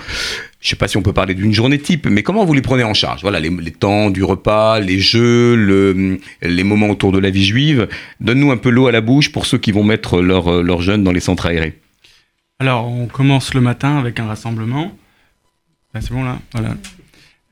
je 0.60 0.66
ne 0.66 0.70
sais 0.70 0.76
pas 0.76 0.88
si 0.88 0.96
on 0.96 1.02
peut 1.02 1.12
parler 1.12 1.34
d'une 1.34 1.52
journée 1.52 1.78
type, 1.78 2.06
mais 2.06 2.22
comment 2.22 2.44
vous 2.44 2.54
les 2.54 2.62
prenez 2.62 2.84
en 2.84 2.94
charge? 2.94 3.22
Voilà, 3.22 3.40
les, 3.40 3.50
temps 3.70 4.10
du 4.10 4.24
repas, 4.24 4.80
les 4.80 4.98
jeux, 4.98 5.54
le- 5.54 6.18
les 6.42 6.64
moments 6.64 6.88
autour 6.88 7.12
de 7.12 7.18
la 7.18 7.30
vie 7.30 7.44
juive. 7.44 7.88
Donne-nous 8.20 8.50
un 8.50 8.56
peu 8.56 8.70
l'eau 8.70 8.86
à 8.86 8.92
la 8.92 9.00
bouche 9.00 9.30
pour 9.30 9.46
ceux 9.46 9.58
qui 9.58 9.72
vont 9.72 9.84
mettre 9.84 10.20
leurs 10.20 10.50
euh, 10.50 10.80
jeunes 10.80 11.04
dans 11.04 11.12
les 11.12 11.20
centres 11.20 11.46
aérés. 11.46 11.78
Alors, 12.58 12.88
on 12.88 13.06
commence 13.06 13.54
le 13.54 13.60
matin 13.60 13.98
avec 13.98 14.18
un 14.18 14.26
rassemblement. 14.26 14.92
C'est 16.00 16.12
bon 16.12 16.24
là? 16.24 16.38
Voilà. 16.52 16.74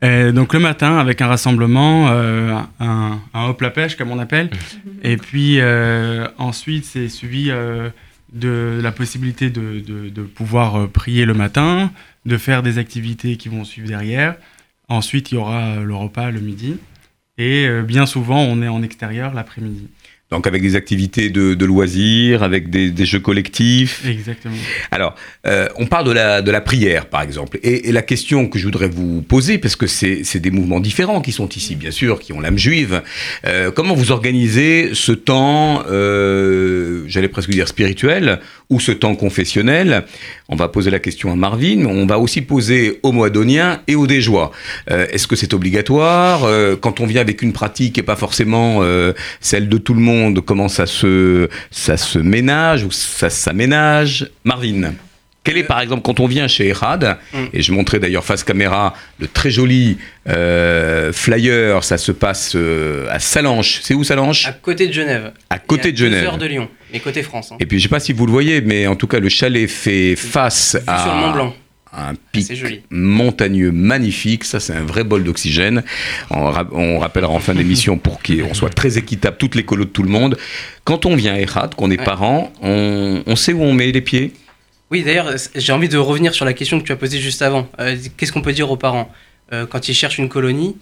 Et 0.07 0.33
donc 0.33 0.53
le 0.55 0.61
matin 0.61 0.99
avec 0.99 1.21
un 1.21 1.27
rassemblement, 1.27 2.09
euh, 2.11 2.57
un, 2.81 3.19
un 3.35 3.45
hop 3.49 3.61
la 3.61 3.71
pêche 3.71 3.97
comme 3.97 4.11
on 4.11 4.19
appelle. 4.19 4.51
Et 5.03 5.16
puis 5.16 5.59
euh, 5.61 6.29
ensuite 6.38 6.85
c'est 6.85 7.09
suivi 7.09 7.47
euh, 7.51 7.88
de 8.33 8.79
la 8.83 8.92
possibilité 8.92 9.51
de, 9.51 9.81
de- 9.81 10.09
de 10.09 10.23
pouvoir 10.23 10.88
prier 10.88 11.25
le 11.25 11.35
matin, 11.35 11.90
de 12.25 12.37
faire 12.37 12.62
des 12.62 12.79
activités 12.79 13.37
qui 13.37 13.49
vont 13.49 13.64
suivre 13.64 13.88
derrière. 13.88 14.37
Ensuite 14.88 15.33
il 15.33 15.37
y 15.37 15.38
aura 15.38 15.77
le 15.77 15.95
repas 15.95 16.31
le 16.31 16.40
midi. 16.40 16.77
Et 17.38 17.69
bien 17.83 18.07
souvent 18.07 18.40
on 18.40 18.62
est 18.62 18.69
en 18.69 18.83
extérieur 18.83 19.35
l'après-midi. 19.35 19.88
Donc 20.32 20.48
avec 20.48 20.60
des 20.60 20.74
activités 20.74 21.30
de, 21.30 21.54
de 21.54 21.64
loisirs, 21.64 22.42
avec 22.42 22.68
des, 22.68 22.90
des 22.90 23.06
jeux 23.06 23.20
collectifs. 23.20 24.04
Exactement. 24.04 24.56
Alors, 24.90 25.14
euh, 25.46 25.68
on 25.76 25.86
parle 25.86 26.04
de 26.06 26.10
la, 26.10 26.42
de 26.42 26.50
la 26.50 26.60
prière, 26.60 27.06
par 27.06 27.22
exemple. 27.22 27.60
Et, 27.62 27.88
et 27.88 27.92
la 27.92 28.02
question 28.02 28.48
que 28.48 28.58
je 28.58 28.64
voudrais 28.64 28.88
vous 28.88 29.22
poser, 29.22 29.58
parce 29.58 29.76
que 29.76 29.86
c'est 29.86 30.40
des 30.40 30.50
mouvements 30.50 30.80
différents 30.80 31.20
qui 31.20 31.30
sont 31.30 31.48
ici, 31.50 31.76
bien 31.76 31.92
sûr, 31.92 32.18
qui 32.18 32.32
ont 32.32 32.40
l'âme 32.40 32.58
juive, 32.58 33.02
euh, 33.46 33.70
comment 33.70 33.94
vous 33.94 34.10
organisez 34.10 34.90
ce 34.94 35.12
temps, 35.12 35.84
euh, 35.88 37.04
j'allais 37.06 37.28
presque 37.28 37.50
dire 37.50 37.68
spirituel, 37.68 38.40
ou 38.68 38.80
ce 38.80 38.90
temps 38.90 39.14
confessionnel? 39.14 40.06
On 40.48 40.56
va 40.56 40.66
poser 40.66 40.90
la 40.90 40.98
question 40.98 41.30
à 41.30 41.36
Marvin, 41.36 41.76
mais 41.76 41.86
on 41.86 42.04
va 42.04 42.18
aussi 42.18 42.40
poser 42.40 42.98
aux 43.04 43.12
Moadoniens 43.12 43.78
et 43.86 43.94
aux 43.94 44.08
Déjois. 44.08 44.50
Est-ce 44.88 45.28
que 45.28 45.36
c'est 45.36 45.54
obligatoire? 45.54 46.40
Quand 46.80 46.98
on 46.98 47.06
vient 47.06 47.20
avec 47.20 47.42
une 47.42 47.52
pratique 47.52 47.96
et 47.98 48.02
pas 48.02 48.16
forcément 48.16 48.82
celle 49.40 49.68
de 49.68 49.78
tout 49.78 49.94
le 49.94 50.00
monde, 50.00 50.15
comment 50.44 50.68
ça 50.68 50.87
se, 50.87 51.48
ça 51.70 51.96
se 51.96 52.18
ménage 52.18 52.85
ou 52.85 52.90
ça 52.90 53.31
s'aménage 53.31 54.31
Marvin 54.44 54.92
quel 55.46 55.59
est 55.59 55.62
par 55.62 55.81
exemple 55.81 56.02
quand 56.02 56.18
on 56.18 56.26
vient 56.26 56.48
chez 56.48 56.66
Erad, 56.66 57.18
et 57.52 57.62
je 57.62 57.70
montrais 57.70 58.00
d'ailleurs 58.00 58.24
face 58.24 58.42
caméra 58.42 58.94
le 59.20 59.29
très 59.29 59.48
joli 59.48 59.96
euh, 60.29 61.12
flyer, 61.12 61.85
ça 61.85 61.98
se 61.98 62.11
passe 62.11 62.55
euh, 62.57 63.07
à 63.12 63.20
Salanches. 63.20 63.79
C'est 63.83 63.94
où 63.94 64.02
Salanches? 64.02 64.48
À 64.48 64.52
côté 64.52 64.88
de 64.88 64.92
Genève. 64.92 65.31
À 65.48 65.61
côté 65.61 65.87
Et 65.87 65.88
à 65.90 65.92
de 65.92 65.96
Genève. 65.96 66.20
Deux 66.22 66.26
heures 66.26 66.38
de 66.38 66.46
Lyon, 66.46 66.68
mais 66.92 66.98
côté 66.98 67.22
France. 67.22 67.52
hein. 67.52 67.59
Et 67.61 67.66
puis 67.66 67.79
je 67.79 67.85
sais 67.85 67.88
pas 67.88 68.00
si 68.00 68.12
vous 68.12 68.26
le 68.26 68.33
voyez, 68.33 68.61
mais 68.61 68.88
en 68.88 68.96
tout 68.96 69.07
cas 69.07 69.20
le 69.20 69.29
chalet 69.29 69.70
fait 69.70 70.16
face 70.16 70.76
à 70.85 71.05
sur 71.05 71.14
le 71.14 71.20
Mont 71.20 71.31
Blanc. 71.33 71.55
Un 71.96 72.14
pic 72.32 72.44
C'est 72.46 72.56
joli. 72.56 72.82
montagneux 72.90 73.72
magnifique. 73.72 74.44
Ça 74.44 74.61
c'est 74.61 74.74
un 74.74 74.85
vrai 74.85 75.04
bol 75.04 75.24
d'oxygène. 75.24 75.82
On, 76.30 76.44
ra- 76.50 76.68
on 76.72 76.98
rappellera 76.98 77.32
en 77.32 77.38
fin 77.40 77.54
d'émission 77.54 77.98
pour 77.98 78.20
qu'on 78.22 78.54
soit 78.54 78.70
très 78.70 78.98
équitable 78.98 79.37
toutes 79.38 79.54
les 79.54 79.64
colos 79.64 79.85
de 79.87 79.90
tout 79.90 80.02
le 80.02 80.11
monde. 80.11 80.37
Quand 80.85 81.06
on 81.06 81.16
vient 81.16 81.35
à 81.35 81.38
Erad, 81.40 81.74
qu'on 81.74 81.90
est 81.90 81.98
Ouais. 81.98 82.04
parents, 82.04 82.52
on, 82.62 83.22
on 83.26 83.37
sait 83.37 83.52
où 83.52 83.62
on 83.62 83.72
met 83.72 83.90
les 83.90 84.00
pieds? 84.02 84.32
Oui, 84.90 85.02
d'ailleurs, 85.02 85.32
j'ai 85.54 85.72
envie 85.72 85.88
de 85.88 85.96
revenir 85.98 86.32
sur 86.35 86.44
la 86.44 86.52
question 86.52 86.78
que 86.78 86.85
tu 86.85 86.92
as 86.92 86.96
posée 86.96 87.18
juste 87.18 87.42
avant. 87.42 87.68
Euh, 87.80 87.96
Qu'est-ce 88.16 88.30
qu'on 88.32 88.42
peut 88.42 88.52
dire 88.52 88.70
aux 88.70 88.76
parents? 88.76 89.11
Euh, 89.52 89.66
quand 89.66 89.88
ils 89.88 89.94
cherchent 89.94 90.18
une 90.18 90.28
colonie 90.28 90.76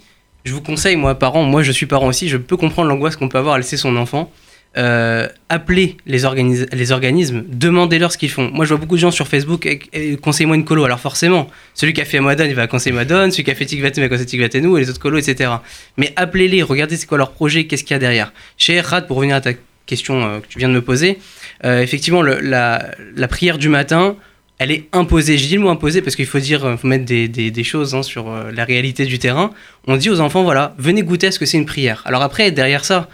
Je 0.44 0.52
vous 0.52 0.60
conseille, 0.60 0.96
moi, 0.96 1.14
parents, 1.18 1.42
moi 1.44 1.62
je 1.62 1.72
suis 1.72 1.86
parent 1.86 2.06
aussi, 2.08 2.28
je 2.28 2.36
peux 2.36 2.56
comprendre 2.58 2.88
l'angoisse 2.88 3.16
qu'on 3.16 3.28
peut 3.30 3.38
avoir 3.38 3.54
à 3.54 3.58
laisser 3.58 3.76
son 3.78 3.96
enfant. 3.96 4.30
Euh, 4.76 5.28
appelez 5.48 5.96
les, 6.04 6.24
organis- 6.24 6.66
les 6.72 6.90
organismes, 6.90 7.44
demandez-leur 7.48 8.10
ce 8.10 8.18
qu'ils 8.18 8.30
font. 8.30 8.50
Moi, 8.52 8.64
je 8.64 8.70
vois 8.70 8.78
beaucoup 8.78 8.96
de 8.96 9.00
gens 9.00 9.12
sur 9.12 9.28
Facebook, 9.28 9.66
eh, 9.66 10.16
conseille-moi 10.16 10.56
une 10.56 10.64
colo. 10.64 10.84
Alors 10.84 10.98
forcément, 10.98 11.48
celui 11.74 11.92
qui 11.92 12.00
a 12.00 12.04
fait 12.04 12.18
Modon, 12.18 12.44
il 12.44 12.54
va 12.54 12.66
conseiller 12.66 12.94
Modon, 12.94 13.30
celui 13.30 13.44
qui 13.44 13.52
a 13.52 13.54
fait 13.54 13.66
Tigvaté, 13.66 14.00
il 14.00 14.04
va 14.04 14.08
conseiller 14.08 14.26
Tigvatenou, 14.26 14.76
et 14.76 14.80
les 14.80 14.90
autres 14.90 14.98
colos, 14.98 15.18
etc. 15.18 15.50
Mais 15.96 16.12
appelez-les, 16.16 16.62
regardez 16.62 16.96
c'est 16.96 17.06
quoi 17.06 17.18
leur 17.18 17.32
projet, 17.32 17.66
qu'est-ce 17.66 17.84
qu'il 17.84 17.94
y 17.94 17.96
a 17.96 18.00
derrière. 18.00 18.32
Chez 18.58 18.74
Errad, 18.74 19.06
pour 19.06 19.18
revenir 19.18 19.36
à 19.36 19.40
ta 19.40 19.52
question 19.86 20.24
euh, 20.24 20.40
que 20.40 20.48
tu 20.48 20.58
viens 20.58 20.68
de 20.68 20.74
me 20.74 20.82
poser, 20.82 21.18
euh, 21.64 21.80
effectivement, 21.80 22.22
la, 22.22 23.28
prière 23.28 23.58
du 23.58 23.68
matin, 23.68 24.16
elle 24.58 24.72
est 24.72 24.88
imposée. 24.92 25.38
J'ai 25.38 25.46
dit 25.46 25.54
le 25.54 25.60
mot 25.60 25.68
imposée 25.68 26.02
parce 26.02 26.16
qu'il 26.16 26.26
faut 26.26 26.40
dire, 26.40 26.76
faut 26.80 26.88
mettre 26.88 27.04
des, 27.04 27.64
choses 27.64 27.94
hein, 27.94 28.02
sur 28.02 28.28
la 28.28 28.64
réalité 28.64 29.06
du 29.06 29.20
terrain. 29.20 29.52
On 29.86 29.96
dit 29.96 30.10
aux 30.10 30.18
enfants, 30.18 30.42
voilà, 30.42 30.74
venez 30.78 31.02
goûter 31.02 31.28
à 31.28 31.30
ce 31.30 31.38
que 31.38 31.46
c'est 31.46 31.58
une 31.58 31.66
prière. 31.66 32.02
Alors 32.06 32.22
après, 32.22 32.50
derrière 32.50 32.84
ça, 32.84 33.08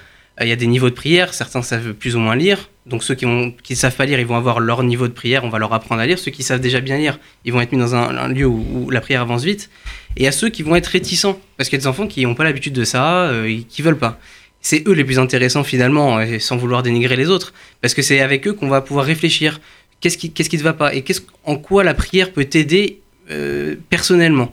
il 0.44 0.48
y 0.48 0.52
a 0.52 0.56
des 0.56 0.66
niveaux 0.66 0.90
de 0.90 0.94
prière. 0.94 1.34
Certains 1.34 1.62
savent 1.62 1.92
plus 1.92 2.16
ou 2.16 2.18
moins 2.18 2.36
lire. 2.36 2.70
Donc 2.86 3.04
ceux 3.04 3.14
qui 3.14 3.26
ne 3.26 3.52
savent 3.74 3.94
pas 3.94 4.06
lire, 4.06 4.18
ils 4.18 4.26
vont 4.26 4.36
avoir 4.36 4.60
leur 4.60 4.82
niveau 4.82 5.06
de 5.06 5.12
prière. 5.12 5.44
On 5.44 5.48
va 5.48 5.58
leur 5.58 5.72
apprendre 5.72 6.00
à 6.00 6.06
lire. 6.06 6.18
Ceux 6.18 6.30
qui 6.30 6.42
savent 6.42 6.60
déjà 6.60 6.80
bien 6.80 6.96
lire, 6.96 7.18
ils 7.44 7.52
vont 7.52 7.60
être 7.60 7.72
mis 7.72 7.78
dans 7.78 7.94
un, 7.94 8.28
lieu 8.28 8.46
où, 8.46 8.90
la 8.90 9.00
prière 9.00 9.22
avance 9.22 9.44
vite. 9.44 9.70
Et 10.16 10.26
à 10.26 10.32
ceux 10.32 10.48
qui 10.48 10.62
vont 10.62 10.74
être 10.76 10.86
réticents, 10.86 11.38
parce 11.56 11.68
qu'il 11.68 11.78
y 11.78 11.80
a 11.80 11.82
des 11.82 11.86
enfants 11.86 12.06
qui 12.06 12.24
n'ont 12.24 12.34
pas 12.34 12.44
l'habitude 12.44 12.72
de 12.72 12.84
ça, 12.84 13.24
euh, 13.24 13.46
et 13.46 13.62
qui 13.62 13.82
veulent 13.82 13.98
pas. 13.98 14.18
C'est 14.60 14.86
eux 14.88 14.92
les 14.92 15.04
plus 15.04 15.18
intéressants 15.18 15.62
finalement, 15.62 16.20
et 16.20 16.38
sans 16.38 16.56
vouloir 16.56 16.82
dénigrer 16.82 17.16
les 17.16 17.28
autres, 17.28 17.52
parce 17.80 17.94
que 17.94 18.02
c'est 18.02 18.20
avec 18.20 18.46
eux 18.46 18.52
qu'on 18.52 18.68
va 18.68 18.80
pouvoir 18.80 19.06
réfléchir. 19.06 19.60
Qu'est-ce 20.00 20.18
qui, 20.18 20.32
qu'est-ce 20.32 20.50
qui 20.50 20.58
te 20.58 20.62
va 20.62 20.72
pas 20.72 20.94
et 20.94 21.04
en 21.44 21.56
quoi 21.56 21.84
la 21.84 21.94
prière 21.94 22.32
peut 22.32 22.44
t'aider 22.44 23.00
euh, 23.30 23.76
personnellement? 23.88 24.52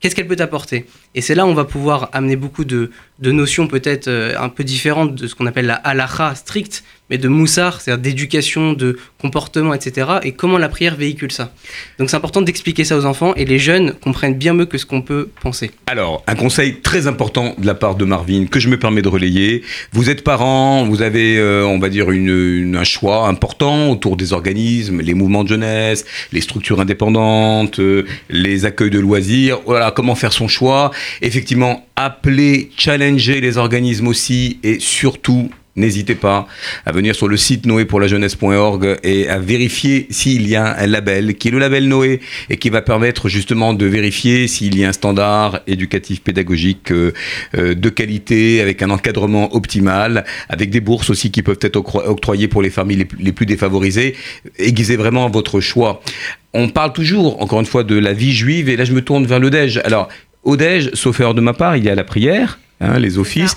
Qu'est-ce 0.00 0.14
qu'elle 0.14 0.26
peut 0.26 0.36
t'apporter? 0.36 0.86
Et 1.14 1.22
c'est 1.22 1.34
là 1.34 1.44
où 1.44 1.48
on 1.48 1.54
va 1.54 1.64
pouvoir 1.64 2.08
amener 2.12 2.36
beaucoup 2.36 2.64
de, 2.64 2.90
notions 3.20 3.66
peut-être 3.66 4.06
euh, 4.06 4.34
un 4.38 4.48
peu 4.48 4.62
différentes 4.62 5.14
de 5.16 5.26
ce 5.26 5.34
qu'on 5.34 5.46
appelle 5.46 5.66
la 5.66 5.74
halakha 5.74 6.34
stricte, 6.36 6.84
mais 7.10 7.18
de 7.18 7.28
moussar, 7.28 7.80
c'est-à-dire 7.80 8.02
d'éducation, 8.02 8.72
de 8.72 8.96
comportement, 9.20 9.74
etc. 9.74 10.08
Et 10.22 10.32
comment 10.32 10.56
la 10.56 10.68
prière 10.68 10.94
véhicule 10.94 11.32
ça. 11.32 11.52
Donc 11.98 12.08
c'est 12.08 12.16
important 12.16 12.40
d'expliquer 12.40 12.84
ça 12.84 12.96
aux 12.96 13.04
enfants 13.04 13.34
et 13.34 13.44
les 13.44 13.58
jeunes 13.58 13.94
comprennent 13.94 14.38
bien 14.38 14.54
mieux 14.54 14.64
que 14.64 14.78
ce 14.78 14.86
qu'on 14.86 15.02
peut 15.02 15.28
penser. 15.42 15.72
Alors, 15.88 16.22
un 16.28 16.36
conseil 16.36 16.80
très 16.80 17.08
important 17.08 17.54
de 17.58 17.66
la 17.66 17.74
part 17.74 17.96
de 17.96 18.04
Marvin 18.04 18.46
que 18.46 18.60
je 18.60 18.68
me 18.68 18.78
permets 18.78 19.02
de 19.02 19.08
relayer. 19.08 19.62
Vous 19.92 20.08
êtes 20.08 20.22
parents, 20.22 20.84
vous 20.84 21.02
avez, 21.02 21.36
euh, 21.36 21.66
on 21.66 21.80
va 21.80 21.88
dire, 21.88 22.06
un 22.08 22.84
choix 22.84 23.26
important 23.26 23.90
autour 23.90 24.16
des 24.16 24.32
organismes, 24.32 25.00
les 25.00 25.14
mouvements 25.14 25.42
de 25.42 25.48
jeunesse, 25.48 26.06
les 26.32 26.40
structures 26.40 26.80
indépendantes, 26.80 27.80
euh, 27.80 28.06
les 28.28 28.64
accueils 28.64 28.90
de 28.90 29.00
loisirs. 29.00 29.58
Voilà, 29.66 29.90
comment 29.90 30.14
faire 30.14 30.32
son 30.32 30.46
choix. 30.46 30.92
Effectivement, 31.22 31.86
appeler, 31.96 32.70
challenger 32.76 33.40
les 33.40 33.58
organismes 33.58 34.08
aussi 34.08 34.58
et 34.62 34.78
surtout 34.80 35.50
n'hésitez 35.76 36.14
pas 36.14 36.46
à 36.86 36.92
venir 36.92 37.14
sur 37.14 37.28
le 37.28 37.36
site 37.36 37.66
noépourlajeunesse.org 37.66 38.98
et 39.02 39.28
à 39.28 39.38
vérifier 39.38 40.06
s'il 40.10 40.48
y 40.48 40.56
a 40.56 40.76
un 40.78 40.86
label, 40.86 41.34
qui 41.34 41.48
est 41.48 41.50
le 41.50 41.58
label 41.58 41.88
Noé, 41.88 42.20
et 42.48 42.56
qui 42.56 42.70
va 42.70 42.82
permettre 42.82 43.28
justement 43.28 43.72
de 43.72 43.86
vérifier 43.86 44.46
s'il 44.46 44.78
y 44.78 44.84
a 44.84 44.88
un 44.88 44.92
standard 44.92 45.60
éducatif 45.66 46.22
pédagogique 46.22 46.92
euh, 46.92 47.12
euh, 47.56 47.74
de 47.74 47.88
qualité, 47.88 48.60
avec 48.60 48.82
un 48.82 48.90
encadrement 48.90 49.54
optimal, 49.54 50.24
avec 50.48 50.70
des 50.70 50.80
bourses 50.80 51.10
aussi 51.10 51.30
qui 51.30 51.42
peuvent 51.42 51.58
être 51.62 51.76
octroyées 51.76 52.48
pour 52.48 52.62
les 52.62 52.70
familles 52.70 53.06
les, 53.18 53.32
plus 53.32 53.46
défavorisées. 53.46 54.14
Aiguisez 54.58 54.96
vraiment 54.96 55.28
votre 55.30 55.60
choix. 55.60 56.02
On 56.52 56.68
parle 56.68 56.92
toujours, 56.92 57.40
encore 57.40 57.60
une 57.60 57.66
fois, 57.66 57.84
de 57.84 57.96
la 57.96 58.12
vie 58.12 58.32
juive, 58.32 58.68
et 58.68 58.76
là 58.76 58.84
je 58.84 58.92
me 58.92 59.02
tourne 59.02 59.24
vers 59.24 59.38
le 59.38 59.50
Dej. 59.50 59.80
Au 60.42 60.56
sauf 60.94 61.20
erreur 61.20 61.34
de 61.34 61.40
ma 61.40 61.52
part, 61.52 61.76
il 61.76 61.84
y 61.84 61.88
a 61.88 61.94
la 61.94 62.04
prière, 62.04 62.58
hein, 62.80 62.98
les 62.98 63.18
offices, 63.18 63.54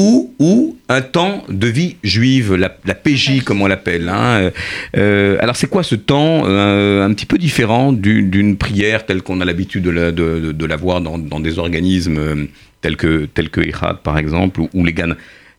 ou, 0.00 0.32
ou 0.38 0.78
un 0.88 1.02
temps 1.02 1.44
de 1.48 1.66
vie 1.66 1.96
juive, 2.02 2.54
la, 2.54 2.70
PJ 2.70 3.42
comme 3.44 3.60
on 3.60 3.66
l'appelle. 3.66 4.08
Hein. 4.08 4.50
Euh, 4.96 5.36
alors 5.40 5.56
c'est 5.56 5.68
quoi 5.68 5.82
ce 5.82 5.94
temps 5.94 6.42
euh, 6.46 7.04
un 7.04 7.12
petit 7.12 7.26
peu 7.26 7.38
différent 7.38 7.92
d'une 7.92 8.56
prière 8.56 9.04
telle 9.04 9.22
qu'on 9.22 9.40
a 9.40 9.44
l'habitude 9.44 9.84
de, 9.84 9.90
la, 9.90 10.12
de, 10.12 10.64
la 10.64 10.76
voir 10.76 11.00
dans, 11.00 11.40
des 11.40 11.58
organismes 11.58 12.18
euh, 12.18 12.46
tels 12.80 12.96
que, 12.96 13.26
tels 13.26 13.50
que 13.50 13.60
par 14.02 14.18
exemple, 14.18 14.62
ou, 14.72 14.84
les 14.84 14.92
GAN 14.92 15.12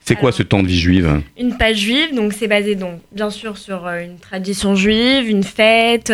c'est 0.03 0.15
quoi 0.15 0.31
ce 0.31 0.41
temps 0.41 0.63
de 0.63 0.67
vie 0.67 0.79
juive? 0.79 1.21
Une 1.39 1.55
page 1.55 1.77
juive, 1.77 2.15
donc 2.15 2.33
c'est 2.33 2.47
basé 2.47 2.73
donc 2.73 3.01
bien 3.11 3.29
sûr 3.29 3.59
sur 3.59 3.87
une 3.87 4.17
tradition 4.17 4.73
juive, 4.73 5.29
une 5.29 5.43
fête, 5.43 6.11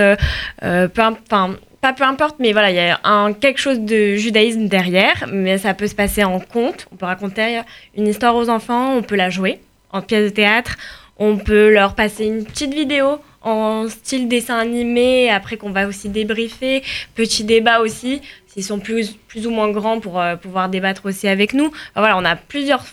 peu, 0.62 0.90
enfin 1.32 1.56
peu 1.94 2.04
importe, 2.04 2.38
mais 2.40 2.52
voilà, 2.52 2.72
il 2.72 2.76
y 2.76 2.80
a 2.80 3.00
un, 3.04 3.34
quelque 3.34 3.60
chose 3.60 3.80
de 3.80 4.16
judaïsme 4.16 4.68
derrière, 4.68 5.26
mais 5.32 5.58
ça 5.58 5.74
peut 5.74 5.88
se 5.88 5.96
passer 5.96 6.24
en 6.24 6.40
conte. 6.40 6.88
On 6.92 6.96
peut 6.96 7.06
raconter 7.06 7.62
une 7.96 8.08
histoire 8.08 8.36
aux 8.36 8.50
enfants, 8.50 8.94
on 8.94 9.02
peut 9.02 9.16
la 9.16 9.30
jouer 9.30 9.60
en 9.92 10.02
pièce 10.02 10.26
de 10.26 10.36
théâtre, 10.36 10.78
on 11.18 11.38
peut 11.38 11.72
leur 11.72 11.96
passer 11.96 12.26
une 12.26 12.46
petite 12.46 12.74
vidéo 12.74 13.20
en 13.42 13.88
style 13.88 14.28
dessin 14.28 14.58
animé, 14.58 15.30
après 15.30 15.58
qu'on 15.58 15.72
va 15.72 15.88
aussi 15.88 16.10
débriefer, 16.10 16.84
petit 17.16 17.44
débat 17.44 17.80
aussi, 17.80 18.22
s'ils 18.48 18.64
sont 18.64 18.80
plus, 18.80 19.16
plus 19.28 19.48
ou 19.48 19.52
moins 19.52 19.70
grands 19.70 20.00
pour 20.00 20.20
euh, 20.20 20.36
pouvoir 20.36 20.70
débattre 20.70 21.06
aussi 21.06 21.28
avec 21.28 21.54
nous. 21.54 21.72
voilà, 21.96 22.18
on 22.18 22.26
a 22.26 22.36
plusieurs 22.36 22.86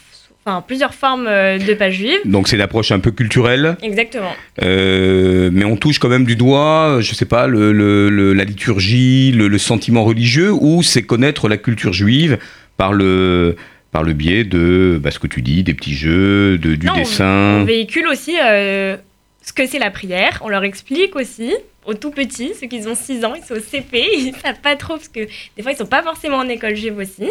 enfin 0.44 0.62
plusieurs 0.66 0.94
formes 0.94 1.26
euh, 1.26 1.58
de 1.58 1.74
pages 1.74 1.94
juives. 1.94 2.20
Donc 2.24 2.48
c'est 2.48 2.56
l'approche 2.56 2.92
un 2.92 3.00
peu 3.00 3.10
culturelle. 3.10 3.76
Exactement. 3.82 4.32
Euh, 4.62 5.50
mais 5.52 5.64
on 5.64 5.76
touche 5.76 5.98
quand 5.98 6.08
même 6.08 6.24
du 6.24 6.36
doigt, 6.36 6.98
je 7.00 7.14
sais 7.14 7.24
pas, 7.24 7.46
le, 7.46 8.32
la 8.32 8.44
liturgie, 8.44 9.32
le, 9.32 9.58
sentiment 9.58 10.04
religieux, 10.04 10.52
ou 10.52 10.82
c'est 10.82 11.02
connaître 11.02 11.48
la 11.48 11.56
culture 11.56 11.92
juive 11.92 12.38
par 12.76 12.92
le 12.92 13.56
par 13.92 14.02
le 14.02 14.12
biais 14.12 14.42
de 14.42 14.98
bah, 15.00 15.12
ce 15.12 15.20
que 15.20 15.28
tu 15.28 15.40
dis, 15.40 15.62
des 15.62 15.72
petits 15.72 15.94
jeux, 15.94 16.58
de, 16.58 16.74
du 16.74 16.88
dessin. 16.96 17.60
On, 17.60 17.64
véhicule 17.64 18.08
aussi 18.08 18.36
euh, 18.42 18.96
ce 19.40 19.52
que 19.52 19.66
c'est 19.68 19.78
la 19.78 19.92
prière. 19.92 20.40
On 20.44 20.48
leur 20.48 20.64
explique 20.64 21.14
aussi 21.14 21.54
aux 21.86 21.94
tout 21.94 22.10
petits, 22.10 22.52
ceux 22.58 22.66
qui 22.66 22.84
ont 22.88 22.94
6 22.94 23.24
ans, 23.24 23.34
ils 23.34 23.44
sont 23.44 23.54
au 23.54 23.60
CP, 23.70 24.04
ils 24.18 24.32
ne 24.32 24.36
savent 24.36 24.60
pas 24.60 24.74
trop 24.74 24.94
parce 24.94 25.08
que 25.08 25.20
des 25.56 25.62
fois 25.62 25.72
ils 25.72 25.76
sont 25.76 25.86
pas 25.86 26.02
forcément 26.02 26.38
en 26.38 26.48
école 26.48 26.74
juive 26.74 26.98
aussi. 26.98 27.30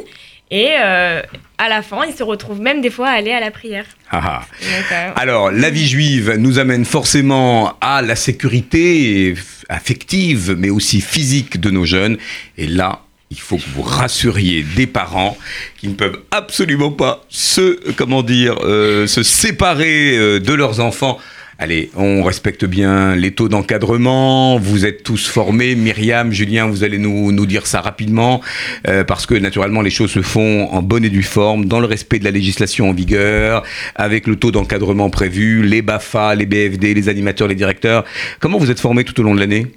Et 0.54 0.70
euh, 0.80 1.20
à 1.58 1.68
la 1.68 1.82
fin, 1.82 2.06
ils 2.08 2.14
se 2.14 2.22
retrouvent 2.22 2.62
même 2.62 2.80
des 2.80 2.92
fois 2.92 3.10
à 3.10 3.14
aller 3.14 3.32
à 3.32 3.40
la 3.40 3.50
prière. 3.50 3.86
Ah, 4.12 4.22
ah. 4.24 4.46
Euh, 4.92 5.10
Alors, 5.16 5.50
la 5.50 5.72
vie 5.72 5.88
juive 5.88 6.36
nous 6.38 6.60
amène 6.60 6.86
forcément 6.86 7.74
à 7.82 8.04
la 8.04 8.16
sécurité 8.16 9.34
affective, 9.68 10.56
mais 10.56 10.70
aussi 10.70 11.02
physique 11.02 11.60
de 11.60 11.72
nos 11.72 11.86
jeunes. 11.86 12.20
Et 12.60 12.68
là, 12.68 13.00
il 13.32 13.40
faut 13.40 13.58
que 13.58 13.68
vous 13.74 13.82
rassuriez 13.82 14.62
des 14.62 14.86
parents 14.86 15.36
qui 15.80 15.88
ne 15.88 15.96
peuvent 15.96 16.20
absolument 16.30 16.92
pas 16.92 17.26
se, 17.30 17.80
comment 17.94 18.22
dire, 18.22 18.56
euh, 18.64 19.08
se 19.08 19.24
séparer 19.24 20.40
de 20.40 20.54
leurs 20.54 20.82
enfants 20.82 21.18
Allez, 21.60 21.92
on 21.96 22.24
respecte 22.24 22.66
bien 22.66 23.16
les 23.16 23.32
taux 23.32 23.48
d'encadrement. 23.48 24.58
Vous 24.58 24.86
êtes 24.86 25.04
tous 25.04 25.28
formés. 25.28 25.76
Myriam, 25.76 26.32
Julien, 26.32 26.68
vous 26.68 26.84
allez 26.84 26.98
nous, 26.98 27.32
nous 27.32 27.46
dire 27.46 27.68
ça 27.68 27.80
rapidement. 27.80 28.42
Euh, 28.88 29.04
parce 29.04 29.26
que 29.26 29.36
naturellement, 29.36 29.82
les 29.82 29.92
choses 29.92 30.12
se 30.12 30.22
font 30.24 30.68
en 30.72 30.82
bonne 30.82 31.06
et 31.06 31.10
due 31.10 31.24
forme, 31.24 31.66
dans 31.66 31.80
le 31.80 31.86
respect 31.86 32.18
de 32.20 32.24
la 32.24 32.32
législation 32.32 32.90
en 32.90 32.94
vigueur, 32.94 33.64
avec 33.96 34.26
le 34.26 34.36
taux 34.36 34.52
d'encadrement 34.52 35.10
prévu, 35.10 35.64
les 35.64 35.82
BAFA, 35.82 36.36
les 36.36 36.48
BFD, 36.48 36.94
les 36.96 37.10
animateurs, 37.10 37.48
les 37.48 37.56
directeurs. 37.56 38.04
Comment 38.40 38.58
vous 38.58 38.72
êtes 38.72 38.80
formés 38.80 39.04
tout 39.04 39.20
au 39.20 39.24
long 39.24 39.36
de 39.36 39.40
l'année? 39.40 39.68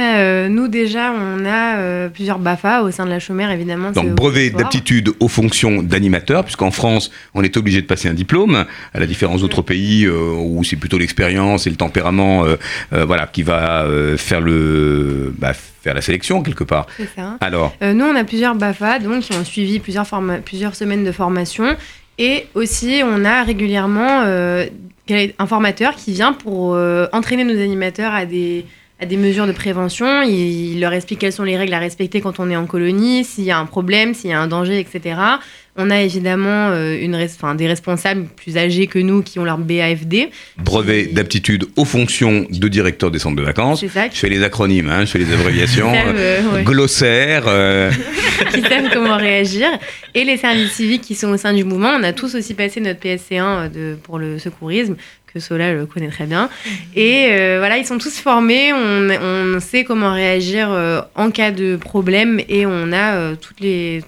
Euh, 0.00 0.48
nous 0.48 0.68
déjà, 0.68 1.12
on 1.12 1.44
a 1.44 1.76
euh, 1.76 2.08
plusieurs 2.08 2.38
BAFA 2.38 2.82
au 2.82 2.90
sein 2.90 3.04
de 3.04 3.10
la 3.10 3.18
chômère, 3.18 3.50
évidemment. 3.50 3.90
Donc 3.90 4.10
brevet 4.10 4.48
d'aptitude 4.48 5.10
aux 5.20 5.28
fonctions 5.28 5.82
d'animateur, 5.82 6.44
puisqu'en 6.44 6.70
France, 6.70 7.10
on 7.34 7.42
est 7.42 7.58
obligé 7.58 7.82
de 7.82 7.86
passer 7.86 8.08
un 8.08 8.14
diplôme, 8.14 8.64
à 8.94 9.00
la 9.00 9.06
différence 9.06 9.42
d'autres 9.42 9.60
pays 9.60 10.06
euh, 10.06 10.32
où 10.34 10.64
c'est 10.64 10.76
plutôt 10.76 10.96
l'expérience 10.96 11.66
et 11.66 11.70
le 11.70 11.76
tempérament, 11.76 12.44
voilà, 12.90 13.26
qui 13.26 13.42
va 13.42 13.86
faire 14.16 14.40
le, 14.40 15.34
bah, 15.36 15.52
faire 15.52 15.94
la 15.94 16.00
sélection 16.00 16.42
quelque 16.42 16.64
part. 16.64 16.86
C'est 16.96 17.08
ça. 17.14 17.36
Alors. 17.40 17.74
nous, 17.82 18.04
on 18.04 18.16
a 18.16 18.24
plusieurs 18.24 18.54
BAFA, 18.54 18.98
donc 18.98 19.22
qui 19.22 19.36
ont 19.36 19.44
suivi 19.44 19.78
plusieurs 19.78 20.06
plusieurs 20.44 20.74
semaines 20.74 21.04
de 21.04 21.12
formation, 21.12 21.76
et 22.18 22.46
aussi 22.54 23.02
on 23.04 23.24
a 23.24 23.42
régulièrement 23.42 24.22
un 24.22 25.46
formateur 25.46 25.96
qui 25.96 26.12
vient 26.12 26.32
pour 26.32 26.78
entraîner 27.12 27.44
nos 27.44 27.60
animateurs 27.60 28.14
à 28.14 28.24
des 28.24 28.64
des 29.06 29.16
mesures 29.16 29.46
de 29.46 29.52
prévention, 29.52 30.22
il, 30.22 30.80
leur 30.80 30.92
explique 30.92 31.20
quelles 31.20 31.32
sont 31.32 31.44
les 31.44 31.56
règles 31.56 31.74
à 31.74 31.78
respecter 31.78 32.20
quand 32.20 32.40
on 32.40 32.50
est 32.50 32.56
en 32.56 32.66
colonie, 32.66 33.24
s'il 33.24 33.44
y 33.44 33.50
a 33.50 33.58
un 33.58 33.66
problème, 33.66 34.14
s'il 34.14 34.30
y 34.30 34.32
a 34.32 34.40
un 34.40 34.46
danger, 34.46 34.78
etc. 34.78 35.16
On 35.76 35.90
a 35.90 36.02
évidemment 36.02 36.68
euh, 36.70 36.98
une 37.00 37.16
des 37.56 37.66
responsables 37.66 38.26
plus 38.36 38.58
âgés 38.58 38.86
que 38.86 38.98
nous 38.98 39.22
qui 39.22 39.38
ont 39.38 39.44
leur 39.44 39.56
BAFD. 39.56 40.28
Brevet 40.58 41.06
d'aptitude 41.06 41.64
aux 41.76 41.86
fonctions 41.86 42.46
de 42.50 42.68
directeur 42.68 43.10
des 43.10 43.18
centres 43.18 43.36
de 43.36 43.42
vacances. 43.42 43.80
Je 43.80 43.86
fais 43.88 44.28
les 44.28 44.42
acronymes, 44.42 44.90
hein, 44.90 45.06
je 45.06 45.12
fais 45.12 45.18
les 45.18 45.32
abréviations. 45.32 45.90
Euh, 45.94 46.62
glossaire. 46.62 47.44
Euh. 47.46 47.90
qui 48.52 48.60
savent 48.60 48.90
comment 48.92 49.16
réagir. 49.16 49.66
Et 50.14 50.24
les 50.24 50.36
services 50.36 50.72
civiques 50.72 51.02
qui 51.02 51.14
sont 51.14 51.28
au 51.28 51.38
sein 51.38 51.54
du 51.54 51.64
mouvement. 51.64 51.96
On 51.98 52.02
a 52.02 52.12
tous 52.12 52.34
aussi 52.34 52.52
passé 52.52 52.80
notre 52.80 53.00
PSC1 53.00 53.72
de, 53.72 53.96
pour 54.02 54.18
le 54.18 54.38
secourisme 54.38 54.96
que 55.32 55.40
Sola 55.40 55.72
le 55.72 55.86
connaît 55.86 56.08
très 56.08 56.26
bien. 56.26 56.50
Et 56.94 57.28
euh, 57.30 57.56
voilà, 57.58 57.78
ils 57.78 57.86
sont 57.86 57.98
tous 57.98 58.18
formés, 58.18 58.72
on, 58.72 59.58
sait 59.60 59.84
comment 59.84 60.12
réagir 60.12 60.70
euh, 60.70 61.00
en 61.14 61.30
cas 61.30 61.50
de 61.50 61.76
problème 61.76 62.40
et 62.48 62.66
on 62.66 62.92
a 62.92 63.14
euh, 63.14 63.34
toutes 63.40 63.60
les, 63.60 64.02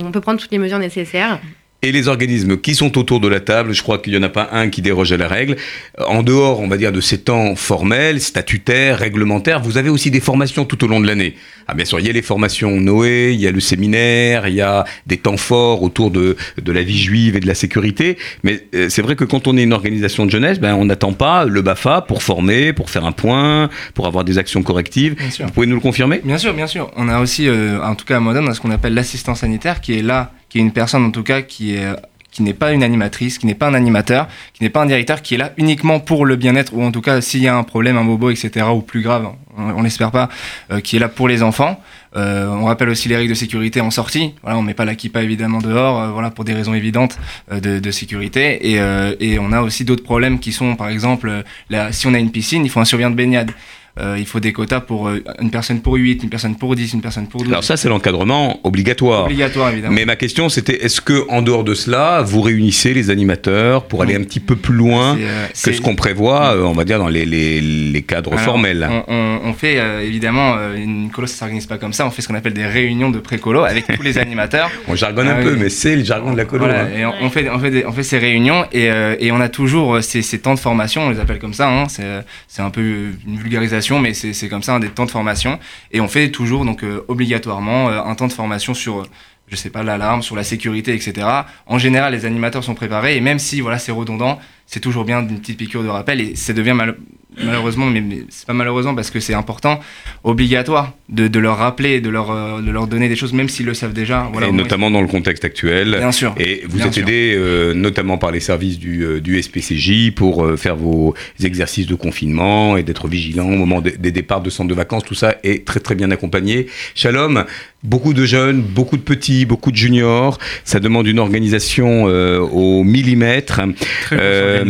on 0.00 0.10
peut 0.10 0.20
prendre 0.20 0.40
toutes 0.40 0.50
les 0.50 0.58
mesures 0.58 0.78
nécessaires 0.78 1.40
et 1.84 1.92
les 1.92 2.08
organismes 2.08 2.56
qui 2.56 2.74
sont 2.74 2.96
autour 2.96 3.20
de 3.20 3.28
la 3.28 3.40
table, 3.40 3.74
je 3.74 3.82
crois 3.82 3.98
qu'il 3.98 4.14
n'y 4.14 4.18
en 4.18 4.22
a 4.22 4.30
pas 4.30 4.48
un 4.52 4.70
qui 4.70 4.80
déroge 4.80 5.12
à 5.12 5.18
la 5.18 5.28
règle. 5.28 5.56
En 5.98 6.22
dehors, 6.22 6.60
on 6.60 6.66
va 6.66 6.78
dire, 6.78 6.92
de 6.92 7.02
ces 7.02 7.20
temps 7.20 7.56
formels, 7.56 8.22
statutaires, 8.22 8.98
réglementaires, 8.98 9.60
vous 9.60 9.76
avez 9.76 9.90
aussi 9.90 10.10
des 10.10 10.20
formations 10.20 10.64
tout 10.64 10.82
au 10.82 10.86
long 10.86 10.98
de 10.98 11.06
l'année. 11.06 11.34
Ah, 11.66 11.74
bien 11.74 11.84
sûr, 11.84 12.00
il 12.00 12.06
y 12.06 12.10
a 12.10 12.12
les 12.12 12.22
formations 12.22 12.80
Noé, 12.80 13.32
il 13.32 13.40
y 13.40 13.46
a 13.46 13.50
le 13.50 13.60
séminaire, 13.60 14.46
il 14.48 14.54
y 14.54 14.60
a 14.60 14.84
des 15.06 15.16
temps 15.16 15.36
forts 15.36 15.82
autour 15.82 16.10
de, 16.10 16.36
de 16.60 16.72
la 16.72 16.82
vie 16.82 16.98
juive 16.98 17.36
et 17.36 17.40
de 17.40 17.46
la 17.46 17.54
sécurité. 17.54 18.18
Mais 18.42 18.66
euh, 18.74 18.88
c'est 18.88 19.02
vrai 19.02 19.16
que 19.16 19.24
quand 19.24 19.46
on 19.46 19.56
est 19.56 19.62
une 19.62 19.72
organisation 19.72 20.26
de 20.26 20.30
jeunesse, 20.30 20.60
ben, 20.60 20.74
on 20.74 20.84
n'attend 20.84 21.12
pas 21.12 21.44
le 21.44 21.62
BAFA 21.62 22.02
pour 22.02 22.22
former, 22.22 22.72
pour 22.72 22.90
faire 22.90 23.04
un 23.04 23.12
point, 23.12 23.70
pour 23.94 24.06
avoir 24.06 24.24
des 24.24 24.38
actions 24.38 24.62
correctives. 24.62 25.16
Vous 25.40 25.50
pouvez 25.50 25.66
nous 25.66 25.76
le 25.76 25.80
confirmer? 25.80 26.20
Bien 26.24 26.38
sûr, 26.38 26.54
bien 26.54 26.66
sûr. 26.66 26.90
On 26.96 27.08
a 27.08 27.20
aussi, 27.20 27.48
euh, 27.48 27.82
en 27.82 27.94
tout 27.94 28.04
cas 28.04 28.16
à 28.16 28.20
Modène, 28.20 28.52
ce 28.52 28.60
qu'on 28.60 28.70
appelle 28.70 28.94
l'assistant 28.94 29.34
sanitaire 29.34 29.80
qui 29.80 29.98
est 29.98 30.02
là 30.02 30.32
qui 30.48 30.58
est 30.58 30.62
une 30.62 30.72
personne 30.72 31.04
en 31.04 31.10
tout 31.10 31.24
cas 31.24 31.42
qui 31.42 31.74
est 31.74 31.84
qui 32.34 32.42
n'est 32.42 32.52
pas 32.52 32.72
une 32.72 32.82
animatrice, 32.82 33.38
qui 33.38 33.46
n'est 33.46 33.54
pas 33.54 33.68
un 33.68 33.74
animateur, 33.74 34.26
qui 34.52 34.64
n'est 34.64 34.68
pas 34.68 34.82
un 34.82 34.86
directeur, 34.86 35.22
qui 35.22 35.36
est 35.36 35.38
là 35.38 35.52
uniquement 35.56 36.00
pour 36.00 36.26
le 36.26 36.34
bien-être, 36.34 36.74
ou 36.74 36.82
en 36.82 36.90
tout 36.90 37.00
cas 37.00 37.20
s'il 37.20 37.40
y 37.40 37.48
a 37.48 37.56
un 37.56 37.62
problème, 37.62 37.96
un 37.96 38.04
bobo, 38.04 38.30
etc., 38.30 38.66
ou 38.74 38.80
plus 38.80 39.02
grave, 39.02 39.28
on, 39.56 39.82
l'espère 39.82 40.10
pas, 40.10 40.28
euh, 40.72 40.80
qui 40.80 40.96
est 40.96 40.98
là 40.98 41.08
pour 41.08 41.28
les 41.28 41.44
enfants. 41.44 41.80
Euh, 42.16 42.48
on 42.48 42.64
rappelle 42.64 42.88
aussi 42.88 43.08
les 43.08 43.16
règles 43.16 43.30
de 43.30 43.34
sécurité 43.34 43.80
en 43.80 43.92
sortie. 43.92 44.34
Voilà, 44.42 44.58
on 44.58 44.62
met 44.62 44.74
pas 44.74 44.84
la 44.84 44.96
kippa 44.96 45.22
évidemment 45.22 45.58
dehors, 45.58 46.00
euh, 46.00 46.10
voilà 46.10 46.30
pour 46.30 46.44
des 46.44 46.54
raisons 46.54 46.74
évidentes 46.74 47.18
de, 47.52 47.90
sécurité. 47.92 48.72
Et, 48.72 49.38
on 49.38 49.52
a 49.52 49.60
aussi 49.60 49.84
d'autres 49.84 50.02
problèmes 50.02 50.40
qui 50.40 50.50
sont, 50.50 50.74
par 50.74 50.88
exemple, 50.88 51.44
si 51.92 52.06
on 52.08 52.14
a 52.14 52.18
une 52.18 52.32
piscine, 52.32 52.64
il 52.64 52.68
faut 52.68 52.80
un 52.80 52.84
surveillant 52.84 53.10
de 53.10 53.16
baignade. 53.16 53.52
Euh, 54.00 54.16
il 54.18 54.26
faut 54.26 54.40
des 54.40 54.52
quotas 54.52 54.80
pour 54.80 55.06
euh, 55.06 55.22
une 55.40 55.52
personne 55.52 55.80
pour 55.80 55.94
8, 55.94 56.24
une 56.24 56.28
personne 56.28 56.56
pour 56.56 56.74
10, 56.74 56.94
une 56.94 57.00
personne 57.00 57.28
pour 57.28 57.42
12. 57.42 57.52
Alors 57.52 57.62
ça, 57.62 57.76
c'est 57.76 57.88
l'encadrement 57.88 58.58
obligatoire. 58.64 59.26
Obligatoire, 59.26 59.70
évidemment. 59.70 59.94
Mais 59.94 60.04
ma 60.04 60.16
question, 60.16 60.48
c'était 60.48 60.84
est-ce 60.84 61.00
que 61.00 61.24
en 61.28 61.42
dehors 61.42 61.62
de 61.62 61.74
cela, 61.74 62.20
vous 62.22 62.40
réunissez 62.40 62.92
les 62.92 63.10
animateurs 63.10 63.84
pour 63.84 64.02
aller 64.02 64.16
un 64.16 64.24
petit 64.24 64.40
peu 64.40 64.56
plus 64.56 64.74
loin 64.74 65.16
euh, 65.16 65.46
que 65.46 65.72
ce 65.72 65.80
qu'on 65.80 65.94
prévoit, 65.94 66.56
on 66.58 66.72
va 66.72 66.84
dire, 66.84 66.98
dans 66.98 67.06
les, 67.06 67.24
les, 67.24 67.60
les 67.60 68.02
cadres 68.02 68.36
formels 68.36 68.88
on, 69.06 69.40
on, 69.44 69.52
fait, 69.52 69.76
évidemment, 70.04 70.56
une 70.74 71.10
colo, 71.10 71.28
ça 71.28 71.36
s'organise 71.36 71.66
pas 71.66 71.78
comme 71.78 71.92
ça. 71.92 72.04
On 72.04 72.10
fait 72.10 72.20
ce 72.20 72.26
qu'on 72.26 72.34
appelle 72.34 72.52
des 72.52 72.66
réunions 72.66 73.10
de 73.10 73.20
pré-colo 73.20 73.62
avec 73.62 73.86
tous 73.86 74.02
les 74.02 74.18
animateurs. 74.24 74.70
on 74.88 74.96
jargonne 74.96 75.28
un 75.28 75.36
ah 75.38 75.42
peu, 75.42 75.54
mais 75.54 75.68
c'est 75.68 75.94
le 75.94 76.02
jargon 76.02 76.32
de 76.32 76.36
la 76.36 76.46
colo. 76.46 76.64
Voilà, 76.64 76.82
hein. 76.82 76.88
et 76.98 77.06
on, 77.06 77.30
fait, 77.30 77.48
on, 77.48 77.60
fait 77.60 77.86
on 77.86 77.92
fait 77.92 78.02
ces 78.02 78.18
réunions 78.18 78.64
et, 78.72 78.86
et 79.20 79.30
on 79.30 79.40
a 79.40 79.48
toujours 79.48 80.02
ces, 80.02 80.22
ces, 80.22 80.40
temps 80.40 80.54
de 80.54 80.58
formation, 80.58 81.02
on 81.02 81.10
les 81.10 81.20
appelle 81.20 81.38
comme 81.38 81.54
ça. 81.54 81.70
Hein, 81.70 81.86
c'est 81.88 82.62
un 82.62 82.70
peu 82.70 82.80
une 83.26 83.36
vulgarisation, 83.36 83.83
mais 83.98 84.14
c'est 84.14 84.48
comme 84.48 84.62
ça 84.62 84.74
un 84.74 84.80
des 84.80 84.88
temps 84.88 85.06
de 85.06 85.10
formation. 85.10 85.58
Et 85.92 86.00
on 86.00 86.08
fait 86.08 86.30
toujours 86.30 86.64
donc 86.64 86.82
euh, 86.82 87.04
obligatoirement 87.08 87.88
euh, 87.88 88.00
un 88.02 88.14
temps 88.14 88.26
de 88.26 88.32
formation 88.32 88.74
sur 88.74 89.06
je 89.46 89.56
sais 89.56 89.68
pas, 89.68 89.82
l'alarme, 89.82 90.22
sur 90.22 90.36
la 90.36 90.42
sécurité, 90.42 90.94
etc. 90.94 91.26
En 91.66 91.78
général, 91.78 92.14
les 92.14 92.24
animateurs 92.24 92.64
sont 92.64 92.74
préparés 92.74 93.16
et 93.16 93.20
même 93.20 93.38
si 93.38 93.60
voilà, 93.60 93.78
c'est 93.78 93.92
redondant, 93.92 94.38
c'est 94.66 94.80
toujours 94.80 95.04
bien 95.04 95.22
d'une 95.22 95.38
petite 95.38 95.58
piqûre 95.58 95.82
de 95.82 95.88
rappel 95.88 96.20
et 96.20 96.34
ça 96.34 96.54
devient 96.54 96.72
mal, 96.72 96.96
malheureusement, 97.42 97.86
mais, 97.86 98.02
c'est 98.28 98.46
pas 98.46 98.52
malheureusement 98.52 98.94
parce 98.94 99.10
que 99.10 99.20
c'est 99.20 99.34
important, 99.34 99.80
obligatoire 100.22 100.92
de, 101.08 101.28
de, 101.28 101.38
leur 101.38 101.58
rappeler, 101.58 102.00
de 102.00 102.10
leur, 102.10 102.30
euh, 102.30 102.60
de 102.60 102.70
leur 102.70 102.86
donner 102.86 103.08
des 103.08 103.16
choses, 103.16 103.32
même 103.32 103.48
s'ils 103.48 103.66
le 103.66 103.74
savent 103.74 103.92
déjà. 103.92 104.28
Voilà, 104.32 104.48
et 104.48 104.52
notamment 104.52 104.90
dans 104.90 105.02
le 105.02 105.08
contexte 105.08 105.44
actuel. 105.44 105.96
Bien 105.98 106.12
sûr. 106.12 106.34
Et 106.38 106.62
vous 106.68 106.82
êtes 106.82 106.94
sûr. 106.94 107.02
aidé 107.02 107.34
euh, 107.36 107.74
notamment 107.74 108.18
par 108.18 108.30
les 108.30 108.40
services 108.40 108.78
du, 108.78 109.02
euh, 109.02 109.20
du 109.20 109.40
SPCJ 109.40 110.12
pour 110.14 110.44
euh, 110.44 110.56
faire 110.56 110.76
vos 110.76 111.14
exercices 111.42 111.86
de 111.86 111.94
confinement 111.94 112.76
et 112.76 112.82
d'être 112.82 113.08
vigilant 113.08 113.46
au 113.46 113.56
moment 113.56 113.80
des, 113.80 113.96
des 113.96 114.12
départs 114.12 114.40
de 114.40 114.50
centres 114.50 114.68
de 114.70 114.74
vacances. 114.74 115.04
Tout 115.04 115.14
ça 115.14 115.36
est 115.42 115.66
très 115.66 115.80
très 115.80 115.94
bien 115.94 116.10
accompagné. 116.10 116.66
Shalom, 116.94 117.44
beaucoup 117.84 118.14
de 118.14 118.24
jeunes, 118.24 118.62
beaucoup 118.62 118.96
de 118.96 119.02
petits, 119.02 119.44
beaucoup 119.44 119.70
de 119.70 119.76
juniors. 119.76 120.38
Ça 120.64 120.80
demande 120.80 121.06
une 121.06 121.18
organisation 121.18 122.08
euh, 122.08 122.40
au 122.40 122.82
millimètre. 122.82 123.60
Très 124.02 124.64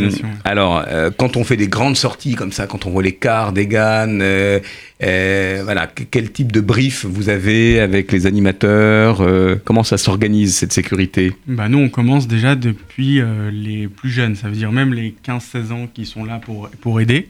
alors, 0.44 0.84
euh, 0.88 1.10
quand 1.16 1.36
on 1.36 1.44
fait 1.44 1.56
des 1.56 1.68
grandes 1.68 1.96
sorties 1.96 2.34
comme 2.34 2.52
quand 2.68 2.86
on 2.86 2.90
voit 2.90 3.02
les 3.02 3.14
cars, 3.14 3.52
des 3.52 3.66
GAN, 3.66 4.20
euh, 4.20 4.60
euh, 5.02 5.86
quel 6.10 6.30
type 6.30 6.52
de 6.52 6.60
brief 6.60 7.04
vous 7.04 7.28
avez 7.28 7.80
avec 7.80 8.12
les 8.12 8.26
animateurs 8.26 9.20
euh, 9.20 9.56
Comment 9.64 9.82
ça 9.82 9.98
s'organise 9.98 10.56
cette 10.56 10.72
sécurité? 10.72 11.32
Bah 11.46 11.68
nous, 11.68 11.78
on 11.78 11.88
commence 11.88 12.28
déjà 12.28 12.54
depuis 12.54 13.20
euh, 13.20 13.50
les 13.50 13.88
plus 13.88 14.10
jeunes, 14.10 14.36
ça 14.36 14.48
veut 14.48 14.54
dire 14.54 14.72
même 14.72 14.94
les 14.94 15.14
15-16 15.26 15.72
ans 15.72 15.88
qui 15.92 16.06
sont 16.06 16.24
là 16.24 16.38
pour, 16.38 16.70
pour 16.80 17.00
aider. 17.00 17.28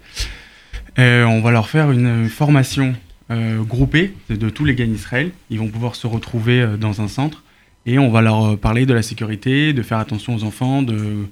On 0.97 1.41
va 1.41 1.51
leur 1.51 1.69
faire 1.69 1.91
une 1.91 2.29
formation 2.29 2.95
groupée 3.29 4.15
de, 4.31 4.49
tous 4.49 4.65
les 4.65 4.77
gars 4.77 4.87
d'Israël. 4.87 5.31
Ils 5.51 5.59
vont 5.59 5.67
pouvoir 5.67 5.97
se 5.97 6.07
retrouver 6.07 6.65
dans 6.79 7.01
un 7.01 7.09
centre 7.09 7.43
et 7.85 7.99
on 7.99 8.11
va 8.11 8.23
leur 8.23 8.57
parler 8.59 8.87
de 8.87 8.95
la 8.95 9.03
sécurité, 9.03 9.73
de 9.73 9.83
faire 9.83 9.99
attention 9.99 10.37
aux 10.37 10.45
enfants, 10.45 10.83
de, 10.83 11.27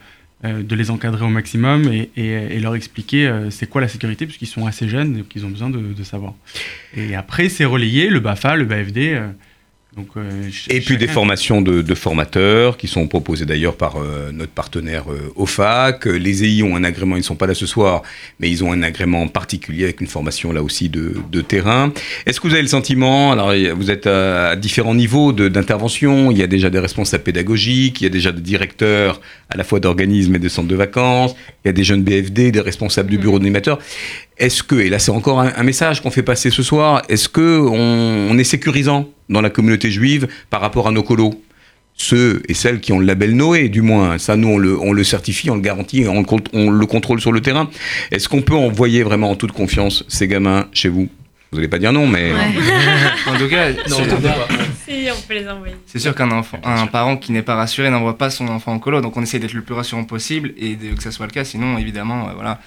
de 0.44 0.74
les 0.74 0.90
encadrer 0.90 1.24
au 1.24 1.28
maximum 1.28 1.92
et, 1.92 2.10
et- 2.16 2.56
et 2.56 2.60
leur 2.60 2.74
expliquer 2.74 3.28
euh, 3.28 3.50
c'est 3.50 3.68
quoi 3.68 3.80
la 3.80 3.88
sécurité 3.88 4.26
puisqu'ils 4.26 4.46
sont 4.48 4.66
assez 4.66 4.88
jeunes 4.88 5.14
donc 5.18 5.26
ils 5.36 5.46
ont 5.46 5.50
besoin 5.50 5.70
de, 5.70 5.78
de 5.92 6.02
savoir. 6.02 6.34
Et 6.96 7.14
après, 7.14 7.48
c'est 7.48 7.64
relayé, 7.64 8.08
le 8.10 8.20
BAFA, 8.20 8.56
le 8.56 8.64
BAFD. 8.64 8.98
Euh, 9.94 10.00
donc, 10.00 10.08
euh, 10.16 10.48
Et 10.70 10.80
puis 10.80 10.96
des 10.96 11.06
formations 11.06 11.60
de, 11.60 11.82
de 11.82 11.94
formateurs 11.94 12.76
qui 12.76 12.88
sont 12.88 13.06
proposées 13.06 13.44
d'ailleurs 13.44 13.76
par 13.76 13.96
euh, 13.96 14.30
notre 14.32 14.52
partenaire 14.52 15.04
euh, 15.12 15.32
OFAC. 15.36 16.06
Euh, 16.06 16.12
Les 16.18 16.44
EI 16.44 16.62
ont 16.62 16.76
un 16.76 16.84
agrément, 16.84 17.16
ils 17.16 17.20
ne 17.20 17.24
sont 17.24 17.34
pas 17.34 17.46
là 17.46 17.54
ce 17.54 17.66
soir, 17.66 18.02
mais 18.40 18.50
ils 18.50 18.64
ont 18.64 18.72
un 18.72 18.82
agrément 18.82 19.28
particulier 19.28 19.84
avec 19.84 20.00
une 20.00 20.06
formation 20.06 20.52
là 20.52 20.62
aussi 20.62 20.88
de, 20.88 21.14
de 21.30 21.40
terrain. 21.40 21.92
Est-ce 22.26 22.40
que 22.40 22.46
vous 22.48 22.54
avez 22.54 22.62
le 22.62 22.68
sentiment, 22.68 23.32
alors 23.32 23.52
vous 23.76 23.90
êtes 23.90 24.06
à, 24.06 24.48
à 24.50 24.56
différents 24.56 24.94
niveaux 24.94 25.32
de- 25.32 25.48
d'intervention, 25.48 26.30
il 26.30 26.38
y 26.38 26.42
a 26.42 26.46
déjà 26.46 26.70
des 26.70 26.78
responsables 26.78 27.24
pédagogiques, 27.24 28.00
il 28.00 28.04
y 28.04 28.06
a 28.06 28.10
déjà 28.10 28.32
des 28.32 28.40
directeurs 28.42 29.20
à 29.50 29.56
la 29.56 29.64
fois 29.64 29.80
d'organismes 29.80 30.34
et 30.36 30.38
de 30.38 30.48
centres 30.48 30.68
de 30.68 30.76
vacances, 30.76 31.34
il 31.64 31.68
y 31.68 31.70
a 31.70 31.72
des 31.72 31.84
jeunes 31.84 32.02
BFD, 32.02 32.50
des 32.52 32.60
responsables 32.60 33.10
du 33.10 33.18
bureau 33.18 33.38
d'animateur. 33.38 33.78
Est-ce 34.42 34.62
que, 34.62 34.74
et 34.74 34.88
là 34.90 34.98
c'est 34.98 35.12
encore 35.12 35.40
un, 35.40 35.52
un 35.56 35.62
message 35.62 36.02
qu'on 36.02 36.10
fait 36.10 36.22
passer 36.24 36.50
ce 36.50 36.62
soir, 36.62 37.02
est-ce 37.08 37.28
que 37.28 37.58
on, 37.60 38.28
on 38.30 38.36
est 38.38 38.44
sécurisant 38.44 39.08
dans 39.28 39.40
la 39.40 39.50
communauté 39.50 39.90
juive 39.90 40.26
par 40.50 40.60
rapport 40.60 40.88
à 40.88 40.90
nos 40.90 41.02
colos? 41.04 41.40
Ceux 41.94 42.42
et 42.48 42.54
celles 42.54 42.80
qui 42.80 42.92
ont 42.92 42.98
le 42.98 43.04
label 43.06 43.36
Noé, 43.36 43.68
du 43.68 43.82
moins, 43.82 44.18
ça 44.18 44.34
nous 44.36 44.48
on 44.48 44.58
le, 44.58 44.80
on 44.80 44.92
le 44.92 45.04
certifie, 45.04 45.50
on 45.50 45.54
le 45.56 45.60
garantit, 45.60 46.06
on 46.08 46.18
le, 46.20 46.24
con- 46.26 46.40
on 46.54 46.70
le 46.70 46.86
contrôle 46.86 47.20
sur 47.20 47.30
le 47.32 47.40
terrain. 47.40 47.68
Est-ce 48.10 48.28
qu'on 48.28 48.40
peut 48.42 48.54
envoyer 48.56 49.02
vraiment 49.02 49.30
en 49.30 49.36
toute 49.36 49.52
confiance 49.52 50.02
ces 50.08 50.26
gamins 50.26 50.66
chez 50.72 50.88
vous? 50.88 51.08
Vous 51.52 51.58
n'allez 51.58 51.68
pas 51.68 51.78
dire 51.78 51.92
non, 51.92 52.06
mais 52.06 52.32
En 53.26 53.36
tout 53.38 53.46
cas, 53.48 53.70
Non, 53.90 53.98
pas. 54.22 54.48
Si, 54.88 55.06
on 55.14 55.20
peut 55.28 55.34
les 55.34 55.46
envoyer. 55.48 55.74
c'est 55.86 55.98
sûr 55.98 56.14
qu'un 56.14 56.30
enfant, 56.30 56.58
un 56.64 56.86
parent 56.86 57.18
qui 57.18 57.30
n'est 57.30 57.42
pas 57.42 57.54
rassuré 57.56 57.90
n'envoie 57.90 58.16
pas 58.16 58.30
son 58.30 58.48
enfant 58.48 58.72
en 58.72 58.78
colo, 58.78 59.02
donc 59.02 59.16
on 59.18 59.22
essaie 59.22 59.38
d'être 59.38 59.52
le 59.52 59.62
plus 59.62 59.74
rassurant 59.74 60.04
possible 60.04 60.54
et 60.56 60.76
de- 60.76 60.94
que 60.96 61.02
ça 61.02 61.10
soit 61.12 61.26
le 61.26 61.32
cas. 61.32 61.44
Sinon, 61.44 61.76
évidemment, 61.76 62.28
euh, 62.28 62.32
voilà, 62.34 62.58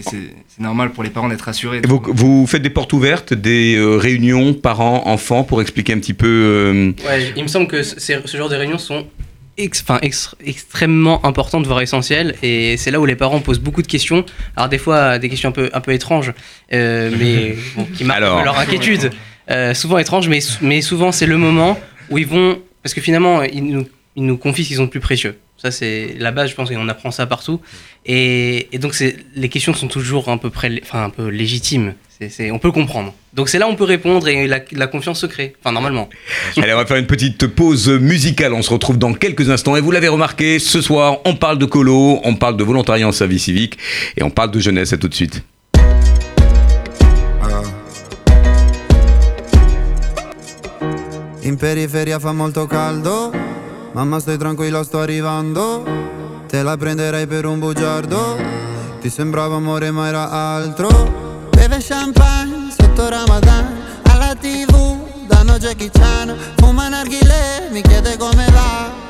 c'est- 0.00 0.34
normal 0.58 0.90
pour 0.92 1.02
les 1.02 1.10
parents 1.10 1.28
d'être 1.28 1.42
rassurés. 1.42 1.80
vous, 1.86 2.00
vous 2.08 2.46
faites 2.46 2.62
des 2.62 2.70
portes 2.70 2.92
ouvertes, 2.92 3.34
des 3.34 3.74
euh, 3.76 3.96
réunions 3.96 4.54
parents-enfants 4.54 5.44
pour 5.44 5.60
expliquer 5.60 5.92
un 5.94 5.98
petit 5.98 6.14
peu. 6.14 6.26
euh, 6.28 6.92
Ouais, 7.06 7.32
il 7.36 7.42
me 7.42 7.48
semble 7.48 7.66
que 7.66 7.82
ce 7.82 8.36
genre 8.36 8.48
de 8.48 8.56
réunions 8.56 8.78
sont 8.78 9.06
ex- 9.58 9.84
extrêmement 10.44 11.24
importantes, 11.26 11.66
voire 11.66 11.80
essentielles, 11.82 12.34
et 12.42 12.76
c'est 12.78 12.90
là 12.90 13.00
où 13.00 13.04
les 13.06 13.16
parents 13.16 13.40
posent 13.40 13.60
beaucoup 13.60 13.82
de 13.82 13.86
questions. 13.86 14.24
Alors 14.56 14.68
des 14.68 14.78
fois, 14.78 15.18
des 15.18 15.28
questions 15.28 15.50
un 15.50 15.52
peu, 15.52 15.68
un 15.72 15.80
peu 15.80 15.92
étranges, 15.92 16.32
euh, 16.72 17.10
mais 17.18 17.56
bon, 17.76 17.84
qui 17.94 18.04
marquent 18.04 18.18
Alors. 18.22 18.44
leur 18.44 18.58
inquiétude. 18.58 19.10
Euh, 19.50 19.74
souvent 19.74 19.98
étranges, 19.98 20.28
mais, 20.28 20.38
mais 20.62 20.80
souvent 20.82 21.10
c'est 21.12 21.26
le 21.26 21.36
moment 21.36 21.78
où 22.10 22.18
ils 22.18 22.26
vont... 22.26 22.60
Parce 22.82 22.94
que 22.94 23.00
finalement, 23.00 23.42
ils 23.42 23.62
nous, 23.64 23.86
ils 24.16 24.24
nous 24.24 24.36
confient 24.36 24.64
ce 24.64 24.68
qu'ils 24.68 24.80
ont 24.80 24.84
de 24.84 24.90
plus 24.90 25.00
précieux. 25.00 25.38
Ça, 25.56 25.70
c'est 25.70 26.16
la 26.18 26.32
base, 26.32 26.50
je 26.50 26.54
pense, 26.56 26.70
et 26.70 26.76
on 26.76 26.88
apprend 26.88 27.12
ça 27.12 27.26
partout. 27.26 27.60
Et, 28.04 28.68
et 28.72 28.78
donc, 28.78 28.96
les 29.34 29.48
questions 29.48 29.72
sont 29.74 29.86
toujours 29.86 30.28
un 30.28 30.36
peu, 30.36 30.50
près, 30.50 30.80
enfin, 30.82 31.04
un 31.04 31.10
peu 31.10 31.28
légitimes. 31.28 31.94
On 32.52 32.58
peut 32.58 32.72
comprendre. 32.72 33.14
Donc, 33.32 33.48
c'est 33.48 33.58
là 33.58 33.66
où 33.66 33.70
on 33.70 33.76
peut 33.76 33.84
répondre 33.84 34.28
et 34.28 34.46
la, 34.46 34.60
la 34.72 34.86
confiance 34.86 35.20
se 35.20 35.26
crée. 35.26 35.54
Enfin, 35.60 35.72
normalement. 35.72 36.08
Allez, 36.56 36.72
on 36.72 36.76
va 36.76 36.86
faire 36.86 36.96
une 36.96 37.06
petite 37.06 37.46
pause 37.46 37.88
musicale. 37.88 38.52
On 38.54 38.62
se 38.62 38.70
retrouve 38.70 38.98
dans 38.98 39.12
quelques 39.14 39.50
instants. 39.50 39.76
Et 39.76 39.80
vous 39.80 39.90
l'avez 39.90 40.08
remarqué, 40.08 40.58
ce 40.58 40.80
soir, 40.80 41.18
on 41.24 41.36
parle 41.36 41.58
de 41.58 41.64
colo, 41.64 42.20
on 42.24 42.34
parle 42.34 42.56
de 42.56 42.64
volontariat 42.64 43.06
en 43.06 43.12
service 43.12 43.44
civique 43.44 43.78
et 44.16 44.22
on 44.22 44.30
parle 44.30 44.50
de 44.50 44.60
jeunesse. 44.60 44.92
À 44.92 44.96
tout 44.98 45.08
de 45.08 45.14
suite. 45.14 45.42
In 51.44 51.56
periferia 51.56 52.20
fa 52.20 52.32
molto 52.32 52.68
caldo, 52.68 53.32
mamma 53.92 54.18
stai 54.20 54.38
tranquilla 54.38 54.82
sto 54.84 55.00
arrivando, 55.00 55.84
te 56.46 56.62
la 56.62 56.76
prenderai 56.76 57.26
per 57.26 57.44
un 57.46 57.58
bugiardo, 57.58 58.38
ti 59.00 59.10
sembrava 59.10 59.56
amore 59.56 59.90
ma 59.90 60.08
era 60.08 60.30
altro. 60.30 61.48
Beve 61.50 61.78
champagne 61.80 62.72
sotto 62.76 63.08
Ramadan, 63.08 63.66
alla 64.04 64.34
tv 64.34 65.26
danno 65.26 65.58
Jackie 65.58 65.90
Chan, 65.90 66.36
fuma 66.56 66.88
narghile, 66.88 67.68
mi 67.70 67.82
chiede 67.82 68.16
come 68.16 68.46
va. 68.50 69.00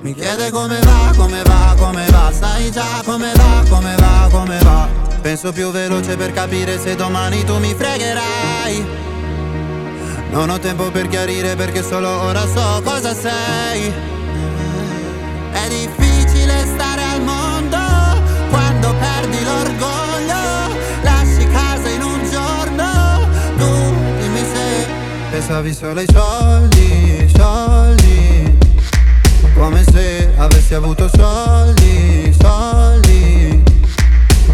Mi 0.00 0.14
chiede 0.14 0.50
come 0.50 0.78
va, 0.80 1.12
come 1.16 1.42
va, 1.42 1.74
come 1.78 2.06
va, 2.10 2.30
sai 2.30 2.70
già 2.70 3.00
come 3.06 3.32
va, 3.34 3.64
come 3.70 3.94
va, 3.96 4.28
come 4.30 4.58
va. 4.58 4.86
Penso 5.22 5.50
più 5.50 5.70
veloce 5.70 6.14
per 6.16 6.32
capire 6.32 6.78
se 6.78 6.94
domani 6.94 7.42
tu 7.44 7.58
mi 7.58 7.74
fregherai. 7.74 9.13
Non 10.34 10.50
ho 10.50 10.58
tempo 10.58 10.90
per 10.90 11.06
chiarire 11.06 11.54
perché 11.54 11.80
solo 11.80 12.08
ora 12.08 12.40
so 12.40 12.82
cosa 12.82 13.14
sei. 13.14 13.92
È 15.52 15.68
difficile 15.68 16.66
stare 16.74 17.02
al 17.04 17.22
mondo 17.22 17.78
quando 18.50 18.92
perdi 18.98 19.44
l'orgoglio. 19.44 20.76
Lasci 21.02 21.46
casa 21.46 21.88
in 21.88 22.02
un 22.02 22.28
giorno. 22.28 23.28
Tu 23.56 23.94
dimmi 24.20 24.40
se 24.40 24.86
pensavi 25.30 25.72
solo 25.72 26.00
ai 26.00 26.06
soldi, 26.12 27.32
soldi. 27.36 28.58
Come 29.54 29.84
se 29.84 30.32
avessi 30.36 30.74
avuto 30.74 31.08
soldi, 31.14 32.34
soldi. 32.36 33.62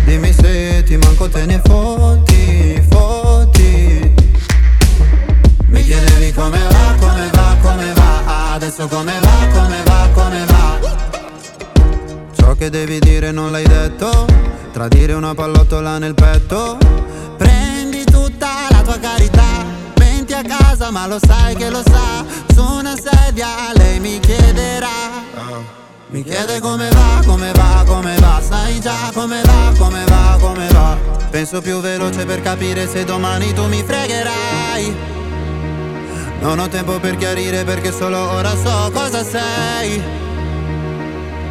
Dimmi 0.05 0.31
se 0.31 0.83
ti 0.85 0.99
manco 0.99 1.27
te 1.31 1.47
ne 1.47 1.59
fotti, 1.65 2.30
chiedevi 6.01 6.33
come 6.33 6.59
va, 6.59 6.95
come 6.99 7.31
va, 7.33 7.57
come 7.63 7.93
va. 7.93 8.53
Adesso 8.55 8.87
come 8.89 9.19
va, 9.21 9.47
come 9.53 9.83
va, 9.85 10.09
come 10.13 10.45
va. 10.47 10.79
Ciò 12.37 12.55
che 12.55 12.71
devi 12.71 12.99
dire 12.99 13.31
non 13.31 13.51
l'hai 13.51 13.67
detto. 13.67 14.27
Tradire 14.73 15.13
una 15.15 15.35
pallottola 15.35 15.99
nel 15.99 16.15
petto. 16.15 16.79
Prendi 17.37 18.05
tutta 18.05 18.67
la 18.71 18.83
tua 18.83 18.99
carità. 18.99 19.65
Venti 19.95 20.33
a 20.33 20.43
casa 20.43 20.91
ma 20.91 21.07
lo 21.07 21.19
sai 21.21 21.55
che 21.55 21.71
lo 21.71 21.83
sa. 21.83 22.25
Su 22.55 22.63
una 22.63 22.95
sedia 22.97 23.49
lei 23.75 24.01
mi 24.01 24.19
chiederà. 24.21 24.89
Mi 26.09 26.25
chiede 26.25 26.59
come 26.59 26.89
va, 26.91 27.23
come 27.25 27.53
va, 27.53 27.85
come 27.87 28.17
va. 28.19 28.41
Sai 28.47 28.81
già 28.81 29.11
come 29.13 29.41
va, 29.43 29.73
come 29.79 30.05
va, 30.07 30.37
come 30.41 30.67
va. 30.69 30.97
Penso 31.31 31.61
più 31.61 31.81
veloce 31.81 32.25
per 32.25 32.43
capire 32.43 32.89
se 32.89 33.05
domani 33.05 33.53
tu 33.53 33.67
mi 33.67 33.83
fregherai 33.85 35.19
Non 36.41 36.59
ho 36.59 36.69
tempo 36.69 36.99
per 36.99 37.17
chiarire 37.17 37.65
perché 37.65 37.93
solo 37.93 38.19
ora 38.33 38.51
so 38.57 38.91
cosa 38.93 39.23
sei. 39.23 40.03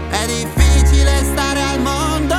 È 0.10 0.26
difficile 0.26 1.24
stare 1.24 1.62
al 1.62 1.80
mondo 1.80 2.36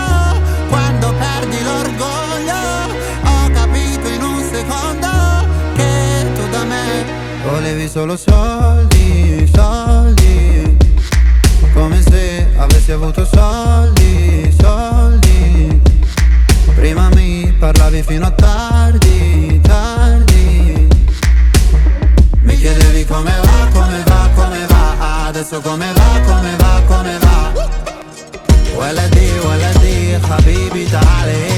quando 0.68 1.14
perdi 1.14 1.62
l'orgoglio. 1.62 2.94
Ho 3.24 3.50
capito 3.52 4.08
in 4.08 4.22
un 4.22 4.42
secondo 4.50 5.08
che 5.74 6.26
tu 6.34 6.48
da 6.50 6.64
me 6.64 7.04
Volevi 7.48 7.88
solo 7.88 8.16
soldi, 8.16 9.48
soldi. 9.54 10.76
Come 11.72 12.02
se 12.02 12.48
avessi 12.56 12.90
avuto 12.92 13.24
soldi, 13.24 14.54
soldi. 14.60 15.80
Prima 16.74 17.08
mi 17.14 17.54
parlavi 17.58 18.02
fino 18.02 18.26
a 18.26 18.30
tardi, 18.30 19.29
come 23.10 23.34
va, 23.42 23.68
come 23.72 24.02
va, 24.06 24.28
come 24.36 24.66
va? 24.66 25.26
Adesso 25.26 25.60
come 25.60 25.92
va, 25.92 26.10
come 26.26 26.56
va, 26.56 26.82
come 26.86 27.18
va? 27.18 27.38
ولدي 28.80 29.30
ولدي 29.40 30.18
حبيبي 30.18 30.84
تعالي 30.88 31.49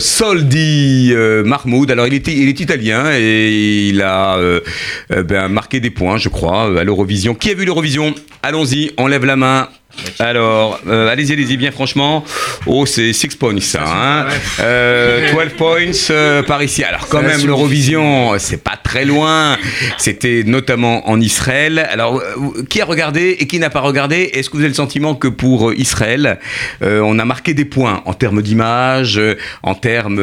Soldi 0.00 1.12
euh, 1.12 1.44
Mahmoud. 1.44 1.90
Alors 1.90 2.06
il 2.06 2.14
est, 2.14 2.26
il 2.28 2.48
est 2.48 2.60
italien 2.60 3.10
et 3.12 3.88
il 3.88 4.02
a 4.02 4.36
euh, 4.36 4.60
euh, 5.12 5.22
ben, 5.22 5.48
marqué 5.48 5.80
des 5.80 5.90
points, 5.90 6.16
je 6.16 6.28
crois, 6.28 6.78
à 6.78 6.84
l'Eurovision. 6.84 7.34
Qui 7.34 7.50
a 7.50 7.54
vu 7.54 7.64
l'Eurovision? 7.64 8.14
Allons-y, 8.42 8.92
on 8.98 9.06
lève 9.06 9.24
la 9.24 9.36
main. 9.36 9.68
Alors, 10.18 10.80
euh, 10.86 11.08
allez-y, 11.08 11.32
allez-y, 11.32 11.56
bien 11.56 11.70
franchement. 11.70 12.24
Oh, 12.66 12.86
c'est 12.86 13.12
6 13.12 13.36
points 13.36 13.60
ça. 13.60 13.84
Hein 13.86 14.26
Euh, 14.60 15.32
12 15.32 15.52
points 15.56 15.76
euh, 16.10 16.42
par 16.42 16.62
ici. 16.62 16.82
Alors, 16.84 17.08
quand 17.08 17.22
même, 17.22 17.44
l'Eurovision, 17.46 18.38
c'est 18.38 18.62
pas 18.62 18.76
très 18.82 19.04
loin. 19.04 19.56
C'était 19.98 20.42
notamment 20.44 21.08
en 21.08 21.20
Israël. 21.20 21.86
Alors, 21.90 22.22
qui 22.68 22.80
a 22.80 22.84
regardé 22.84 23.36
et 23.40 23.46
qui 23.46 23.58
n'a 23.58 23.70
pas 23.70 23.80
regardé 23.80 24.30
Est-ce 24.34 24.48
que 24.50 24.54
vous 24.56 24.62
avez 24.62 24.68
le 24.68 24.74
sentiment 24.74 25.14
que 25.14 25.28
pour 25.28 25.72
Israël, 25.74 26.38
euh, 26.82 27.00
on 27.04 27.18
a 27.18 27.24
marqué 27.24 27.54
des 27.54 27.64
points 27.64 28.02
en 28.06 28.14
termes 28.14 28.42
d'image, 28.42 29.20
en 29.62 29.74
termes 29.74 30.20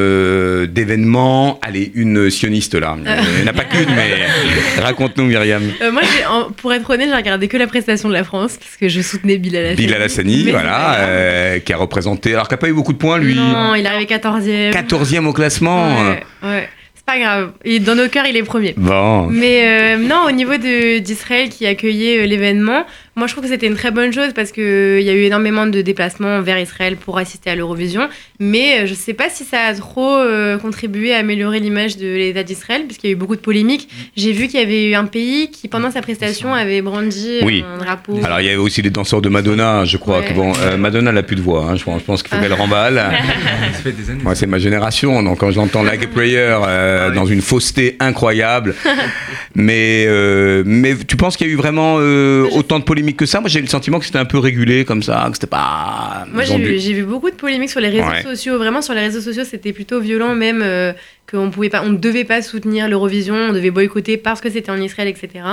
d'événements? 0.67 1.59
Allez, 1.61 1.91
une 1.95 2.30
sioniste 2.30 2.76
là. 2.76 2.95
Il 2.97 3.41
n'y 3.41 3.43
en 3.43 3.47
a 3.47 3.53
pas 3.53 3.63
qu'une, 3.65 3.89
mais 3.95 4.82
raconte-nous, 4.82 5.26
Myriam. 5.26 5.63
Euh, 5.82 5.91
moi, 5.91 6.01
en- 6.30 6.51
pour 6.51 6.74
être 6.74 6.89
honnête, 6.89 7.09
j'ai 7.09 7.15
regardé 7.15 7.47
que 7.47 7.57
la 7.57 7.67
prestation 7.67 8.09
de 8.09 8.13
la 8.13 8.24
France 8.24 8.57
parce 8.57 8.76
que 8.80 8.88
je 8.89 9.01
soutenais 9.01 9.38
Bilal 9.38 9.62
Bilal 9.76 10.01
Hassani, 10.01 10.51
voilà, 10.51 10.95
euh, 10.99 11.59
qui 11.59 11.72
a 11.74 11.78
représenté, 11.78 12.34
alors 12.34 12.47
qui 12.47 12.53
n'a 12.53 12.57
pas 12.57 12.70
eu 12.70 12.74
beaucoup 12.74 12.93
de 12.93 12.97
points, 12.97 13.18
lui. 13.18 13.36
Non, 13.36 13.76
il 13.76 13.86
est 13.86 13.89
arrivé 13.89 14.05
14e. 14.05 14.72
14e 14.72 15.26
au 15.26 15.34
classement. 15.34 15.88
Ouais, 16.09 16.24
ouais. 16.43 16.70
C'est 16.95 17.05
pas 17.05 17.20
grave. 17.20 17.51
Et 17.66 17.80
dans 17.80 17.95
nos 17.95 18.07
cœurs, 18.07 18.26
il 18.28 18.38
est 18.38 18.43
premier. 18.43 18.74
Bon. 18.78 19.28
Mais 19.28 19.66
euh, 19.66 19.97
non, 19.97 20.22
au 20.28 20.32
niveau 20.32 20.55
de- 20.57 20.99
d'Israël 20.99 21.49
qui 21.49 21.66
accueillait 21.66 22.20
euh, 22.20 22.26
l'événement, 22.26 22.86
moi 23.16 23.28
je 23.28 23.34
trouve 23.34 23.43
que 23.43 23.49
c'était 23.49 23.68
une 23.68 23.76
très 23.76 23.91
bonne 23.91 24.11
chose 24.11 24.32
parce 24.36 24.51
qu'il 24.51 25.01
y 25.01 25.09
a 25.09 25.14
eu 25.14 25.22
énormément 25.24 25.66
de 25.68 25.82
déplacements 25.82 26.41
vers 26.41 26.59
Israël 26.59 26.95
pour 26.97 27.18
assister 27.18 27.49
à 27.49 27.55
l'Eurovision. 27.55 28.07
Mais 28.39 28.80
euh, 28.82 28.86
je 28.88 28.93
sais 28.93 29.14
pas 29.14 29.30
si 29.30 29.43
ça 29.43 29.61
a 29.61 29.74
trop 29.74 30.16
euh, 30.18 30.57
contribué 30.57 31.14
à 31.14 31.20
améliorer 31.20 31.59
l'image 31.59 31.97
de 31.97 32.07
l'État 32.07 32.43
d'Israël, 32.43 32.84
puisqu'il 32.86 33.07
y 33.07 33.09
a 33.09 33.14
eu 33.14 33.16
beaucoup 33.18 33.36
de 33.36 33.41
polémiques. 33.41 33.88
J'ai 34.18 34.32
vu 34.32 34.47
qu'il 34.47 34.59
y 34.59 34.64
avait 34.64 34.89
eu 34.89 34.95
un 34.95 35.05
pays 35.05 35.51
qui, 35.51 35.68
pendant 35.68 35.91
sa 35.91 36.01
prestation, 36.01 36.53
avait 36.53 36.82
brandi 36.82 37.39
euh, 37.41 37.45
Oui. 37.45 37.64
un 37.74 37.78
drapeau. 37.78 38.20
Alors 38.24 38.39
il 38.39 38.45
y 38.45 38.49
avait 38.49 38.57
aussi 38.57 38.82
les 38.82 38.89
danseurs 38.89 39.22
de 39.22 39.30
Madonna, 39.30 39.86
je 39.86 39.97
crois. 39.97 40.20
Ouais. 40.20 40.26
Que, 40.26 40.34
bon, 40.34 40.51
euh, 40.61 40.78
Madonna 40.78 41.11
n'a 41.11 41.24
plus 41.24 41.36
de 41.36 41.41
voix, 41.41 41.66
hein, 41.70 41.76
je 41.76 41.84
pense, 41.84 41.99
je 42.01 42.05
pense 42.05 42.24
qu'il 42.24 42.36
faut 42.36 42.41
qu'elle 42.41 42.53
remballe. 42.53 42.95
Ça 43.74 43.80
fait 43.80 43.91
des 43.91 44.09
années. 44.09 44.24
Moi, 44.24 44.36
c'est 44.36 44.47
ma 44.47 44.59
génération, 44.59 45.22
donc 45.24 45.39
quand 45.39 45.51
j'entends 45.51 45.84
Like 45.84 46.03
a 46.03 46.07
Prayer 46.07 46.57
euh, 46.68 47.11
dans 47.11 47.26
une 47.26 47.41
fausseté 47.41 47.95
incroyable. 47.99 48.76
mais, 49.55 50.05
euh, 50.07 50.64
mais 50.66 50.95
tu 51.07 51.16
penses 51.16 51.38
qu'il 51.38 51.47
y 51.47 51.49
a 51.49 51.53
eu 51.53 51.57
vraiment 51.57 51.97
euh, 51.99 52.47
autant 52.53 52.80
de 52.80 52.84
polémiques 52.84 53.03
que 53.12 53.26
ça 53.26 53.41
Moi, 53.41 53.49
j'ai 53.49 53.60
eu 53.60 53.64
le 53.64 53.68
sentiment 53.68 53.99
que 53.99 54.06
c'était 54.06 54.20
un 54.20 54.26
peu 54.26 54.38
régulé 54.38 54.86
comme 54.86 55.04
ça, 55.04 55.26
que 55.28 55.34
c'était 55.36 55.47
pas. 55.47 56.26
Moi, 56.32 56.43
j'ai 56.45 56.93
vu, 56.93 57.04
beaucoup 57.04 57.30
de 57.30 57.36
polémiques 57.36 57.70
sur 57.70 57.82
les 57.82 57.89
réseaux 57.89 58.08
Ouais. 58.08 58.24
sociaux. 58.24 58.58
Vraiment, 58.58 58.82
sur 58.82 58.93
les 58.93 59.01
réseaux 59.01 59.20
sociaux, 59.20 59.43
c'était 59.43 59.74
plutôt 59.74 59.99
violent, 59.99 60.34
même 60.36 60.62
euh, 60.64 60.93
qu'on 61.30 61.51
pouvait 61.51 61.70
pas, 61.70 61.84
on 61.84 61.89
ne 61.89 61.97
devait 61.97 62.24
pas 62.24 62.41
soutenir 62.41 62.88
l'Eurovision, 62.88 63.36
on 63.36 63.51
devait 63.54 63.72
boycotter 63.72 64.16
parce 64.18 64.39
que 64.39 64.49
c'était 64.49 64.72
en 64.72 64.80
Israël, 64.82 65.10
etc. 65.10 65.43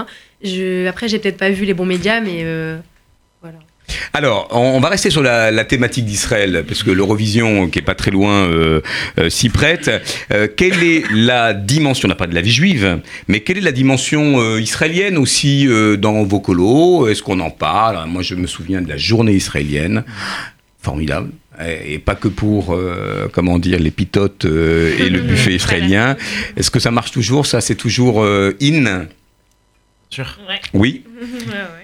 Je, 0.44 0.86
après, 0.86 1.08
j'ai 1.08 1.18
peut-être 1.18 1.38
pas 1.38 1.50
vu 1.50 1.64
les 1.64 1.74
bons 1.74 1.86
médias, 1.86 2.20
mais 2.20 2.42
euh, 2.44 2.78
Alors, 4.12 4.48
on 4.50 4.80
va 4.80 4.88
rester 4.88 5.10
sur 5.10 5.22
la, 5.22 5.50
la 5.50 5.64
thématique 5.64 6.04
d'Israël, 6.04 6.64
parce 6.66 6.82
que 6.82 6.90
l'Eurovision, 6.90 7.68
qui 7.68 7.78
est 7.78 7.82
pas 7.82 7.94
très 7.94 8.10
loin, 8.10 8.48
euh, 8.48 8.80
euh, 9.18 9.30
s'y 9.30 9.48
prête. 9.48 9.90
Euh, 10.32 10.48
quelle 10.54 10.82
est 10.82 11.04
la 11.12 11.54
dimension, 11.54 12.06
on 12.06 12.10
n'a 12.10 12.14
pas 12.16 12.26
de 12.26 12.34
la 12.34 12.40
vie 12.40 12.52
juive, 12.52 13.00
mais 13.28 13.40
quelle 13.40 13.58
est 13.58 13.62
la 13.62 13.72
dimension 13.72 14.40
euh, 14.40 14.60
israélienne 14.60 15.18
aussi 15.18 15.66
euh, 15.68 15.96
dans 15.96 16.22
vos 16.24 16.40
colos? 16.40 17.08
Est-ce 17.08 17.22
qu'on 17.22 17.40
en 17.40 17.50
parle? 17.50 18.08
Moi, 18.08 18.22
je 18.22 18.34
me 18.34 18.46
souviens 18.46 18.80
de 18.82 18.88
la 18.88 18.96
journée 18.96 19.32
israélienne, 19.32 20.04
formidable. 20.82 21.30
Et 21.84 21.98
pas 21.98 22.14
que 22.14 22.28
pour, 22.28 22.72
euh, 22.74 23.28
comment 23.32 23.58
dire, 23.58 23.78
les 23.78 23.90
pitotes 23.90 24.46
euh, 24.46 24.96
et 24.98 25.10
le 25.10 25.20
buffet 25.28 25.52
israélien. 25.52 26.16
Est-ce 26.56 26.70
que 26.70 26.80
ça 26.80 26.90
marche 26.90 27.10
toujours? 27.10 27.44
Ça, 27.44 27.60
c'est 27.60 27.74
toujours 27.74 28.22
euh, 28.22 28.56
in? 28.62 29.06
Sûr. 30.08 30.38
Oui 30.72 31.04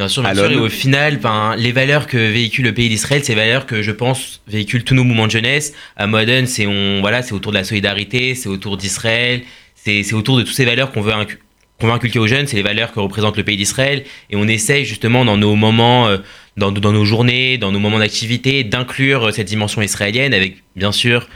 Bien 0.00 0.08
sûr, 0.08 0.22
bien 0.22 0.32
sûr. 0.34 0.44
Et 0.52 0.56
au 0.60 0.68
final, 0.70 1.18
ben, 1.18 1.54
les 1.58 1.72
valeurs 1.72 2.06
que 2.06 2.16
véhicule 2.16 2.64
le 2.64 2.72
pays 2.72 2.88
d'Israël, 2.88 3.22
c'est 3.22 3.34
les 3.34 3.40
valeurs 3.40 3.66
que 3.66 3.82
je 3.82 3.90
pense 3.90 4.40
véhiculent 4.48 4.82
tous 4.84 4.94
nos 4.94 5.04
mouvements 5.04 5.26
de 5.26 5.32
jeunesse. 5.32 5.74
À 5.96 6.06
Modern, 6.06 6.46
c'est 6.46 6.66
on, 6.66 7.00
voilà, 7.00 7.22
c'est 7.22 7.32
autour 7.34 7.52
de 7.52 7.58
la 7.58 7.64
solidarité, 7.64 8.34
c'est 8.34 8.48
autour 8.48 8.78
d'Israël, 8.78 9.42
c'est 9.74 10.02
c'est 10.02 10.14
autour 10.14 10.38
de 10.38 10.42
toutes 10.42 10.54
ces 10.54 10.64
valeurs 10.64 10.90
qu'on 10.92 11.02
veut, 11.02 11.12
incu- 11.12 11.38
qu'on 11.78 11.86
veut 11.88 11.92
inculquer 11.92 12.18
aux 12.18 12.26
jeunes. 12.26 12.46
C'est 12.46 12.56
les 12.56 12.62
valeurs 12.62 12.92
que 12.92 13.00
représente 13.00 13.36
le 13.36 13.44
pays 13.44 13.58
d'Israël. 13.58 14.04
Et 14.30 14.36
on 14.36 14.48
essaye 14.48 14.86
justement 14.86 15.24
dans 15.26 15.36
nos 15.36 15.54
moments, 15.54 16.08
euh, 16.08 16.16
dans, 16.56 16.72
dans 16.72 16.92
nos 16.92 17.04
journées, 17.04 17.58
dans 17.58 17.70
nos 17.70 17.78
moments 17.78 17.98
d'activité, 17.98 18.64
d'inclure 18.64 19.26
euh, 19.28 19.32
cette 19.32 19.48
dimension 19.48 19.82
israélienne 19.82 20.32
avec, 20.32 20.62
bien 20.76 20.92
sûr, 20.92 21.28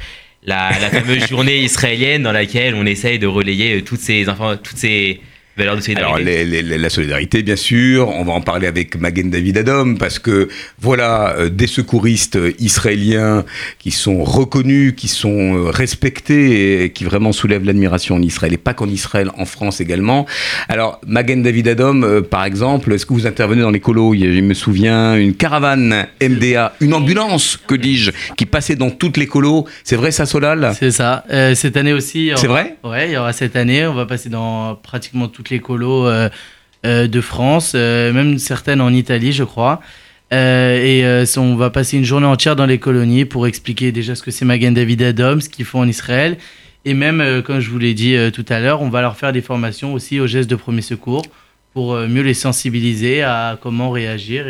la, 0.46 0.70
la 0.80 0.88
fameuse 0.90 1.26
journée 1.28 1.58
israélienne 1.60 2.22
dans 2.22 2.32
laquelle 2.32 2.74
on 2.74 2.86
essaye 2.86 3.18
de 3.18 3.26
relayer 3.26 3.76
euh, 3.76 3.82
toutes 3.82 4.00
ces, 4.00 4.24
toutes 4.62 4.76
ces 4.78 5.20
valeurs 5.56 5.76
de 5.76 5.80
solidarité. 5.80 6.12
Alors, 6.14 6.18
les- 6.24 6.44
les- 6.44 6.62
les- 6.62 6.78
la 6.78 6.90
solidarité, 6.90 7.42
bien 7.42 7.56
sûr. 7.56 8.08
On 8.08 8.24
va 8.24 8.32
en 8.32 8.40
parler 8.40 8.66
avec 8.66 9.00
Magen 9.00 9.30
David 9.30 9.58
Adom, 9.58 9.96
parce 9.98 10.18
que, 10.18 10.48
voilà, 10.80 11.34
euh, 11.38 11.48
des 11.48 11.66
secouristes 11.66 12.36
euh, 12.36 12.52
israéliens 12.58 13.44
qui 13.78 13.90
sont 13.90 14.24
reconnus, 14.24 14.94
qui 14.96 15.08
sont 15.08 15.56
euh, 15.56 15.70
respectés 15.70 16.84
et 16.84 16.90
qui 16.90 17.04
vraiment 17.04 17.32
soulèvent 17.32 17.64
l'admiration 17.64 18.16
en 18.16 18.22
Israël, 18.22 18.52
et 18.52 18.58
pas 18.58 18.74
qu'en 18.74 18.88
Israël, 18.88 19.30
en 19.38 19.44
France 19.44 19.80
également. 19.80 20.26
Alors, 20.68 21.00
Magen 21.06 21.42
David 21.42 21.68
Adom, 21.68 22.02
euh, 22.04 22.20
par 22.20 22.44
exemple, 22.44 22.92
est-ce 22.92 23.06
que 23.06 23.12
vous 23.14 23.26
intervenez 23.26 23.62
dans 23.62 23.70
les 23.70 23.80
colos? 23.80 24.14
Il 24.14 24.20
y 24.24 24.28
a, 24.28 24.32
Je 24.34 24.40
me 24.40 24.54
souviens, 24.54 25.16
une 25.16 25.34
caravane 25.34 26.06
MDA, 26.20 26.74
une 26.80 26.94
ambulance, 26.94 27.56
que 27.66 27.74
dis-je, 27.74 28.10
qui 28.36 28.46
passait 28.46 28.76
dans 28.76 28.90
toutes 28.90 29.16
les 29.16 29.26
colos. 29.26 29.66
C'est 29.84 29.96
vrai, 29.96 30.10
ça, 30.10 30.26
Solal? 30.26 30.72
C'est 30.78 30.90
ça. 30.90 31.24
Euh, 31.30 31.54
cette 31.54 31.76
année 31.76 31.92
aussi. 31.92 32.18
il 32.18 32.24
y 32.26 32.32
aura- 32.32 32.40
C'est 32.40 32.46
vrai? 32.48 32.76
Ouais, 32.84 33.08
il 33.08 33.12
y 33.12 33.16
aura 33.16 33.32
cette 33.32 33.56
année. 33.56 33.86
On 33.86 33.94
va 33.94 34.06
passer 34.06 34.28
dans 34.28 34.74
pratiquement 34.76 35.28
toutes 35.28 35.43
les 35.50 35.60
colos 35.60 36.06
euh, 36.06 36.28
euh, 36.86 37.06
de 37.06 37.20
France, 37.20 37.72
euh, 37.74 38.12
même 38.12 38.38
certaines 38.38 38.80
en 38.80 38.92
Italie, 38.92 39.32
je 39.32 39.44
crois. 39.44 39.80
Et 40.32 41.04
on 41.36 41.54
va 41.54 41.70
passer 41.70 41.96
une 41.96 42.04
journée 42.04 42.26
entière 42.26 42.56
dans 42.56 42.66
les 42.66 42.78
colonies 42.78 43.24
pour 43.24 43.46
expliquer 43.46 43.92
déjà 43.92 44.16
ce 44.16 44.22
que 44.22 44.32
c'est 44.32 44.44
Magen 44.44 44.74
David 44.74 45.02
Adom, 45.02 45.40
ce 45.40 45.48
qu'ils 45.48 45.64
font 45.64 45.80
en 45.80 45.86
Israël. 45.88 46.38
Et 46.84 46.92
même, 46.92 47.42
comme 47.42 47.60
je 47.60 47.70
vous 47.70 47.78
l'ai 47.78 47.94
dit 47.94 48.16
tout 48.32 48.44
à 48.48 48.58
l'heure, 48.58 48.82
on 48.82 48.88
va 48.88 49.00
leur 49.00 49.16
faire 49.16 49.32
des 49.32 49.42
formations 49.42 49.94
aussi 49.94 50.18
aux 50.18 50.26
gestes 50.26 50.50
de 50.50 50.56
premier 50.56 50.82
secours 50.82 51.22
pour 51.72 51.94
mieux 51.94 52.22
les 52.22 52.34
sensibiliser 52.34 53.22
à 53.22 53.56
comment 53.62 53.90
réagir 53.90 54.46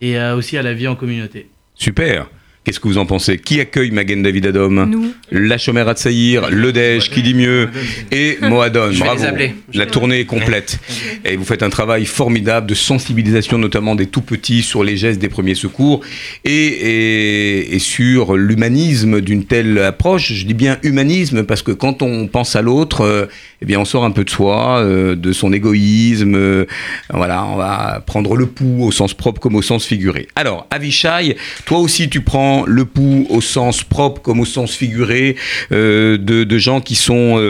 et, 0.00 0.20
aussi 0.30 0.56
à 0.56 0.62
la 0.62 0.74
vie 0.74 0.86
en 0.86 0.94
communauté. 0.94 1.50
Super. 1.74 2.28
Qu'est-ce 2.68 2.80
que 2.80 2.88
vous 2.88 2.98
en 2.98 3.06
pensez? 3.06 3.38
Qui 3.38 3.60
accueille 3.60 3.90
Magen 3.92 4.22
David 4.22 4.44
Adom? 4.48 4.84
Nous. 4.90 5.14
La 5.32 5.56
Chomère 5.56 5.88
Atsaïr, 5.88 6.50
le 6.50 6.70
Dej, 6.70 7.08
qui 7.08 7.22
dit 7.22 7.32
mieux, 7.32 7.70
et 8.12 8.36
Moadon. 8.42 8.88
Je 8.92 8.98
vais 8.98 9.04
Bravo. 9.06 9.22
les 9.22 9.26
appeler. 9.26 9.54
La 9.72 9.86
tournée 9.86 10.20
est 10.20 10.24
complète. 10.26 10.78
Et 11.24 11.36
vous 11.36 11.46
faites 11.46 11.62
un 11.62 11.70
travail 11.70 12.04
formidable 12.04 12.66
de 12.66 12.74
sensibilisation, 12.74 13.56
notamment 13.56 13.94
des 13.94 14.04
tout 14.04 14.20
petits, 14.20 14.60
sur 14.60 14.84
les 14.84 14.98
gestes 14.98 15.18
des 15.18 15.30
premiers 15.30 15.54
secours 15.54 16.02
et, 16.44 16.50
et- 16.52 17.74
et 17.74 17.78
sur 17.78 18.36
l'humanisme 18.36 19.22
d'une 19.22 19.46
telle 19.46 19.78
approche. 19.78 20.34
Je 20.34 20.44
dis 20.44 20.52
bien 20.52 20.76
humanisme 20.82 21.44
parce 21.44 21.62
que 21.62 21.72
quand 21.72 22.02
on 22.02 22.26
pense 22.26 22.54
à 22.54 22.60
l'autre, 22.60 23.00
euh, 23.00 23.24
eh 23.60 23.66
bien, 23.66 23.80
on 23.80 23.84
sort 23.84 24.04
un 24.04 24.12
peu 24.12 24.22
de 24.22 24.30
soi, 24.30 24.78
euh, 24.78 25.16
de 25.16 25.32
son 25.32 25.52
égoïsme. 25.52 26.34
euh, 26.36 26.64
voilà, 27.12 27.44
on 27.44 27.56
va 27.56 28.00
prendre 28.06 28.36
le 28.36 28.46
pouls 28.46 28.84
au 28.84 28.92
sens 28.92 29.14
propre 29.14 29.40
comme 29.40 29.56
au 29.56 29.62
sens 29.62 29.84
figuré. 29.84 30.28
Alors, 30.36 30.68
Avishai, 30.70 31.36
toi 31.64 31.78
aussi, 31.78 32.08
tu 32.08 32.20
prends 32.20 32.64
le 32.66 32.84
pouls 32.84 33.26
au 33.30 33.40
sens 33.40 33.82
propre 33.82 34.22
comme 34.22 34.38
au 34.38 34.44
sens 34.44 34.76
figuré 34.76 35.34
euh, 35.72 36.18
de, 36.18 36.58
gens 36.58 36.80
qui 36.80 36.96
sont 36.96 37.40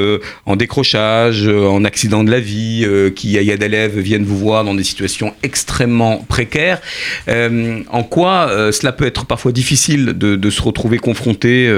en 0.45 0.57
décrochage, 0.57 1.49
en 1.49 1.85
accident 1.85 2.25
de 2.25 2.31
la 2.31 2.41
vie, 2.41 2.87
qui 3.17 3.39
à 3.39 3.43
Yad 3.43 3.63
Alev 3.63 3.99
viennent 3.99 4.25
vous 4.25 4.37
voir 4.37 4.65
dans 4.65 4.75
des 4.75 4.85
situations 4.85 5.35
extrêmement 5.43 6.19
précaires. 6.29 6.81
En 7.27 8.03
quoi 8.03 8.51
cela 8.71 8.93
peut 8.93 9.07
être 9.07 9.25
parfois 9.25 9.53
difficile 9.53 10.07
de, 10.19 10.37
de 10.37 10.51
se 10.51 10.61
retrouver 10.61 10.99
confronté 10.99 11.73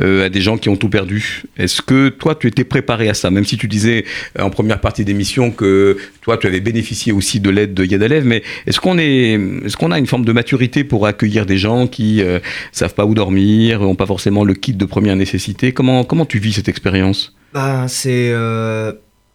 à 0.00 0.28
des 0.28 0.40
gens 0.40 0.56
qui 0.56 0.68
ont 0.68 0.76
tout 0.76 0.88
perdu? 0.88 1.44
Est-ce 1.56 1.80
que 1.80 2.08
toi, 2.08 2.34
tu 2.34 2.48
étais 2.48 2.64
préparé 2.64 3.08
à 3.08 3.14
ça 3.14 3.30
Même 3.30 3.44
si 3.44 3.56
tu 3.56 3.63
disais 3.68 4.04
euh, 4.38 4.42
en 4.42 4.50
première 4.50 4.80
partie 4.80 5.04
d'émission 5.04 5.50
que 5.50 5.96
toi, 6.20 6.36
tu 6.38 6.46
avais 6.46 6.60
bénéficié 6.60 7.12
aussi 7.12 7.40
de 7.40 7.50
l'aide 7.50 7.74
de 7.74 7.84
Yad 7.84 8.02
Alev, 8.02 8.24
mais 8.24 8.42
est-ce 8.66 8.80
qu'on 8.80 8.98
est, 8.98 9.38
est-ce 9.64 9.76
qu'on 9.76 9.90
a 9.90 9.98
une 9.98 10.06
forme 10.06 10.24
de 10.24 10.32
maturité 10.32 10.84
pour 10.84 11.06
accueillir 11.06 11.46
des 11.46 11.58
gens 11.58 11.86
qui 11.86 12.22
euh, 12.22 12.38
savent 12.72 12.94
pas 12.94 13.04
où 13.04 13.14
dormir, 13.14 13.82
ont 13.82 13.94
pas 13.94 14.06
forcément 14.06 14.44
le 14.44 14.54
kit 14.54 14.74
de 14.74 14.84
première 14.84 15.16
nécessité? 15.16 15.72
Comment, 15.72 16.04
comment 16.04 16.26
tu 16.26 16.38
vis 16.38 16.54
cette 16.54 16.68
expérience? 16.68 17.34
Bah, 17.52 17.86
c'est 17.88 18.30
euh, 18.30 18.92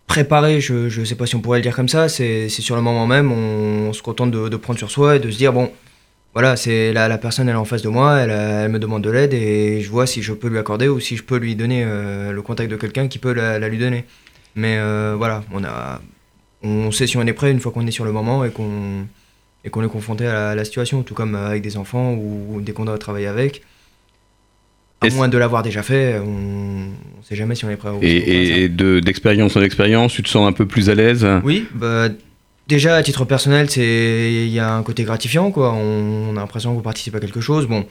préparé, 0.08 0.60
je, 0.60 0.90
je 0.90 1.04
sais 1.04 1.16
pas 1.16 1.26
si 1.26 1.36
on 1.36 1.42
pourrait 1.42 1.60
le 1.60 1.64
dire 1.64 1.76
comme 1.76 1.90
ça, 1.90 2.10
c'est 2.10 2.50
sur 2.50 2.76
le 2.76 2.82
moment 2.82 3.08
même, 3.08 3.32
on, 3.32 3.90
on 3.90 3.94
se 3.94 4.02
contente 4.02 4.32
de, 4.32 4.50
de 4.50 4.58
prendre 4.58 4.80
sur 4.80 4.92
soi 4.92 5.18
et 5.18 5.20
de 5.20 5.30
se 5.30 5.38
dire, 5.38 5.54
bon, 5.54 5.72
voilà, 6.40 6.56
c'est 6.56 6.94
la, 6.94 7.10
la 7.10 7.18
personne, 7.18 7.50
elle 7.50 7.56
est 7.56 7.58
en 7.58 7.66
face 7.66 7.82
de 7.82 7.90
moi, 7.90 8.20
elle, 8.20 8.32
a- 8.32 8.62
elle 8.64 8.72
me 8.72 8.80
demande 8.80 9.04
de 9.04 9.10
l'aide 9.10 9.34
et 9.34 9.82
je 9.82 9.90
vois 9.90 10.08
si 10.08 10.22
je 10.22 10.32
peux 10.32 10.48
lui 10.48 10.58
accorder 10.58 10.88
ou 10.88 11.00
si 11.02 11.18
je 11.18 11.24
peux 11.24 11.38
lui 11.38 11.54
donner 11.56 11.84
euh, 11.86 12.32
le 12.32 12.42
contact 12.42 12.72
de 12.72 12.78
quelqu'un 12.78 13.10
qui 13.10 13.20
peut 13.20 13.34
la, 13.34 13.60
la 13.60 13.68
lui 13.68 13.78
donner. 13.78 14.06
Mais 14.56 14.78
euh, 14.78 15.16
voilà, 15.18 15.44
on, 15.54 15.64
a, 15.66 16.02
on 16.64 16.92
sait 16.92 17.08
si 17.08 17.18
on 17.18 17.28
est 17.28 17.34
prêt 17.34 17.52
une 17.52 17.60
fois 17.60 17.74
qu'on 17.74 17.86
est 17.86 17.92
sur 17.92 18.06
le 18.06 18.14
moment 18.14 18.46
et 18.46 18.52
qu'on 18.52 19.06
et 19.66 19.70
qu'on 19.70 19.84
est 19.84 19.90
confronté 19.90 20.26
à 20.26 20.34
la, 20.34 20.56
la 20.56 20.64
situation, 20.64 21.04
tout 21.04 21.14
comme 21.14 21.36
avec 21.36 21.62
des 21.62 21.76
enfants 21.76 22.14
ou 22.14 22.62
dès 22.62 22.72
qu'on 22.72 22.86
doit 22.86 22.98
travailler 22.98 23.28
avec. 23.28 23.62
À 25.02 25.10
moins 25.10 25.28
de 25.28 25.38
l'avoir 25.38 25.64
déjà 25.64 25.84
fait, 25.84 26.20
on 26.20 26.28
ne 26.30 27.24
sait 27.24 27.36
jamais 27.36 27.56
si 27.56 27.66
on 27.66 27.70
est 27.70 27.76
prêt. 27.76 27.90
Et, 28.02 28.64
et 28.64 28.70
de, 28.70 29.02
d'expérience 29.02 29.58
en 29.58 29.62
expérience, 29.62 30.14
tu 30.14 30.24
te 30.24 30.30
sens 30.30 30.48
un 30.48 30.54
peu 30.54 30.66
plus 30.66 30.90
à 30.90 30.96
l'aise? 30.96 31.28
Oui, 31.44 31.68
bah, 31.74 32.08
déjà 32.70 32.96
à 32.96 33.04
titre 33.04 33.26
personnel, 33.26 33.70
c'est 33.70 34.32
il 34.32 34.48
y 34.54 34.60
a 34.60 34.72
un 34.74 34.84
côté 34.84 35.04
gratifiant 35.04 35.52
quoi. 35.52 35.74
On, 35.74 36.30
on 36.30 36.38
a 36.38 36.40
l'impression 36.40 36.74
qu'on 36.76 36.82
participe 36.82 37.16
à 37.16 37.20
quelque 37.20 37.42
chose. 37.42 37.68
Bon, 37.68 37.86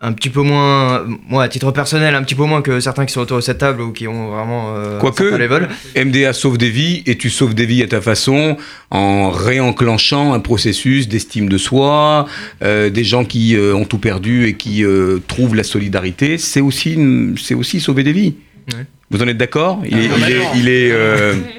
un 0.00 0.12
petit 0.12 0.30
peu 0.30 0.42
moins, 0.42 1.04
moi 1.28 1.42
à 1.42 1.48
titre 1.48 1.72
personnel, 1.72 2.14
un 2.14 2.22
petit 2.22 2.36
peu 2.36 2.44
moins 2.44 2.62
que 2.62 2.78
certains 2.78 3.04
qui 3.04 3.12
sont 3.12 3.20
autour 3.22 3.38
de 3.38 3.42
cette 3.42 3.58
table 3.58 3.80
ou 3.82 3.90
qui 3.90 4.06
ont 4.06 4.30
vraiment 4.30 4.76
euh, 4.76 5.00
Quoique, 5.00 5.24
level. 5.24 5.68
MDA 5.96 6.32
sauve 6.32 6.56
des 6.56 6.70
vies 6.70 7.02
et 7.06 7.18
tu 7.18 7.30
sauves 7.30 7.54
des 7.54 7.66
vies 7.66 7.82
à 7.82 7.88
ta 7.88 8.00
façon 8.00 8.56
en 8.90 9.30
réenclenchant 9.30 10.34
un 10.34 10.40
processus 10.40 11.08
d'estime 11.08 11.48
de 11.48 11.58
soi, 11.58 12.26
euh, 12.62 12.90
des 12.90 13.02
gens 13.02 13.24
qui 13.24 13.56
euh, 13.56 13.74
ont 13.74 13.84
tout 13.86 13.98
perdu 13.98 14.46
et 14.46 14.54
qui 14.54 14.84
euh, 14.84 15.18
trouvent 15.26 15.56
la 15.56 15.64
solidarité. 15.64 16.38
C'est 16.38 16.60
aussi, 16.60 16.96
c'est 17.42 17.54
aussi 17.54 17.80
sauver 17.80 18.04
des 18.04 18.12
vies. 18.12 18.34
Ouais. 18.72 18.84
Vous 19.10 19.22
en 19.22 19.26
êtes 19.26 19.38
d'accord? 19.38 19.80
Il, 19.88 19.98
est- 19.98 20.00
Ah, 20.12 20.16
il 20.18 20.22
est, 20.22 20.34
complètement. 20.36 20.52
il 20.56 20.68
est, 20.68 20.90
euh, 20.92 21.34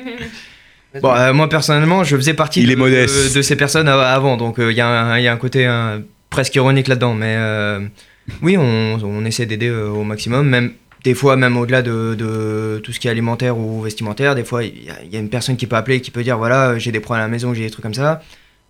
Bon, 1.01 1.13
euh, 1.13 1.33
moi 1.33 1.47
personnellement, 1.49 2.03
je 2.03 2.15
faisais 2.15 2.33
partie 2.33 2.61
Il 2.61 2.67
de, 2.67 2.71
est 2.73 2.75
modeste. 2.75 3.29
de- 3.31 3.35
de 3.37 3.41
ces 3.43 3.55
personnes 3.55 3.87
av- 3.87 3.99
avant, 3.99 4.37
donc 4.37 4.57
euh, 4.59 4.71
il 4.71 4.77
y, 4.77 4.81
a 4.81 4.87
un- 4.87 5.17
il 5.19 5.23
y 5.23 5.27
a 5.27 5.33
un 5.33 5.37
côté 5.37 5.67
euh, 5.67 5.99
presque 6.31 6.55
ironique 6.55 6.87
là-dedans. 6.87 7.13
Mais 7.13 7.35
euh, 7.37 7.79
oui, 8.41 8.57
on, 8.57 8.97
on 9.03 9.23
essaie 9.25 9.45
d'aider 9.45 9.67
euh, 9.67 9.89
au 9.89 10.03
maximum, 10.03 10.47
même 10.49 10.71
des 11.03 11.13
fois, 11.13 11.35
même 11.37 11.55
au-delà 11.57 11.81
de, 11.83 12.15
de 12.17 12.81
tout 12.83 12.91
ce 12.91 12.99
qui 12.99 13.07
est 13.07 13.11
alimentaire 13.11 13.57
ou 13.57 13.81
vestimentaire, 13.81 14.33
des 14.35 14.43
fois, 14.43 14.63
il 14.63 14.83
y, 14.83 14.89
a- 14.89 15.01
il 15.03 15.13
y 15.13 15.15
a 15.15 15.19
une 15.19 15.29
personne 15.29 15.57
qui 15.57 15.67
peut 15.67 15.75
appeler 15.75 15.97
et 15.97 16.01
qui 16.01 16.09
peut 16.11 16.23
dire 16.23 16.37
voilà, 16.39 16.77
j'ai 16.79 16.91
des 16.91 16.99
problèmes 16.99 17.23
à 17.23 17.27
la 17.27 17.31
maison, 17.31 17.53
j'ai 17.53 17.63
des 17.63 17.69
trucs 17.69 17.83
comme 17.83 17.93
ça. 17.93 18.21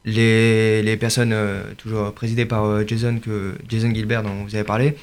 Les, 0.06 0.82
les 0.84 0.98
personnes, 0.98 1.32
euh, 1.34 1.62
toujours 1.78 2.12
présidées 2.14 2.46
par 2.46 2.66
euh, 2.66 2.84
Jason, 2.86 3.20
que, 3.24 3.54
Jason 3.70 3.94
Gilbert, 3.94 4.24
dont 4.24 4.44
vous 4.46 4.56
avez 4.56 4.64
parlé, 4.64 4.96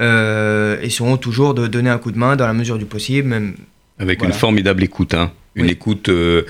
euh, 0.00 0.80
essaieront 0.80 1.16
toujours 1.16 1.54
de 1.54 1.66
donner 1.66 1.90
un 1.90 1.98
coup 1.98 2.12
de 2.12 2.18
main 2.18 2.36
dans 2.36 2.46
la 2.46 2.52
mesure 2.52 2.78
du 2.78 2.84
possible, 2.86 3.28
même 3.28 3.54
avec 3.98 4.18
Voilà. 4.20 4.34
une 4.34 4.38
formidable 4.38 4.82
écoute. 4.82 5.14
Hein. 5.14 5.30
Une 5.54 5.68
écoute 5.68 6.08
euh, 6.08 6.42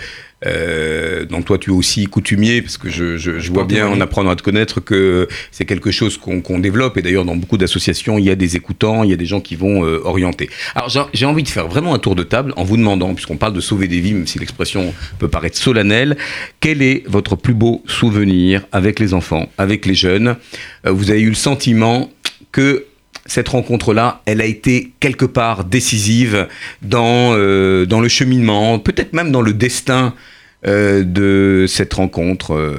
euh, 0.47 1.25
dont 1.25 1.43
toi 1.43 1.59
tu 1.59 1.71
es 1.71 1.73
aussi 1.73 2.07
coutumier, 2.07 2.63
parce 2.63 2.77
que 2.79 2.89
je, 2.91 3.17
je, 3.17 3.39
je 3.39 3.53
vois 3.53 3.65
bien 3.65 3.87
en 3.89 4.01
apprenant 4.01 4.31
à 4.31 4.37
te 4.37 4.43
connaître 4.43 4.81
que 4.81 5.29
c'est 5.51 5.65
quelque 5.65 5.91
chose 5.91 6.19
qu'on 6.19 6.41
qu'on 6.41 6.59
développe. 6.59 6.97
Et 6.99 7.03
d'ailleurs, 7.03 7.25
dans 7.25 7.37
beaucoup 7.37 7.57
d'associations, 7.59 8.19
il 8.19 8.25
y 8.25 8.31
a 8.31 8.35
des 8.35 8.57
écoutants, 8.57 9.05
il 9.05 9.11
y 9.11 9.13
a 9.13 9.17
des 9.17 9.27
gens 9.27 9.41
qui 9.41 9.57
vont 9.57 9.85
euh, 9.85 10.01
orienter. 10.05 10.51
Alors, 10.75 10.89
j'ai- 10.89 11.03
j'ai 11.15 11.27
envie 11.27 11.43
de 11.43 11.49
faire 11.49 11.69
vraiment 11.69 11.95
un 11.95 11.99
tour 11.99 12.15
de 12.15 12.23
table 12.23 12.53
en 12.57 12.65
vous 12.65 12.77
demandant, 12.77 13.15
puisqu'on 13.15 13.37
parle 13.37 13.53
de 13.55 13.61
sauver 13.61 13.89
des 13.89 14.01
vies, 14.01 14.15
même 14.15 14.27
si 14.27 14.39
l'expression 14.39 14.95
peut 15.19 15.29
paraître 15.29 15.57
solennelle, 15.59 16.17
quel 16.61 16.83
est 16.83 17.03
votre 17.09 17.37
plus 17.37 17.55
beau 17.55 17.83
souvenir 17.87 18.63
avec 18.73 18.99
les 19.01 19.15
enfants, 19.15 19.49
avec 19.59 19.87
les 19.87 19.95
jeunes? 19.95 20.37
Euh, 20.87 20.91
Vous 20.93 21.11
avez 21.11 21.21
eu 21.23 21.29
le 21.29 21.35
sentiment 21.35 22.11
que 22.53 22.85
cette 23.27 23.49
rencontre-là, 23.49 24.23
elle 24.27 24.41
a 24.41 24.45
été 24.45 24.93
quelque 25.01 25.25
part 25.25 25.65
décisive 25.65 26.49
dans, 26.83 27.35
euh, 27.35 27.87
le 27.87 28.09
cheminement, 28.09 28.79
peut-être 28.79 29.13
même 29.13 29.31
dans 29.31 29.43
le 29.43 29.53
destin 29.53 30.15
euh, 30.67 31.05
de 31.05 31.67
cette 31.69 31.95
rencontre. 31.95 32.55
Euh, 32.55 32.77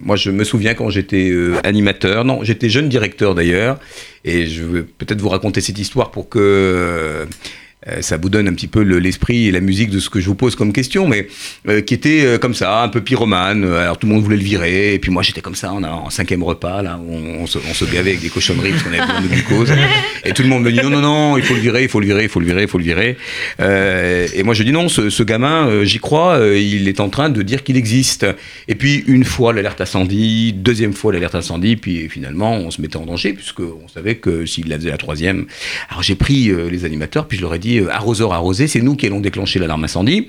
moi, 0.00 0.16
je 0.16 0.30
me 0.30 0.44
souviens 0.44 0.74
quand 0.74 0.90
j'étais 0.90 1.32
animateur, 1.64 2.24
non, 2.24 2.42
j'étais 2.42 2.68
jeune 2.68 2.88
directeur 2.88 3.34
d'ailleurs, 3.34 3.78
et 4.24 4.46
je 4.46 4.64
vais 4.64 4.82
peut-être 4.82 5.20
vous 5.20 5.28
raconter 5.28 5.60
cette 5.60 5.78
histoire 5.78 6.10
pour 6.10 6.28
que 6.28 7.26
ça 8.00 8.18
vous 8.18 8.28
donne 8.28 8.46
un 8.46 8.52
petit 8.52 8.66
peu 8.68 8.82
le- 8.82 8.98
l'esprit 8.98 9.46
et 9.48 9.50
la 9.52 9.60
musique 9.60 9.88
de 9.90 10.00
ce 10.00 10.10
que 10.10 10.20
je 10.20 10.26
vous 10.26 10.34
pose 10.34 10.54
comme 10.54 10.72
question, 10.72 11.08
mais 11.08 11.28
euh, 11.68 11.80
qui 11.80 11.94
était 11.94 12.22
euh, 12.24 12.36
comme 12.38 12.52
ça, 12.54 12.82
un 12.82 12.88
peu 12.88 13.00
pyromane. 13.00 13.64
Euh, 13.64 13.80
Alors 13.82 13.96
tout 13.98 14.06
le 14.06 14.12
monde 14.12 14.22
voulait 14.22 14.36
le 14.36 14.42
virer, 14.42 14.92
et 14.94 14.98
puis 14.98 15.10
moi 15.10 15.22
j'étais 15.22 15.40
comme 15.40 15.54
ça, 15.54 15.72
on 15.72 15.82
a 15.82 15.88
en 15.88 16.10
cinquième 16.10 16.42
repas, 16.42 16.82
là, 16.82 17.00
on, 17.08 17.46
se, 17.46 17.58
on 17.58 17.84
gavait 17.86 18.10
avec 18.10 18.20
des 18.20 18.28
cochonneries 18.28 18.72
parce 18.72 18.82
qu'on 18.82 18.90
avait 18.92 19.00
besoin 19.00 19.20
de 19.22 19.28
glucose. 19.28 19.72
Et 20.24 20.32
tout 20.32 20.42
le 20.42 20.48
monde 20.48 20.62
me 20.62 20.70
dit 20.72 20.80
non, 20.82 20.90
non, 20.90 21.00
non, 21.00 21.36
il 21.38 21.42
faut 21.42 21.54
le 21.54 21.60
virer, 21.60 21.82
il 21.84 21.88
faut 21.88 22.00
le 22.00 22.06
virer, 22.06 22.24
il 22.24 22.28
faut 22.28 22.40
le 22.40 22.46
virer, 22.46 22.62
il 22.62 22.68
faut 22.68 22.78
le 22.78 22.84
virer. 22.84 23.16
Euh, 23.60 24.26
et 24.34 24.42
moi 24.42 24.54
je 24.54 24.62
dis 24.62 24.72
non, 24.72 24.88
ce, 24.88 25.10
ce 25.10 25.22
gamin, 25.22 25.68
euh, 25.68 25.84
j'y 25.84 25.98
crois, 25.98 26.34
euh, 26.34 26.58
il 26.58 26.86
est 26.88 27.00
en 27.00 27.08
train 27.08 27.30
de 27.30 27.42
dire 27.42 27.62
qu'il 27.64 27.76
existe. 27.76 28.26
Et 28.68 28.74
puis 28.74 29.04
une 29.06 29.24
fois 29.24 29.52
l'alerte 29.52 29.80
incendie, 29.80 30.52
deuxième 30.52 30.92
fois 30.92 31.12
l'alerte 31.12 31.34
incendie, 31.34 31.76
puis 31.76 32.08
finalement 32.08 32.54
on 32.56 32.70
se 32.70 32.80
mettait 32.80 32.96
en 32.96 33.06
danger 33.06 33.32
puisqu'on 33.32 33.88
savait 33.92 34.16
que 34.16 34.46
s'il 34.46 34.68
la 34.68 34.76
faisait 34.76 34.90
la 34.90 34.98
troisième. 34.98 35.46
Alors 35.88 36.02
j'ai 36.02 36.14
pris 36.14 36.50
euh, 36.50 36.68
les 36.70 36.84
animateurs, 36.84 37.26
puis 37.26 37.38
je 37.38 37.42
leur 37.42 37.54
ai 37.54 37.58
dit 37.58 37.69
arroseur 37.90 38.32
arrosé, 38.32 38.66
c'est 38.66 38.80
nous 38.80 38.96
qui 38.96 39.06
allons 39.06 39.20
déclencher 39.20 39.58
l'alarme 39.58 39.84
incendie. 39.84 40.28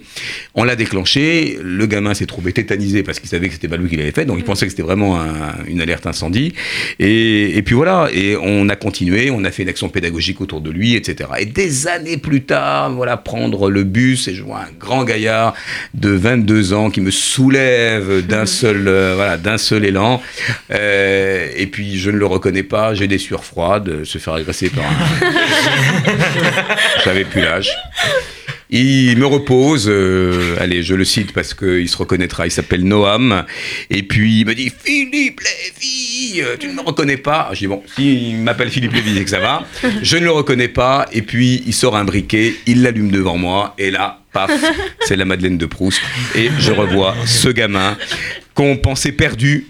On 0.56 0.64
l'a 0.64 0.76
déclenché, 0.76 1.58
le 1.62 1.86
gamin 1.88 2.14
s'est 2.14 2.26
trouvé 2.26 2.54
tétanisé 2.54 3.04
parce 3.04 3.20
qu'il 3.20 3.30
savait 3.30 3.48
que 3.48 3.54
c'était 3.54 3.68
pas 3.68 3.78
lui 3.78 3.89
qui 3.89 3.96
l'avait 3.98 4.12
fait, 4.12 4.26
donc 4.26 4.38
il 4.38 4.44
pensait 4.44 4.66
que 4.66 4.72
c'était 4.72 4.84
vraiment 4.84 5.20
un- 5.20 5.56
une 5.68 5.82
alerte 5.82 6.06
incendie. 6.08 6.54
Et, 7.00 7.58
et 7.58 7.62
puis 7.64 7.76
voilà, 7.76 8.10
et 8.14 8.36
on 8.42 8.70
a 8.70 8.76
continué, 8.76 9.32
on 9.32 9.44
a 9.44 9.52
fait 9.52 9.64
une 9.64 9.70
action 9.70 9.89
pédagogique 9.89 10.42
autour 10.42 10.62
de 10.62 10.70
lui, 10.70 10.96
etc. 10.96 11.30
Et 11.39 11.46
des 11.46 11.88
années 11.88 12.18
plus 12.18 12.44
tard, 12.44 12.92
voilà, 12.92 13.18
prendre 13.18 13.70
le 13.70 13.84
bus 13.84 14.28
et 14.28 14.36
je 14.36 14.44
vois 14.44 14.60
un 14.60 14.72
grand 14.80 15.04
gaillard 15.04 15.54
de 15.94 16.10
22 16.10 16.74
ans 16.74 16.89
qui 16.89 17.02
me 17.02 17.12
soulève 17.12 18.26
d'un 18.26 18.46
seul, 18.62 18.88
euh, 18.88 19.14
voilà, 19.16 19.38
d'un 19.38 19.58
seul 19.58 19.86
élan. 19.86 20.22
Euh, 20.72 21.48
et 21.56 21.68
puis 21.68 21.98
je 21.98 22.12
ne 22.12 22.18
le 22.18 22.26
reconnais 22.26 22.64
pas, 22.64 22.94
j'ai 22.94 23.08
des 23.08 23.18
sueurs 23.18 23.44
froides, 23.44 24.04
se 24.04 24.18
faire 24.18 24.34
agresser 24.34 24.70
par 24.70 24.84
un. 24.84 24.92
J'avais 27.06 27.26
Il 28.73 29.17
me 29.17 29.25
repose, 29.25 29.89
euh, 29.89 30.55
allez, 30.57 30.82
je 30.82 30.95
le 30.95 31.03
cite 31.03 31.34
parce 31.34 31.53
qu'il 31.53 31.89
se 31.89 31.97
reconnaîtra, 31.97 32.47
il 32.47 32.51
s'appelle 32.51 32.86
Noam, 32.86 33.43
et 33.89 34.01
puis 34.01 34.39
il 34.39 34.45
me 34.45 34.55
dit 34.55 34.71
Philippe 34.84 35.41
Lévy, 35.41 36.41
euh, 36.41 36.55
tu 36.57 36.69
ne 36.69 36.73
me 36.75 36.82
reconnais 36.82 37.17
pas? 37.17 37.49
Je 37.51 37.59
dis 37.59 37.67
bon, 37.67 37.84
s'il 37.95 38.38
m'appelle 38.38 38.69
Philippe 38.69 38.93
Lévy, 38.93 39.17
c'est 39.17 39.23
que 39.25 39.29
ça 39.29 39.39
va. 39.39 39.67
Je 40.01 40.15
ne 40.15 40.23
le 40.23 40.32
reconnais 40.32 40.69
pas, 40.69 41.05
et 41.11 41.21
puis 41.21 41.63
il 41.65 41.73
sort 41.73 41.97
un 41.97 42.05
briquet, 42.05 42.55
il 42.65 42.82
l'allume 42.82 43.11
devant 43.11 43.36
moi, 43.36 43.75
et 43.77 43.91
là, 43.91 44.21
paf, 44.32 44.49
c'est 45.01 45.17
la 45.17 45.25
Madeleine 45.25 45.57
de 45.57 45.65
Proust, 45.65 45.99
et 46.36 46.49
je 46.57 46.71
revois 46.71 47.13
ce 47.25 47.49
gamin 47.49 47.97
qu'on 48.53 48.77
pensait 48.77 49.11
perdu, 49.11 49.67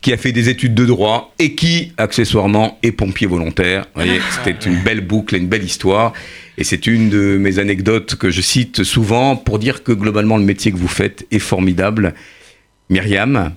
qui 0.00 0.12
a 0.12 0.16
fait 0.16 0.32
des 0.32 0.48
études 0.48 0.74
de 0.74 0.84
droit 0.84 1.34
et 1.38 1.54
qui, 1.54 1.92
accessoirement, 1.96 2.78
est 2.82 2.92
pompier 2.92 3.26
volontaire. 3.26 3.86
Vous 3.94 4.02
voyez, 4.02 4.20
c'était 4.30 4.68
une 4.68 4.82
belle 4.82 5.00
boucle, 5.00 5.36
une 5.36 5.48
belle 5.48 5.64
histoire. 5.64 6.12
Et 6.56 6.64
c'est 6.64 6.86
une 6.86 7.08
de 7.08 7.36
mes 7.38 7.58
anecdotes 7.58 8.16
que 8.16 8.30
je 8.30 8.40
cite 8.40 8.82
souvent 8.82 9.36
pour 9.36 9.58
dire 9.58 9.82
que 9.82 9.92
globalement, 9.92 10.36
le 10.36 10.44
métier 10.44 10.72
que 10.72 10.76
vous 10.76 10.88
faites 10.88 11.26
est 11.30 11.38
formidable. 11.38 12.14
Myriam, 12.90 13.52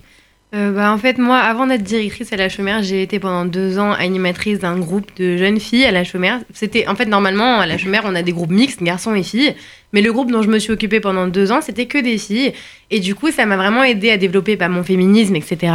Euh, 0.54 0.70
bah, 0.70 0.92
en 0.92 0.98
fait, 0.98 1.16
moi, 1.16 1.38
avant 1.38 1.66
d'être 1.66 1.82
directrice 1.82 2.30
à 2.34 2.36
la 2.36 2.50
chômère, 2.50 2.82
j'ai 2.82 3.00
été 3.00 3.18
pendant 3.18 3.46
deux 3.46 3.78
ans 3.78 3.92
animatrice 3.92 4.58
d'un 4.58 4.78
groupe 4.78 5.10
de 5.16 5.38
jeunes 5.38 5.58
filles 5.58 5.86
à 5.86 5.90
la 5.90 6.04
chômère. 6.04 6.40
C'était, 6.52 6.86
en 6.86 6.94
fait, 6.94 7.06
normalement, 7.06 7.60
à 7.60 7.66
la 7.66 7.78
chômère, 7.78 8.02
on 8.04 8.14
a 8.14 8.20
des 8.20 8.32
groupes 8.32 8.50
mixtes, 8.50 8.82
garçons 8.82 9.14
et 9.14 9.22
filles. 9.22 9.54
Mais 9.94 10.02
le 10.02 10.12
groupe 10.12 10.30
dont 10.30 10.42
je 10.42 10.48
me 10.48 10.58
suis 10.58 10.70
occupée 10.70 11.00
pendant 11.00 11.26
deux 11.26 11.52
ans, 11.52 11.62
c'était 11.62 11.86
que 11.86 11.96
des 11.96 12.18
filles. 12.18 12.52
Et 12.90 13.00
du 13.00 13.14
coup, 13.14 13.30
ça 13.30 13.46
m'a 13.46 13.56
vraiment 13.56 13.82
aidé 13.82 14.10
à 14.10 14.18
développer 14.18 14.56
bah, 14.56 14.68
mon 14.68 14.84
féminisme, 14.84 15.36
etc. 15.36 15.72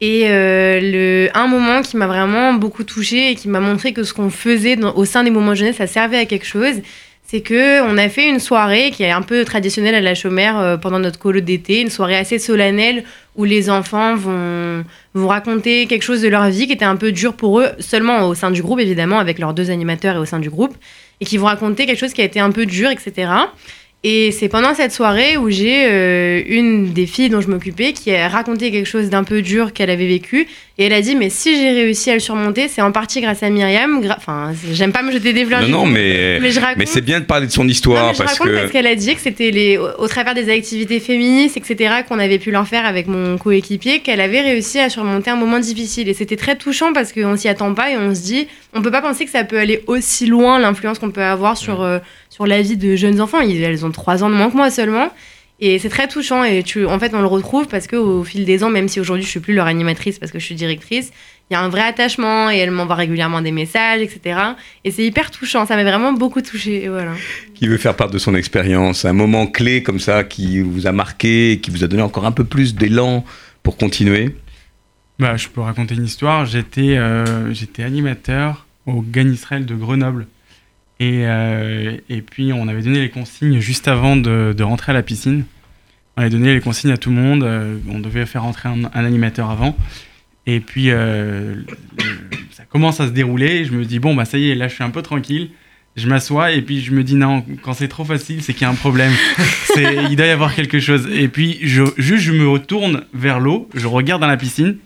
Et 0.00 0.24
euh, 0.26 0.80
le, 0.82 1.28
un 1.34 1.46
moment 1.46 1.80
qui 1.80 1.96
m'a 1.96 2.06
vraiment 2.06 2.52
beaucoup 2.52 2.84
touchée 2.84 3.30
et 3.30 3.34
qui 3.34 3.48
m'a 3.48 3.60
montré 3.60 3.92
que 3.92 4.02
ce 4.02 4.12
qu'on 4.12 4.30
faisait 4.30 4.78
au 4.84 5.04
sein 5.04 5.24
des 5.24 5.30
moments 5.30 5.54
jeunesse, 5.54 5.76
ça 5.76 5.86
servait 5.86 6.18
à 6.18 6.26
quelque 6.26 6.44
chose, 6.44 6.82
c'est 7.22 7.40
que 7.40 7.82
on 7.82 7.96
a 7.96 8.08
fait 8.08 8.28
une 8.28 8.38
soirée 8.38 8.90
qui 8.90 9.02
est 9.02 9.10
un 9.10 9.22
peu 9.22 9.44
traditionnelle 9.44 9.94
à 9.94 10.00
la 10.00 10.14
chômère 10.14 10.58
euh, 10.58 10.76
pendant 10.76 10.98
notre 10.98 11.18
colo 11.18 11.40
d'été, 11.40 11.80
une 11.80 11.90
soirée 11.90 12.16
assez 12.16 12.38
solennelle 12.38 13.04
où 13.36 13.44
les 13.44 13.70
enfants 13.70 14.16
vont, 14.16 14.84
vont 15.14 15.28
raconter 15.28 15.86
quelque 15.86 16.02
chose 16.02 16.20
de 16.20 16.28
leur 16.28 16.48
vie 16.50 16.66
qui 16.66 16.74
était 16.74 16.84
un 16.84 16.96
peu 16.96 17.10
dur 17.10 17.34
pour 17.34 17.60
eux, 17.60 17.70
seulement 17.80 18.28
au 18.28 18.34
sein 18.34 18.50
du 18.50 18.62
groupe 18.62 18.80
évidemment, 18.80 19.18
avec 19.18 19.38
leurs 19.38 19.54
deux 19.54 19.70
animateurs 19.70 20.16
et 20.16 20.18
au 20.18 20.24
sein 20.26 20.40
du 20.40 20.50
groupe, 20.50 20.76
et 21.20 21.24
qui 21.24 21.38
vont 21.38 21.46
raconter 21.46 21.86
quelque 21.86 21.98
chose 21.98 22.12
qui 22.12 22.20
a 22.20 22.24
été 22.24 22.38
un 22.38 22.50
peu 22.50 22.66
dur, 22.66 22.90
etc. 22.90 23.28
Et 24.08 24.30
c'est 24.30 24.48
pendant 24.48 24.72
cette 24.72 24.92
soirée 24.92 25.36
où 25.36 25.50
j'ai 25.50 25.84
euh, 25.88 26.40
une 26.46 26.92
des 26.92 27.06
filles 27.06 27.28
dont 27.28 27.40
je 27.40 27.48
m'occupais 27.48 27.92
qui 27.92 28.14
a 28.14 28.28
raconté 28.28 28.70
quelque 28.70 28.86
chose 28.86 29.10
d'un 29.10 29.24
peu 29.24 29.42
dur 29.42 29.72
qu'elle 29.72 29.90
avait 29.90 30.06
vécu. 30.06 30.46
Et 30.78 30.84
elle 30.84 30.92
a 30.92 31.00
dit, 31.00 31.16
mais 31.16 31.28
si 31.28 31.56
j'ai 31.56 31.70
réussi 31.72 32.10
à 32.10 32.14
le 32.14 32.20
surmonter, 32.20 32.68
c'est 32.68 32.82
en 32.82 32.92
partie 32.92 33.20
grâce 33.20 33.42
à 33.42 33.50
Myriam. 33.50 34.00
gra- 34.04 34.14
Enfin, 34.18 34.52
j'aime 34.72 34.92
pas 34.92 35.02
me 35.02 35.10
jeter 35.10 35.32
des 35.32 35.44
fleurs. 35.44 35.62
Non, 35.62 35.68
non, 35.68 35.86
mais, 35.86 36.38
mais 36.40 36.52
je 36.52 36.60
raconte. 36.60 36.76
mais 36.76 36.86
c'est 36.86 37.00
bien 37.00 37.18
de 37.18 37.24
parler 37.24 37.46
de 37.48 37.50
son 37.52 37.66
histoire 37.66 38.02
Non, 38.02 38.08
mais 38.10 38.14
je 38.14 38.18
parce 38.22 38.32
raconte 38.38 38.52
que. 38.52 38.60
parce 38.60 38.70
qu'elle 38.70 38.86
a 38.86 38.94
dit 38.94 39.12
que 39.16 39.20
c'était 39.20 39.50
les, 39.50 39.76
au, 39.76 39.88
au 39.98 40.06
travers 40.06 40.34
des 40.34 40.50
activités 40.52 41.00
féministes, 41.00 41.56
etc., 41.56 41.94
qu'on 42.06 42.20
avait 42.20 42.38
pu 42.38 42.52
leur 42.52 42.68
faire 42.68 42.86
avec 42.86 43.08
mon 43.08 43.38
coéquipier, 43.38 44.00
qu'elle 44.00 44.20
avait 44.20 44.42
réussi 44.42 44.78
à 44.78 44.88
surmonter 44.88 45.30
un 45.30 45.36
moment 45.36 45.58
difficile. 45.58 46.08
Et 46.08 46.14
c'était 46.14 46.36
très 46.36 46.54
touchant 46.56 46.92
parce 46.92 47.12
qu'on 47.12 47.36
s'y 47.36 47.48
attend 47.48 47.74
pas 47.74 47.90
et 47.90 47.96
on 47.96 48.14
se 48.14 48.20
dit, 48.22 48.46
on 48.74 48.82
peut 48.82 48.90
pas 48.92 49.02
penser 49.02 49.24
que 49.24 49.30
ça 49.32 49.42
peut 49.42 49.58
aller 49.58 49.82
aussi 49.88 50.26
loin, 50.26 50.60
l'influence 50.60 51.00
qu'on 51.00 51.10
peut 51.10 51.22
avoir 51.22 51.56
sur, 51.56 51.82
euh, 51.82 51.98
sur 52.36 52.46
la 52.46 52.60
vie 52.60 52.76
de 52.76 52.96
jeunes 52.96 53.22
enfants. 53.22 53.40
Ils, 53.40 53.62
elles 53.62 53.86
ont 53.86 53.90
trois 53.90 54.22
ans 54.22 54.28
de 54.28 54.34
moins 54.34 54.50
que 54.50 54.56
moi 54.56 54.70
seulement. 54.70 55.08
Et 55.58 55.78
c'est 55.78 55.88
très 55.88 56.06
touchant 56.06 56.44
et 56.44 56.62
tu, 56.62 56.84
en 56.84 56.98
fait 56.98 57.14
on 57.14 57.20
le 57.22 57.26
retrouve 57.26 57.66
parce 57.66 57.86
qu'au 57.86 58.22
fil 58.24 58.44
des 58.44 58.62
ans, 58.62 58.68
même 58.68 58.88
si 58.88 59.00
aujourd'hui 59.00 59.24
je 59.24 59.30
suis 59.30 59.40
plus 59.40 59.54
leur 59.54 59.64
animatrice 59.64 60.18
parce 60.18 60.30
que 60.30 60.38
je 60.38 60.44
suis 60.44 60.54
directrice, 60.54 61.12
il 61.48 61.54
y 61.54 61.56
a 61.56 61.62
un 61.62 61.70
vrai 61.70 61.80
attachement 61.80 62.50
et 62.50 62.58
elle 62.58 62.72
m'envoie 62.72 62.96
régulièrement 62.96 63.40
des 63.40 63.52
messages, 63.52 64.02
etc. 64.02 64.38
Et 64.84 64.90
c'est 64.90 65.02
hyper 65.02 65.30
touchant, 65.30 65.64
ça 65.64 65.76
m'a 65.76 65.82
vraiment 65.82 66.12
beaucoup 66.12 66.42
touchée. 66.42 66.88
Voilà. 66.88 67.12
Qui 67.54 67.68
veut 67.68 67.78
faire 67.78 67.96
part 67.96 68.10
de 68.10 68.18
son 68.18 68.34
expérience, 68.34 69.06
un 69.06 69.14
moment 69.14 69.46
clé 69.46 69.82
comme 69.82 69.98
ça 69.98 70.24
qui 70.24 70.60
vous 70.60 70.86
a 70.86 70.92
marqué, 70.92 71.58
qui 71.62 71.70
vous 71.70 71.84
a 71.84 71.86
donné 71.86 72.02
encore 72.02 72.26
un 72.26 72.32
peu 72.32 72.44
plus 72.44 72.74
d'élan 72.74 73.24
pour 73.62 73.78
continuer 73.78 74.36
Bah, 75.18 75.38
je 75.38 75.48
peux 75.48 75.62
raconter 75.62 75.94
une 75.94 76.04
histoire. 76.04 76.44
J'étais 76.44 76.98
euh, 76.98 77.50
j'étais 77.54 77.82
animateur 77.82 78.66
au 78.84 79.00
GAN 79.00 79.28
Israël 79.28 79.64
de 79.64 79.74
Grenoble. 79.74 80.26
Et, 80.98 81.22
euh, 81.26 81.96
et 82.08 82.22
puis, 82.22 82.52
on 82.52 82.68
avait 82.68 82.82
donné 82.82 83.00
les 83.00 83.10
consignes 83.10 83.60
juste 83.60 83.86
avant 83.88 84.16
de, 84.16 84.54
de 84.56 84.62
rentrer 84.62 84.92
à 84.92 84.94
la 84.94 85.02
piscine. 85.02 85.44
On 86.16 86.22
avait 86.22 86.30
donné 86.30 86.54
les 86.54 86.60
consignes 86.60 86.92
à 86.92 86.96
tout 86.96 87.10
le 87.10 87.16
monde. 87.16 87.42
euh, 87.42 87.76
on 87.90 87.98
devait 88.00 88.24
faire 88.26 88.42
rentrer 88.42 88.68
un, 88.68 88.84
un 88.84 89.04
animateur 89.04 89.50
avant. 89.50 89.76
Et 90.46 90.60
puis, 90.60 90.90
euh, 90.90 91.54
le- 91.56 92.36
ça 92.50 92.64
commence 92.64 93.00
à 93.00 93.06
se 93.08 93.12
dérouler. 93.12 93.56
Et 93.56 93.64
je 93.66 93.72
me 93.72 93.84
dis, 93.84 93.98
bon, 93.98 94.14
bah 94.14 94.24
ça 94.24 94.38
y 94.38 94.50
est, 94.50 94.54
là, 94.54 94.68
je 94.68 94.74
suis 94.74 94.84
un 94.84 94.90
peu 94.90 95.02
tranquille. 95.02 95.50
Je 95.96 96.08
m'assois 96.08 96.52
et 96.52 96.60
puis 96.60 96.82
je 96.82 96.92
me 96.92 97.02
dis, 97.02 97.14
non, 97.14 97.42
quand 97.62 97.72
c'est 97.72 97.88
trop 97.88 98.04
facile, 98.04 98.42
c'est 98.42 98.52
qu'il 98.52 98.62
y 98.62 98.64
a 98.66 98.70
un 98.70 98.74
problème. 98.74 99.12
Il 100.10 100.14
doit 100.16 100.26
y 100.26 100.30
avoir 100.30 100.54
quelque 100.54 100.78
chose. 100.78 101.08
Et 101.10 101.28
puis, 101.28 101.58
je, 101.62 101.84
juste, 101.96 102.22
je 102.22 102.32
me 102.32 102.46
retourne 102.46 103.04
vers 103.14 103.40
l'eau, 103.40 103.68
je 103.74 103.86
regarde 103.86 104.20
dans 104.20 104.26
la 104.26 104.36
piscine. 104.36 104.76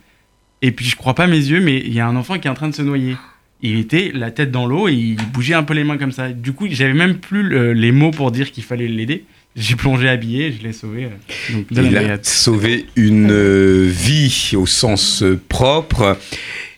Et 0.63 0.71
puis 0.73 0.85
je 0.85 0.95
crois 0.95 1.15
pas 1.15 1.27
mes 1.27 1.37
yeux, 1.39 1.61
mais 1.61 1.79
il 1.79 1.93
y 1.93 1.99
a 2.01 2.07
un 2.07 2.15
enfant 2.15 2.39
qui 2.39 2.47
est 2.47 2.51
en 2.51 2.55
train 2.55 2.69
de 2.69 2.75
se 2.75 2.83
noyer. 2.83 3.17
Il 3.63 3.79
était 3.79 4.11
la 4.15 4.31
tête 4.31 4.51
dans 4.51 4.67
l'eau 4.67 4.89
et 4.89 4.95
il 4.95 5.17
bougeait 5.33 5.55
un 5.55 5.63
peu 5.63 5.75
les 5.75 5.85
mains 5.85 5.99
comme 5.99 6.13
ça. 6.13 6.31
Du 6.31 6.53
coup, 6.53 6.67
j'avais 6.71 6.95
même 6.95 7.17
plus 7.17 7.43
le- 7.43 7.73
les 7.75 7.93
mots 7.93 8.11
pour 8.11 8.31
dire 8.31 8.51
qu'il 8.53 8.65
fallait 8.65 8.89
l'aider. 8.89 9.25
J'ai 9.57 9.75
plongé 9.75 10.09
habillé, 10.09 10.53
je 10.53 10.63
l'ai 10.67 10.73
sauvé. 10.73 11.07
euh, 11.07 11.09
donc, 11.55 11.67
Il 11.71 11.97
a 11.99 12.19
sauvé 12.23 12.87
une 12.95 13.31
euh, 13.33 13.89
vie 13.91 14.53
au 14.57 14.65
sens 14.65 15.23
euh, 15.25 15.39
propre. 15.49 16.17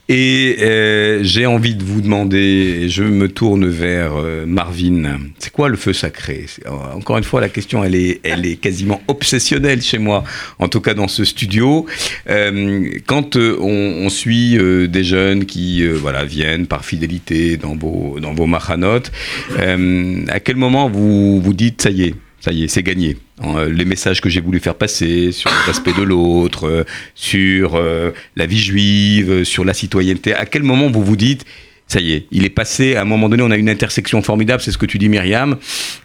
Et 0.09 0.57
euh, 0.61 1.21
j'ai 1.23 1.47
envie 1.47 1.75
de 1.77 1.85
vous 1.85 2.01
demander, 2.01 2.89
je 2.89 3.05
me 3.05 3.29
tourne 3.29 3.67
vers 3.69 4.15
euh, 4.17 4.45
Marvin, 4.47 5.19
c'est 5.39 5.53
quoi 5.53 5.69
le 5.69 5.77
feu 5.77 5.93
sacré? 5.93 6.47
Euh, 6.67 6.71
Encore 6.97 7.19
une 7.19 7.25
fois, 7.25 7.41
la 7.41 7.49
question, 7.49 7.85
elle 7.85 7.95
est, 7.95 8.21
elle 8.25 8.45
est 8.45 8.57
quasiment 8.57 9.01
obsessionnelle 9.07 9.81
chez 9.81 9.99
moi, 9.99 10.25
en 10.59 10.69
tout 10.69 10.81
cas 10.81 10.95
dans 10.95 11.09
ce 11.09 11.25
studio. 11.25 11.87
Euh, 12.29 12.91
quand 13.07 13.37
euh, 13.37 13.57
on, 13.61 14.05
on 14.05 14.09
suit 14.11 14.59
euh, 14.59 14.89
des 14.89 15.05
jeunes 15.05 15.45
qui 15.47 15.87
voilà, 15.87 16.25
viennent 16.25 16.67
par 16.67 16.85
fidélité 16.85 17.57
dans 17.57 17.77
vos, 17.77 18.19
dans 18.21 18.35
vos 18.35 18.47
machanotes, 18.47 19.13
euh, 19.61 20.25
à 20.29 20.41
quel 20.41 20.57
moment 20.57 20.91
vous 20.91 21.41
vous 21.41 21.55
dites, 21.55 21.81
ça 21.81 21.91
y 21.91 22.03
est, 22.03 22.15
ça 22.41 22.53
y 22.53 22.65
est, 22.65 22.69
c'est 22.69 22.83
gagné? 22.83 23.17
Euh, 23.45 23.73
les 23.73 23.85
messages 23.85 24.21
que 24.21 24.29
j'ai 24.29 24.41
voulu 24.41 24.61
faire 24.61 24.75
passer 24.75 25.33
sur 25.33 25.51
le 25.51 25.67
respect 25.67 25.93
de 25.93 26.03
l'autre, 26.03 26.69
euh, 26.69 26.85
sur 27.15 27.75
euh, 27.75 28.11
la 28.37 28.47
vie 28.47 28.59
juive, 28.61 29.45
sur 29.45 29.65
la 29.65 29.75
citoyenneté, 29.75 30.35
à 30.35 30.47
quel 30.47 30.63
moment 30.63 30.91
vous 30.91 31.03
vous 31.03 31.17
dites, 31.17 31.45
ça 31.89 32.01
y 32.01 32.13
est, 32.13 32.27
il 32.31 32.45
est 32.45 32.51
passé, 32.51 32.97
à 32.97 33.03
un 33.03 33.05
moment 33.05 33.29
donné, 33.29 33.43
on 33.43 33.51
a 33.51 33.57
une 33.57 33.69
intersection 33.69 34.23
formidable, 34.23 34.63
c'est 34.63 34.71
ce 34.71 34.79
que 34.79 34.87
tu 34.87 34.99
dis 34.99 35.09
Myriam, 35.09 35.57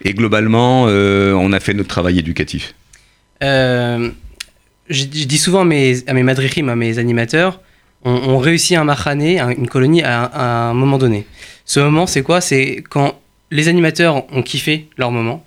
et 0.04 0.14
globalement, 0.14 0.84
on 0.84 1.54
a 1.54 1.60
fait 1.60 1.74
notre 1.74 1.90
travail 1.90 2.20
éducatif? 2.20 2.74
Je, 4.90 5.04
dis 5.04 5.38
souvent 5.38 5.62
à 5.62 5.66
mes, 5.66 5.98
à 6.08 6.14
madrichim, 6.14 6.70
à 6.70 6.76
mes 6.76 6.98
animateurs, 6.98 7.62
on, 8.04 8.38
réussit 8.38 8.78
un 8.78 8.86
machané, 8.86 9.40
un- 9.40 9.50
une 9.50 9.68
colonie 9.68 10.02
à, 10.02 10.24
à 10.24 10.70
un 10.70 10.74
moment 10.74 10.98
donné. 10.98 11.26
Ce 11.66 11.80
moment, 11.80 12.08
c'est 12.08 12.22
quoi? 12.22 12.40
C'est 12.42 12.84
quand 12.90 13.20
les 13.52 13.68
animateurs 13.68 14.32
ont 14.34 14.42
kiffé 14.44 14.88
leur 14.98 15.12
moment, 15.12 15.46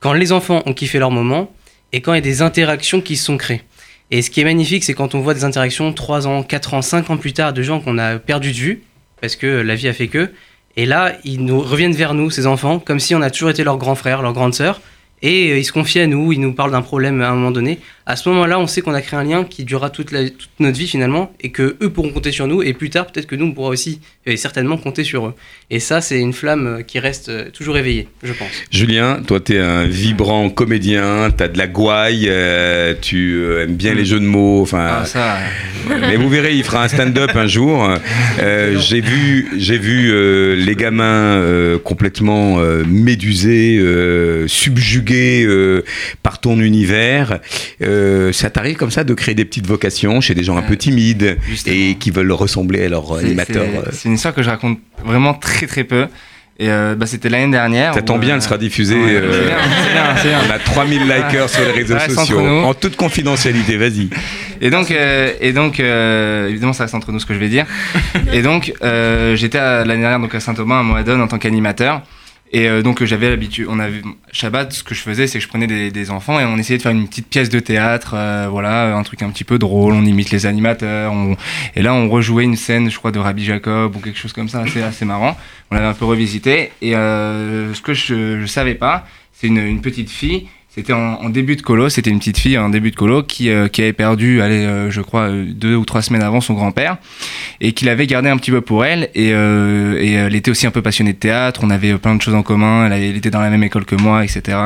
quand 0.00 0.12
les 0.12 0.32
enfants 0.32 0.62
ont 0.66 0.72
kiffé 0.72 0.98
leur 0.98 1.10
moment, 1.10 1.52
et 1.92 2.00
quand 2.00 2.12
il 2.12 2.16
y 2.16 2.18
a 2.18 2.22
des 2.22 2.42
interactions 2.42 3.00
qui 3.00 3.16
se 3.16 3.24
sont 3.24 3.36
créées. 3.36 3.62
Et 4.10 4.22
ce 4.22 4.30
qui 4.30 4.40
est 4.40 4.44
magnifique, 4.44 4.84
c'est 4.84 4.94
quand 4.94 5.14
on 5.14 5.20
voit 5.20 5.34
des 5.34 5.44
interactions 5.44 5.92
3 5.92 6.26
ans, 6.26 6.42
4 6.42 6.74
ans, 6.74 6.82
5 6.82 7.10
ans 7.10 7.16
plus 7.16 7.32
tard 7.32 7.52
de 7.52 7.62
gens 7.62 7.80
qu'on 7.80 7.98
a 7.98 8.18
perdu 8.18 8.52
de 8.52 8.56
vue, 8.56 8.82
parce 9.20 9.36
que 9.36 9.46
la 9.46 9.74
vie 9.74 9.88
a 9.88 9.92
fait 9.92 10.08
que, 10.08 10.30
et 10.76 10.86
là, 10.86 11.16
ils 11.24 11.44
nous 11.44 11.60
reviennent 11.60 11.92
vers 11.92 12.14
nous, 12.14 12.30
ces 12.30 12.46
enfants, 12.46 12.78
comme 12.78 13.00
si 13.00 13.14
on 13.14 13.22
a 13.22 13.30
toujours 13.30 13.50
été 13.50 13.64
leur 13.64 13.76
grand 13.78 13.94
frère, 13.94 14.22
leur 14.22 14.32
grande 14.32 14.54
sœur, 14.54 14.80
et 15.22 15.50
euh, 15.50 15.58
ils 15.58 15.64
se 15.64 15.72
confient 15.72 16.00
à 16.00 16.06
nous, 16.06 16.32
ils 16.32 16.40
nous 16.40 16.54
parlent 16.54 16.70
d'un 16.70 16.82
problème 16.82 17.20
à 17.20 17.30
un 17.30 17.34
moment 17.34 17.50
donné. 17.50 17.80
À 18.10 18.16
ce 18.16 18.26
moment-là, 18.30 18.58
on 18.58 18.66
sait 18.66 18.80
qu'on 18.80 18.94
a 18.94 19.02
créé 19.02 19.20
un 19.20 19.22
lien 19.24 19.44
qui 19.44 19.64
durera 19.64 19.90
toute, 19.90 20.12
la- 20.12 20.30
toute 20.30 20.48
notre 20.60 20.78
vie 20.78 20.88
finalement, 20.88 21.30
et 21.42 21.50
que 21.50 21.76
eux 21.82 21.90
pourront 21.90 22.08
compter 22.08 22.32
sur 22.32 22.46
nous, 22.46 22.62
et 22.62 22.72
plus 22.72 22.88
tard, 22.88 23.06
peut-être 23.06 23.26
que 23.26 23.36
nous, 23.36 23.44
on 23.44 23.52
pourra 23.52 23.68
aussi 23.68 24.00
et 24.24 24.38
certainement 24.38 24.78
compter 24.78 25.04
sur 25.04 25.26
eux. 25.26 25.34
Et 25.70 25.78
ça, 25.78 26.00
c'est 26.00 26.18
une 26.18 26.32
flamme 26.32 26.66
euh, 26.66 26.82
qui 26.82 26.98
reste 27.00 27.28
euh, 27.28 27.50
toujours 27.50 27.76
éveillée, 27.76 28.08
je 28.22 28.32
pense. 28.32 28.48
Julien, 28.70 29.20
toi, 29.26 29.40
tu 29.40 29.56
es 29.56 29.58
un 29.58 29.84
vibrant 29.84 30.48
comédien, 30.48 31.30
tu 31.36 31.42
as 31.44 31.48
de 31.48 31.58
la 31.58 31.66
gouaille, 31.66 32.26
euh, 32.30 32.94
tu 32.98 33.34
euh, 33.42 33.64
aimes 33.64 33.76
bien 33.76 33.92
les 33.92 34.06
jeux 34.06 34.20
de 34.20 34.24
mots. 34.24 34.62
Enfin, 34.62 35.00
Ah, 35.02 35.04
ça, 35.04 35.36
Mais 36.00 36.16
vous 36.16 36.30
verrez, 36.30 36.54
il 36.56 36.64
fera 36.64 36.84
un 36.84 36.88
stand-up 36.88 37.30
un 37.34 37.46
jour. 37.46 37.88
Euh, 38.40 38.78
j'ai 38.78 39.00
vu, 39.02 39.48
j'ai 39.58 39.76
vu 39.78 40.10
euh, 40.12 40.56
les 40.56 40.74
gamins 40.76 41.04
euh, 41.36 41.78
complètement 41.78 42.58
euh, 42.58 42.84
médusés, 42.86 43.76
euh, 43.78 44.46
subjugués 44.48 45.44
euh, 45.46 45.84
par 46.22 46.40
ton 46.40 46.58
univers. 46.60 47.40
Euh, 47.82 47.97
ça 48.32 48.50
t'arrive 48.50 48.76
comme 48.76 48.90
ça 48.90 49.04
de 49.04 49.14
créer 49.14 49.34
des 49.34 49.44
petites 49.44 49.66
vocations 49.66 50.20
chez 50.20 50.34
des 50.34 50.42
gens 50.44 50.56
un 50.56 50.62
peu 50.62 50.76
timides 50.76 51.38
et 51.66 51.94
qui 51.96 52.10
veulent 52.10 52.32
ressembler 52.32 52.84
à 52.84 52.88
leur 52.88 53.16
animateur. 53.16 53.64
c'est- 53.72 53.78
euh. 53.78 53.90
C'est 53.92 54.08
une 54.08 54.14
histoire 54.14 54.34
que 54.34 54.42
je 54.42 54.50
raconte 54.50 54.78
vraiment 55.04 55.34
très 55.34 55.66
très 55.66 55.84
peu. 55.84 56.06
Et 56.60 56.68
euh, 56.70 56.96
bah, 56.96 57.06
c'était 57.06 57.28
l'année 57.28 57.52
dernière. 57.52 57.94
Ça 57.94 58.02
tombe 58.02 58.20
bien, 58.20 58.30
euh, 58.32 58.34
elle 58.34 58.42
sera 58.42 58.58
diffusée. 58.58 58.96
ouais, 58.96 59.10
euh, 59.14 59.46
bien, 59.46 59.56
bien, 59.92 60.22
bien. 60.24 60.38
On 60.48 60.50
a 60.52 60.58
3000 60.58 61.02
likers 61.02 61.48
sur 61.48 61.64
les 61.64 61.70
réseaux 61.70 61.96
Ça 61.96 62.08
sociaux. 62.08 62.40
En 62.40 62.74
toute 62.74 62.96
confidentialité, 62.96 63.76
vas-y. 63.76 64.08
Et 64.60 64.68
donc, 64.70 64.90
euh, 64.90 65.32
et 65.40 65.52
donc 65.52 65.78
euh, 65.78 66.48
évidemment, 66.48 66.72
ça 66.72 66.82
reste 66.82 66.96
entre 66.96 67.12
nous 67.12 67.20
ce 67.20 67.26
que 67.26 67.34
je 67.34 67.38
vais 67.38 67.48
dire. 67.48 67.64
et 68.32 68.42
donc, 68.42 68.72
euh, 68.82 69.36
j'étais 69.36 69.58
l'année 69.58 70.00
dernière 70.00 70.18
donc 70.18 70.34
à 70.34 70.40
Saint-Aubin 70.40 70.80
à 70.80 70.82
Moadone 70.82 71.20
en 71.20 71.28
tant 71.28 71.38
qu'animateur. 71.38 72.02
Et 72.50 72.66
euh, 72.68 72.82
donc, 72.82 73.04
j'avais 73.04 73.28
l'habitude, 73.28 73.66
on 73.68 73.78
avait 73.78 74.00
Shabbat, 74.32 74.72
ce 74.72 74.82
que 74.82 74.94
je 74.94 75.00
faisais, 75.00 75.26
c'est 75.26 75.38
que 75.38 75.44
je 75.44 75.48
prenais 75.48 75.66
des, 75.66 75.90
des 75.90 76.10
enfants 76.10 76.40
et 76.40 76.44
on 76.44 76.56
essayait 76.56 76.78
de 76.78 76.82
faire 76.82 76.92
une 76.92 77.06
petite 77.06 77.28
pièce 77.28 77.50
de 77.50 77.60
théâtre, 77.60 78.12
euh, 78.14 78.48
voilà, 78.50 78.96
un 78.96 79.02
truc 79.02 79.22
un 79.22 79.28
petit 79.30 79.44
peu 79.44 79.58
drôle. 79.58 79.92
On 79.92 80.04
imite 80.04 80.30
les 80.30 80.46
animateurs. 80.46 81.12
on- 81.12 81.36
et 81.76 81.82
là, 81.82 81.92
on 81.92 82.08
rejouait 82.08 82.44
une 82.44 82.56
scène, 82.56 82.90
je 82.90 82.96
crois, 82.96 83.10
de 83.12 83.18
Rabbi 83.18 83.44
Jacob 83.44 83.94
ou 83.96 83.98
quelque 84.00 84.18
chose 84.18 84.32
comme 84.32 84.48
ça, 84.48 84.60
assez, 84.60 84.82
assez 84.82 85.04
marrant. 85.04 85.36
On 85.70 85.74
l'avait 85.74 85.86
un 85.88 85.92
peu 85.94 86.06
revisité. 86.06 86.72
Et 86.80 86.94
euh, 86.96 87.74
ce 87.74 87.82
que 87.82 87.92
je, 87.92 88.40
je 88.40 88.46
savais 88.46 88.74
pas, 88.74 89.06
c'est 89.34 89.46
une, 89.48 89.58
une 89.58 89.80
petite 89.82 90.10
fille. 90.10 90.48
C'était 90.70 90.92
en, 90.92 91.30
début 91.30 91.56
de 91.56 91.62
colo, 91.62 91.88
c'était 91.88 92.10
une 92.10 92.18
petite 92.18 92.36
fille 92.36 92.58
en 92.58 92.68
début 92.68 92.90
de 92.90 92.96
colo 92.96 93.22
qui, 93.22 93.48
euh, 93.48 93.68
qui 93.68 93.80
avait 93.80 93.94
perdu, 93.94 94.42
euh, 94.42 94.90
je 94.90 95.00
crois, 95.00 95.22
euh, 95.22 95.46
deux 95.48 95.74
ou 95.74 95.86
trois 95.86 96.02
semaines 96.02 96.22
avant 96.22 96.42
son 96.42 96.52
grand-père 96.52 96.98
et 97.62 97.72
qui 97.72 97.86
l'avait 97.86 98.06
gardé 98.06 98.28
un 98.28 98.36
petit 98.36 98.50
peu 98.50 98.60
pour 98.60 98.84
elle. 98.84 99.08
Et, 99.14 99.30
elle 99.30 100.34
était 100.34 100.50
aussi 100.50 100.66
un 100.66 100.70
peu 100.70 100.82
passionnée 100.82 101.14
de 101.14 101.18
théâtre, 101.18 101.62
on 101.64 101.70
avait 101.70 101.96
plein 101.96 102.14
de 102.14 102.22
choses 102.22 102.34
en 102.34 102.42
commun, 102.42 102.86
elle, 102.86 102.92
avait- 102.92 103.08
était 103.08 103.30
dans 103.30 103.40
la 103.40 103.48
même 103.48 103.64
école 103.64 103.86
que 103.86 103.96
moi, 103.96 104.22
etc. 104.22 104.58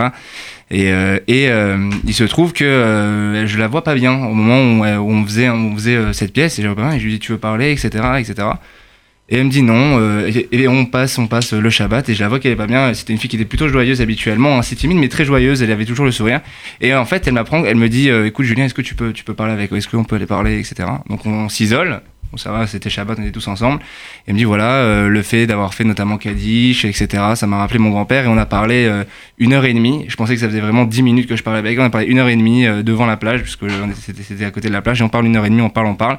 Et, 0.72 0.88
il 0.88 2.14
se 2.14 2.24
trouve 2.24 2.52
que 2.52 3.44
je 3.46 3.58
la 3.58 3.68
vois 3.68 3.84
pas 3.84 3.94
bien 3.94 4.12
au 4.12 4.34
moment 4.34 4.60
où, 4.98 5.10
on 5.10 5.24
faisait, 5.24 5.48
on 5.48 5.74
faisait 5.76 6.12
cette 6.12 6.32
pièce 6.32 6.58
et 6.58 6.62
je, 6.62 6.68
et 6.68 6.98
je 6.98 7.04
lui 7.04 7.12
dis 7.12 7.18
tu 7.20 7.32
veux 7.32 7.38
parler, 7.38 7.70
etc. 7.70 7.90
etc. 8.18 8.48
Et 9.28 9.36
elle 9.36 9.44
me 9.44 9.50
dit 9.50 9.62
non, 9.62 9.98
euh, 9.98 10.30
et, 10.50 10.68
on 10.68 10.84
passe, 10.84 11.16
on 11.16 11.26
passe 11.26 11.52
le 11.52 11.70
Shabbat, 11.70 12.08
et 12.08 12.14
je 12.14 12.20
la 12.20 12.28
vois 12.28 12.38
qu'elle 12.38 12.52
est 12.52 12.56
pas 12.56 12.66
bien. 12.66 12.92
C'était 12.92 13.12
une 13.12 13.18
fille 13.18 13.30
qui 13.30 13.36
était 13.36 13.44
plutôt 13.44 13.68
joyeuse 13.68 14.00
habituellement, 14.02 14.58
assez 14.58 14.76
timide, 14.76 14.98
mais 14.98 15.08
très 15.08 15.24
joyeuse. 15.24 15.62
Elle 15.62 15.70
avait 15.70 15.86
toujours 15.86 16.04
le 16.04 16.12
sourire. 16.12 16.40
Et 16.80 16.94
en 16.94 17.04
fait, 17.04 17.26
elle 17.26 17.34
m'apprend, 17.34 17.64
elle 17.64 17.76
me 17.76 17.88
dit, 17.88 18.10
euh, 18.10 18.26
écoute 18.26 18.44
Julien, 18.44 18.64
est-ce 18.64 18.74
que 18.74 18.82
tu 18.82 18.94
peux, 18.94 19.12
tu 19.12 19.24
peux 19.24 19.34
parler 19.34 19.52
avec, 19.52 19.72
est-ce 19.72 19.88
qu'on 19.88 20.04
peut 20.04 20.16
aller 20.16 20.26
parler, 20.26 20.58
etc. 20.58 20.88
Donc 21.08 21.24
on 21.24 21.48
s'isole. 21.48 22.02
Bon, 22.32 22.38
ça 22.38 22.50
va, 22.50 22.66
c'était 22.66 22.88
Shabbat, 22.88 23.18
on 23.18 23.22
était 23.22 23.30
tous 23.30 23.46
ensemble. 23.48 23.82
Et 23.82 23.84
elle 24.28 24.34
me 24.34 24.38
dit 24.38 24.44
voilà, 24.44 24.76
euh, 24.76 25.08
le 25.08 25.20
fait 25.20 25.46
d'avoir 25.46 25.74
fait 25.74 25.84
notamment 25.84 26.16
Kaddish, 26.16 26.86
etc. 26.86 27.34
Ça 27.34 27.46
m'a 27.46 27.58
rappelé 27.58 27.78
mon 27.78 27.90
grand-père 27.90 28.24
et 28.24 28.28
on 28.28 28.38
a 28.38 28.46
parlé 28.46 28.86
euh, 28.86 29.04
une 29.36 29.52
heure 29.52 29.66
et 29.66 29.74
demie. 29.74 30.06
Je 30.08 30.16
pensais 30.16 30.34
que 30.34 30.40
ça 30.40 30.48
faisait 30.48 30.60
vraiment 30.60 30.86
dix 30.86 31.02
minutes 31.02 31.28
que 31.28 31.36
je 31.36 31.42
parlais 31.42 31.58
avec 31.58 31.74
elle. 31.74 31.82
On 31.82 31.86
a 31.86 31.90
parlé 31.90 32.06
une 32.06 32.18
heure 32.18 32.28
et 32.28 32.36
demie 32.36 32.66
euh, 32.66 32.82
devant 32.82 33.04
la 33.04 33.18
plage, 33.18 33.42
puisque 33.42 33.66
c'était 34.00 34.46
à 34.46 34.50
côté 34.50 34.68
de 34.68 34.72
la 34.72 34.80
plage. 34.80 35.02
Et 35.02 35.04
on 35.04 35.10
parle 35.10 35.26
une 35.26 35.36
heure 35.36 35.44
et 35.44 35.50
demie, 35.50 35.60
on 35.60 35.68
parle, 35.68 35.88
on 35.88 35.94
parle. 35.94 36.18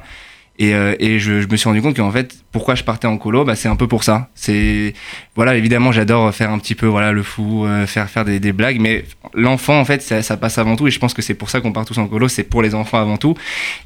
Et, 0.58 0.72
euh, 0.74 0.94
et 1.00 1.18
je, 1.18 1.40
je 1.40 1.48
me 1.48 1.56
suis 1.56 1.68
rendu 1.68 1.82
compte 1.82 1.96
qu'en 1.96 2.12
fait, 2.12 2.36
pourquoi 2.52 2.76
je 2.76 2.84
partais 2.84 3.08
en 3.08 3.18
colo, 3.18 3.44
bah, 3.44 3.56
c'est 3.56 3.68
un 3.68 3.74
peu 3.74 3.88
pour 3.88 4.04
ça. 4.04 4.28
C'est 4.36 4.94
voilà, 5.34 5.56
évidemment, 5.56 5.90
j'adore 5.90 6.32
faire 6.32 6.50
un 6.50 6.58
petit 6.60 6.76
peu 6.76 6.86
voilà 6.86 7.10
le 7.10 7.24
fou, 7.24 7.66
euh, 7.66 7.86
faire 7.86 8.08
faire 8.08 8.24
des, 8.24 8.38
des 8.38 8.52
blagues, 8.52 8.78
mais 8.80 9.04
l'enfant 9.34 9.80
en 9.80 9.84
fait, 9.84 10.00
ça, 10.00 10.22
ça 10.22 10.36
passe 10.36 10.58
avant 10.58 10.76
tout. 10.76 10.86
Et 10.86 10.92
je 10.92 11.00
pense 11.00 11.12
que 11.12 11.22
c'est 11.22 11.34
pour 11.34 11.50
ça 11.50 11.60
qu'on 11.60 11.72
part 11.72 11.84
tous 11.84 11.98
en 11.98 12.06
colo, 12.06 12.28
c'est 12.28 12.44
pour 12.44 12.62
les 12.62 12.76
enfants 12.76 13.00
avant 13.00 13.16
tout. 13.16 13.34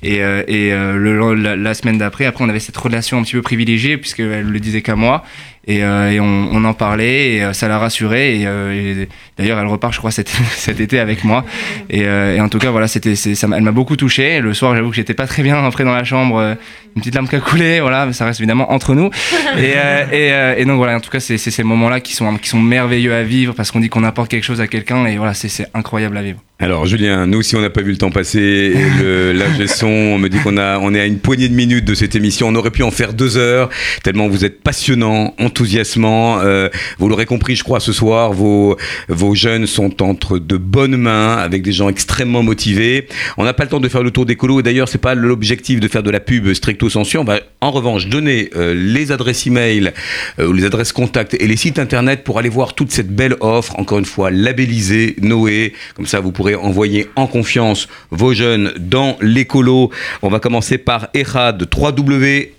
Et, 0.03 0.23
euh, 0.23 0.43
et 0.47 0.73
euh, 0.75 0.97
le, 0.97 1.35
la, 1.35 1.57
la 1.57 1.75
semaine 1.75 1.97
d'après, 1.97 2.27
après, 2.27 2.45
on 2.45 2.49
avait 2.51 2.61
cette 2.61 2.77
relation 2.77 3.19
un 3.19 3.23
petit 3.23 3.37
peu 3.37 3.43
privilégiée 3.43 3.97
puisqu'elle 3.97 4.47
le 4.47 4.61
disait 4.61 4.83
qu'à 4.83 4.95
moi. 4.97 5.25
Et, 5.71 5.85
euh, 5.85 6.11
et 6.11 6.19
on, 6.19 6.49
on 6.51 6.65
en 6.65 6.73
parlait 6.73 7.35
et 7.35 7.45
euh, 7.45 7.53
ça 7.53 7.69
l'a 7.69 7.79
rassurée. 7.79 8.41
Et, 8.41 8.47
euh, 8.47 9.03
et 9.03 9.09
d'ailleurs, 9.37 9.59
elle 9.61 9.67
repart, 9.67 9.93
je 9.93 9.99
crois, 9.99 10.11
cet, 10.11 10.29
cet 10.57 10.81
été 10.81 10.99
avec 10.99 11.25
moi. 11.25 11.45
Et, 11.91 12.07
euh, 12.07 12.35
et 12.37 12.41
en 12.41 12.49
tout 12.49 12.59
cas, 12.59 12.71
voilà, 12.71 12.89
c'était, 12.89 13.15
c'est- 13.15 13.35
ça, 13.35 13.47
m'a- 13.49 13.59
elle 13.59 13.63
m'a 13.63 13.71
beaucoup 13.71 13.95
touché. 13.97 14.41
Le 14.41 14.55
soir, 14.55 14.75
j'avoue 14.75 14.89
que 14.91 14.97
j'étais 14.97 15.13
pas 15.15 15.27
très 15.27 15.43
bien 15.43 15.63
après 15.65 15.85
dans 15.85 15.95
la 15.95 16.05
chambre, 16.05 16.39
euh, 16.39 16.55
une 16.97 17.03
petite 17.03 17.15
larme 17.15 17.29
qui 17.29 17.37
a 17.37 17.41
coulé, 17.41 17.81
voilà, 17.81 18.07
mais 18.07 18.15
ça 18.15 18.25
reste 18.25 18.41
évidemment 18.41 18.73
entre 18.73 18.95
nous. 18.95 19.11
Et, 19.59 19.75
euh, 19.77 20.05
et, 20.11 20.33
euh, 20.33 20.55
et 20.57 20.65
donc 20.65 20.79
voilà, 20.79 20.97
en 20.97 21.01
tout 21.01 21.11
cas, 21.11 21.21
c'est, 21.21 21.37
ces 21.39 21.63
moments-là 21.63 22.01
qui 22.01 22.15
sont, 22.15 22.37
qui 22.39 22.49
sont 22.49 22.61
merveilleux 22.61 23.15
à 23.15 23.23
vivre 23.23 23.53
parce 23.55 23.71
qu'on 23.71 23.81
dit 23.81 23.89
qu'on 23.91 24.05
apporte 24.05 24.31
quelque 24.31 24.45
chose 24.45 24.61
à 24.63 24.67
quelqu'un 24.69 25.05
et 25.07 25.17
voilà, 25.19 25.35
c'est, 25.35 25.49
c'est 25.49 25.67
incroyable 25.75 26.17
à 26.17 26.23
vivre. 26.23 26.41
Alors 26.61 26.87
Julien, 26.87 27.29
nous 27.29 27.39
aussi 27.39 27.55
on 27.55 27.61
n'a 27.61 27.71
pas 27.71 27.83
vu 27.83 27.93
le 27.93 27.99
temps 27.99 28.11
passer. 28.11 28.75
Le- 28.99 29.31
L'ingé 29.33 29.69
son 29.69 29.87
on 29.87 30.19
me 30.19 30.29
dit 30.29 30.39
qu'on 30.41 30.57
a, 30.57 30.81
on 30.81 30.93
est 30.93 30.99
à 31.01 31.07
une 31.07 31.21
poignée 31.21 31.49
de 31.49 31.55
minutes 31.55 31.85
de 31.85 31.95
cette 31.95 32.17
émission. 32.17 32.49
On 32.49 32.55
aurait 32.57 32.73
pu 32.73 32.83
en 32.83 32.91
faire 32.91 33.13
deux 33.13 33.37
heures 33.37 33.69
tellement 34.03 34.27
vous 34.27 34.45
êtes 34.45 34.61
passionnant, 34.61 35.37
enthousiasmant. 35.39 36.41
Euh, 36.41 36.69
vous 36.99 37.09
l'aurez 37.09 37.27
compris, 37.27 37.55
je 37.55 37.63
crois, 37.63 37.79
ce 37.79 37.93
soir, 37.93 38.33
vos 38.33 38.77
vos 39.09 39.37
jeunes 39.37 39.69
sont 39.69 40.03
entre 40.03 40.41
de 40.41 40.57
bonnes 40.57 40.97
mains 40.97 41.37
avec 41.37 41.63
des 41.63 41.71
gens 41.71 41.89
extrêmement 41.89 42.43
motivés. 42.43 43.07
On 43.37 43.45
n'a 43.45 43.55
pas 43.55 43.63
le 43.63 43.71
temps 43.71 43.79
de 43.79 43.89
faire 43.89 44.03
le 44.03 44.11
tour 44.11 44.27
des 44.27 44.35
colos. 44.35 44.59
Et 44.59 44.63
D'ailleurs, 44.65 44.89
c'est 44.89 44.99
pas 44.99 45.15
l'objectif 45.15 45.79
de 45.79 45.87
faire 45.87 46.03
de 46.03 46.11
la 46.11 46.19
pub 46.19 46.53
stricto 46.55 46.91
sensu. 46.91 47.19
On 47.19 47.25
va 47.25 47.39
en 47.61 47.71
revanche 47.71 48.09
donner 48.09 48.51
euh, 48.57 48.75
les 48.75 49.13
adresses 49.13 49.47
email 49.47 49.93
euh, 50.41 50.49
ou 50.49 50.53
les 50.53 50.65
adresses 50.65 50.91
contacts 50.93 51.35
et 51.39 51.47
les 51.47 51.57
sites 51.57 51.79
internet 51.79 52.25
pour 52.25 52.41
aller 52.41 52.49
voir 52.49 52.75
toute 52.75 52.91
cette 52.91 53.15
belle 53.15 53.37
offre. 53.39 53.79
Encore 53.79 54.01
une 54.01 54.05
fois, 54.05 54.33
labellisée 54.33 55.15
Noé. 55.23 55.73
Comme 55.95 56.07
ça, 56.07 56.19
vous 56.19 56.33
pourrez 56.33 56.48
envoyer 56.55 57.09
en 57.17 57.27
confiance 57.27 57.89
vos 58.11 58.33
jeunes 58.33 58.73
dans 58.79 59.17
l'écolo. 59.21 59.91
On 60.23 60.29
va 60.29 60.41
commencer 60.41 60.79
par 60.79 61.09
Erad, 61.15 61.67
www.erad-co. 61.77 62.57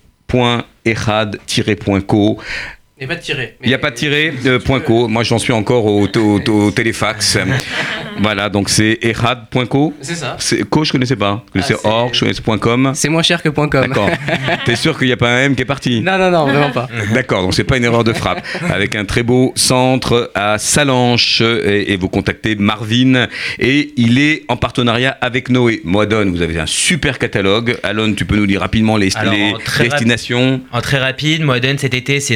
Il 3.02 3.08
n'y 3.08 3.12
a 3.12 3.16
pas 3.16 3.16
de 3.16 3.22
tiré. 3.22 3.56
Il 3.64 3.68
n'y 3.70 3.74
a 3.74 3.78
pas 3.78 3.91
de 3.91 3.95
tiré, 3.95 4.34
euh, 4.45 4.60
point 4.60 4.80
.co. 4.82 5.08
Moi, 5.08 5.24
j'en 5.24 5.39
suis 5.39 5.54
encore 5.54 5.86
au, 5.86 6.06
au- 6.08 6.50
au 6.52 6.72
téléfax. 6.72 7.38
voilà, 8.20 8.50
donc 8.50 8.70
c'est 8.70 8.97
erad.co. 9.02 9.93
C'est 10.02 10.16
ça. 10.16 10.36
C'est 10.39 10.64
co, 10.70 10.84
je 10.84 10.91
connaissais 10.91 11.16
pas. 11.16 11.43
Je 11.47 11.52
connaissais 11.54 11.76
org, 11.86 12.10
je 12.14 12.20
connaissais 12.20 12.41
.com. 12.60 12.91
C'est 12.95 13.08
moins 13.10 13.22
cher 13.24 13.41
que 13.41 13.50
.com. 13.50 13.70
D'accord. 13.72 14.10
T'es 14.66 14.76
sûr 14.76 14.97
qu'il 14.97 15.08
n'y 15.08 15.14
a 15.14 15.18
pas 15.18 15.30
un 15.30 15.43
M 15.45 15.56
qui 15.56 15.62
est 15.62 15.66
parti? 15.66 16.02
Non, 16.02 16.18
non, 16.18 16.30
non, 16.30 16.45
vraiment 16.47 16.72
pas. 16.72 16.88
D'accord, 17.14 17.41
donc 17.43 17.54
c'est 17.54 17.64
pas 17.64 17.78
une 17.78 17.86
erreur 17.86 18.04
de 18.04 18.12
frappe. 18.14 18.41
Avec 18.70 18.95
un 18.95 19.06
très 19.06 19.24
beau 19.24 19.54
centre 19.56 20.32
à 20.36 20.58
Salanches 20.58 21.41
et, 21.41 21.93
et 21.93 21.97
vous 21.97 22.10
contactez 22.10 22.56
Marvin 22.56 23.28
et 23.60 23.91
il 23.95 24.20
est 24.20 24.43
en 24.50 24.58
partenariat 24.58 25.18
avec 25.22 25.50
Noé. 25.50 25.82
Moadone, 25.86 26.32
vous 26.32 26.41
avez 26.41 26.60
un 26.60 26.66
super 26.66 27.18
catalogue. 27.18 27.78
Alon, 27.84 28.14
tu 28.14 28.26
peux 28.26 28.36
nous 28.36 28.47
dire 28.47 28.60
rapidement 28.62 28.97
les, 28.97 29.16
Alors, 29.16 29.34
les 29.34 29.54
en 29.54 29.58
très 29.58 29.84
rap- 29.84 29.91
destinations 29.91 30.62
En 30.74 30.82
très 30.82 30.97
rapide, 30.97 31.43
Modern 31.43 31.78
cet 31.78 31.93
été, 31.93 32.20
c'est 32.20 32.36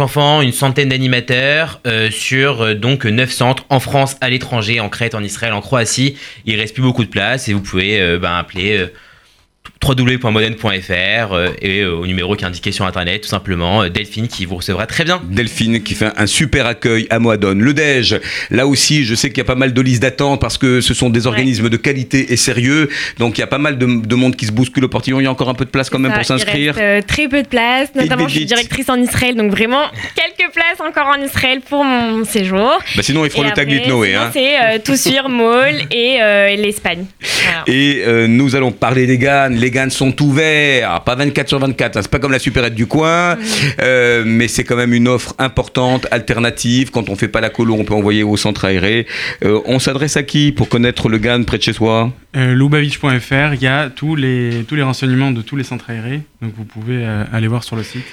905 0.00 0.04
enfants, 0.04 0.40
une 0.40 0.52
centaine 0.52 0.88
d'animateurs 0.88 1.80
euh, 1.86 2.10
sur 2.10 2.62
euh, 2.62 2.74
donc 2.74 3.04
9 3.04 3.30
centres 3.30 3.64
en 3.68 3.80
France, 3.80 4.16
à 4.20 4.30
l'étranger, 4.30 4.80
en 4.80 4.88
Crète, 4.88 5.14
en 5.14 5.22
Israël, 5.22 5.52
en 5.52 5.60
Croatie. 5.60 6.16
Il 6.46 6.58
reste 6.58 6.74
plus 6.74 6.82
beaucoup 6.82 7.04
de 7.04 7.10
place 7.10 7.48
et 7.48 7.52
vous 7.52 7.60
pouvez 7.60 8.00
euh, 8.00 8.18
ben, 8.18 8.36
appeler 8.36 8.86
www.modern.fr 9.86 11.32
euh, 11.32 11.48
et 11.62 11.80
euh, 11.80 11.94
au 11.94 12.06
numéro 12.06 12.36
qui 12.36 12.44
est 12.44 12.46
indiqué 12.46 12.70
sur 12.70 12.84
internet, 12.84 13.22
tout 13.22 13.28
simplement, 13.28 13.82
euh, 13.82 13.88
Delphine 13.88 14.28
qui 14.28 14.44
vous 14.44 14.56
recevra 14.56 14.86
très 14.86 15.04
bien. 15.04 15.20
Delphine 15.24 15.82
qui 15.82 15.94
fait 15.94 16.10
un 16.16 16.26
super 16.26 16.66
accueil 16.66 17.06
à 17.10 17.18
Moadone. 17.18 17.60
Le 17.60 17.72
DEJ, 17.72 18.20
là 18.50 18.66
aussi, 18.66 19.04
je 19.04 19.14
sais 19.14 19.28
qu'il 19.28 19.38
y 19.38 19.40
a 19.40 19.44
pas 19.44 19.54
mal 19.54 19.72
de 19.72 19.80
listes 19.80 20.02
d'attente 20.02 20.40
parce 20.40 20.58
que 20.58 20.80
ce 20.80 20.94
sont 20.94 21.10
des 21.10 21.26
organismes 21.26 21.68
de 21.68 21.76
qualité 21.76 22.32
et 22.32 22.36
sérieux. 22.36 22.88
Donc 23.18 23.38
il 23.38 23.40
y 23.40 23.44
a 23.44 23.46
pas 23.46 23.58
mal 23.58 23.78
de, 23.78 23.86
de 24.06 24.14
monde 24.14 24.36
qui 24.36 24.46
se 24.46 24.52
bouscule 24.52 24.84
au 24.84 24.88
portillon. 24.88 25.20
Il 25.20 25.24
y 25.24 25.26
a 25.26 25.30
encore 25.30 25.48
un 25.48 25.54
peu 25.54 25.64
de 25.64 25.70
place 25.70 25.88
quand 25.90 25.98
même 25.98 26.12
Ça, 26.12 26.18
pour 26.18 26.26
s'inscrire. 26.26 26.74
Euh, 26.78 27.00
très 27.06 27.28
peu 27.28 27.42
de 27.42 27.48
place, 27.48 27.94
notamment 27.94 28.28
je 28.28 28.36
suis 28.36 28.46
directrice 28.46 28.88
en 28.88 28.96
Israël, 29.00 29.34
donc 29.34 29.50
vraiment 29.50 29.84
quelques 30.14 30.52
places 30.52 30.80
encore 30.86 31.06
en 31.06 31.22
Israël 31.22 31.60
pour 31.68 31.84
mon 31.84 32.24
séjour. 32.24 32.78
Bah, 32.96 33.02
sinon, 33.02 33.24
ils 33.24 33.30
feront 33.30 33.44
Et 33.44 33.48
le 33.48 33.52
tag 33.52 33.68
après, 33.72 33.84
Lut 33.84 33.88
Noé. 33.88 34.14
hein. 34.14 34.30
C'est 34.32 34.56
euh, 34.58 34.78
tout 34.84 34.96
sur 34.96 35.28
Maul 35.28 35.74
et 35.90 36.18
euh, 36.20 36.56
l'Espagne. 36.56 37.06
Voilà. 37.42 37.64
Et 37.66 38.02
euh, 38.06 38.26
nous 38.26 38.54
allons 38.56 38.72
parler 38.72 39.06
des 39.06 39.18
Les 39.50 39.70
GAN 39.70 39.90
sont 39.90 40.20
ouverts, 40.22 41.02
pas 41.04 41.14
24 41.14 41.48
sur 41.48 41.58
24. 41.58 41.96
hein. 41.96 42.02
C'est 42.02 42.10
pas 42.10 42.18
comme 42.18 42.32
la 42.32 42.38
supérette 42.38 42.74
du 42.74 42.86
coin, 42.86 43.36
euh, 43.80 44.22
mais 44.26 44.48
c'est 44.48 44.64
quand 44.64 44.76
même 44.76 44.92
une 44.94 45.08
offre 45.08 45.34
importante, 45.38 46.06
alternative. 46.10 46.90
Quand 46.90 47.08
on 47.08 47.16
fait 47.16 47.28
pas 47.28 47.40
la 47.40 47.50
colo, 47.50 47.74
on 47.74 47.84
peut 47.84 47.94
envoyer 47.94 48.22
au 48.22 48.36
centre 48.36 48.64
aéré. 48.64 49.06
Euh, 49.44 49.60
on 49.66 49.78
s'adresse 49.78 50.16
à 50.16 50.22
qui 50.22 50.52
pour 50.52 50.68
connaître 50.68 51.08
le 51.08 51.18
GAN 51.18 51.42
près 51.44 51.58
de 51.58 51.62
chez 51.62 51.72
soi? 51.72 52.12
Euh, 52.36 52.54
Loubavitch.fr, 52.54 53.54
il 53.54 53.62
y 53.62 53.66
a 53.66 53.90
tous 53.90 54.14
les, 54.14 54.64
tous 54.68 54.76
les 54.76 54.82
renseignements 54.82 55.32
de 55.32 55.42
tous 55.42 55.56
les 55.56 55.64
centres 55.64 55.90
aérés, 55.90 56.20
donc 56.40 56.52
vous 56.56 56.64
pouvez 56.64 57.04
euh, 57.04 57.24
aller 57.32 57.48
voir 57.48 57.64
sur 57.64 57.74
le 57.76 57.82
site. 57.82 58.04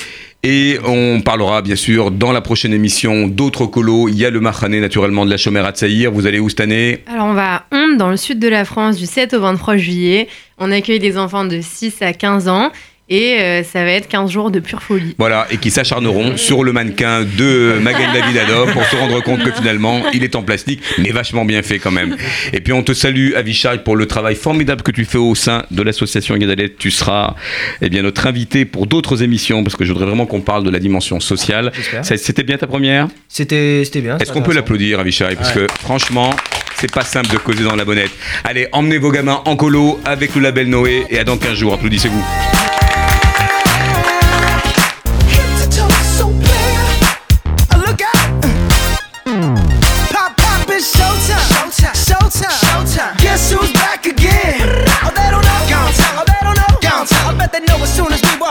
Et 0.43 0.77
on 0.85 1.21
parlera 1.21 1.61
bien 1.61 1.75
sûr 1.75 2.11
dans 2.11 2.31
la 2.31 2.41
prochaine 2.41 2.73
émission 2.73 3.27
d'autres 3.27 3.65
colos. 3.65 4.07
Il 4.07 4.17
y 4.17 4.25
a 4.25 4.29
le 4.29 4.39
Mahané 4.39 4.79
naturellement 4.79 5.25
de 5.25 5.29
la 5.29 5.37
Chomère 5.37 5.65
à 5.65 5.71
Tsaïr. 5.71 6.11
Vous 6.11 6.25
allez 6.27 6.39
où 6.39 6.47
cette 6.47 6.61
année? 6.61 7.03
Alors 7.07 7.25
on 7.25 7.33
va 7.33 7.55
à 7.55 7.63
Onde, 7.71 7.97
dans 7.97 8.09
le 8.09 8.17
sud 8.17 8.39
de 8.39 8.47
la 8.47 8.63
France, 8.63 8.97
du 8.97 9.05
7 9.05 9.33
au 9.33 9.41
23 9.41 9.77
juillet. 9.77 10.27
On 10.57 10.71
accueille 10.71 10.99
des 10.99 11.17
enfants 11.17 11.45
de 11.45 11.59
6 11.59 12.01
à 12.01 12.13
15 12.13 12.47
ans 12.47 12.71
et 13.09 13.37
euh, 13.39 13.63
ça 13.63 13.83
va 13.83 13.91
être 13.91 14.07
15 14.07 14.29
jours 14.31 14.51
de 14.51 14.59
pure 14.59 14.81
folie. 14.83 15.15
Voilà, 15.17 15.47
et 15.51 15.57
qui 15.57 15.71
s'acharneront 15.71 16.35
sur 16.37 16.63
le 16.63 16.73
mannequin 16.73 17.23
de 17.23 17.75
Magen 17.81 18.09
Davidadov 18.13 18.73
pour 18.73 18.83
se 18.85 18.95
rendre 18.95 19.21
compte 19.23 19.43
que 19.43 19.51
finalement, 19.51 20.03
il 20.13 20.23
est 20.23 20.35
en 20.35 20.43
plastique, 20.43 20.81
mais 20.97 21.09
vachement 21.11 21.45
bien 21.45 21.61
fait 21.61 21.79
quand 21.79 21.91
même. 21.91 22.15
Et 22.53 22.59
puis 22.59 22.73
on 22.73 22.83
te 22.83 22.93
salue, 22.93 23.33
Avishai, 23.35 23.79
pour 23.83 23.95
le 23.95 24.05
travail 24.05 24.35
formidable 24.35 24.81
que 24.81 24.91
tu 24.91 25.05
fais 25.05 25.17
au 25.17 25.35
sein 25.35 25.63
de 25.71 25.81
l'association 25.81 26.35
Gadalet. 26.37 26.73
Tu 26.77 26.91
seras 26.91 27.35
eh 27.81 27.89
bien, 27.89 28.01
notre 28.01 28.27
invité 28.27 28.65
pour 28.65 28.87
d'autres 28.87 29.23
émissions, 29.23 29.63
parce 29.63 29.75
que 29.75 29.85
je 29.85 29.91
voudrais 29.93 30.05
vraiment 30.07 30.25
qu'on 30.25 30.41
parle 30.41 30.63
de 30.63 30.69
la 30.69 30.79
dimension 30.79 31.19
sociale. 31.19 31.71
C'était 32.03 32.43
bien 32.43 32.57
ta 32.57 32.67
première? 32.67 33.07
C'était 33.27 33.83
c'était 33.85 34.01
bien. 34.01 34.17
Est-ce 34.17 34.31
qu'on 34.31 34.41
peut 34.41 34.53
l'applaudir, 34.53 34.99
Avishai? 34.99 35.35
Parce 35.37 35.55
Ouais. 35.55 35.67
que 35.67 35.73
franchement, 35.79 36.31
c'est 36.75 36.91
pas 36.91 37.03
simple 37.05 37.29
de 37.31 37.37
causer 37.37 37.63
dans 37.63 37.75
la 37.75 37.85
bonnette. 37.85 38.11
Allez, 38.43 38.67
emmenez 38.71 38.97
vos 38.97 39.11
gamins 39.11 39.41
en 39.45 39.55
colo 39.55 39.99
avec 40.05 40.35
le 40.35 40.41
label 40.41 40.67
Noé, 40.69 41.03
et 41.09 41.19
à 41.19 41.23
dans 41.23 41.37
15 41.37 41.53
jours. 41.55 41.73
Applaudissez-vous. 41.73 42.56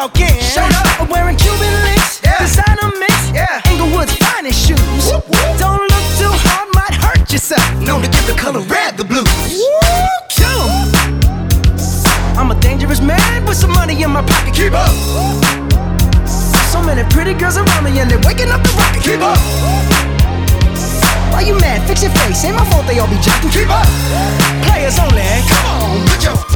Walk 0.06 0.20
in. 0.20 0.40
Showed 0.54 0.72
up. 0.78 1.00
I'm 1.00 1.08
wearing 1.08 1.36
Cuban 1.36 1.74
links. 1.82 2.20
Yeah. 2.22 2.38
Designer 2.38 2.90
mix. 2.98 3.14
Yeah. 3.34 3.70
Inglewood's 3.70 4.14
finest 4.22 4.66
shoes. 4.66 5.10
Don't 5.58 5.82
look 5.82 6.06
too 6.20 6.32
hard, 6.46 6.68
might 6.74 6.94
hurt 6.94 7.32
yourself. 7.32 7.66
Known 7.82 8.02
to 8.02 8.08
give 8.08 8.26
the 8.26 8.34
color 8.38 8.60
red 8.60 8.96
the 8.96 9.04
blues. 9.04 9.26
Woo! 9.50 10.06
Kill 10.30 10.60
'em. 10.62 11.18
I'm 12.38 12.50
a 12.50 12.58
dangerous 12.60 13.00
man 13.00 13.44
with 13.46 13.58
some 13.58 13.72
money 13.72 14.00
in 14.02 14.10
my 14.10 14.22
pocket. 14.22 14.54
Keep 14.54 14.74
up. 14.74 14.94
So 16.72 16.78
many 16.82 17.02
pretty 17.10 17.34
girls 17.34 17.56
around 17.56 17.82
me 17.84 17.98
and 17.98 18.10
they're 18.10 18.26
waking 18.28 18.50
up 18.50 18.62
the 18.62 18.72
rocket. 18.78 19.02
Keep 19.02 19.22
up. 19.22 19.38
Why 21.32 21.40
you 21.40 21.58
mad? 21.58 21.82
Fix 21.88 22.02
your 22.02 22.12
face. 22.12 22.44
Ain't 22.44 22.56
my 22.56 22.64
fault 22.70 22.86
they 22.86 22.98
all 22.98 23.08
be 23.08 23.18
jacking. 23.26 23.50
Keep 23.50 23.70
up. 23.70 23.88
Players 24.66 24.98
only. 24.98 25.26
Come 25.50 25.66
on, 25.66 26.06
put 26.06 26.22
your 26.22 26.55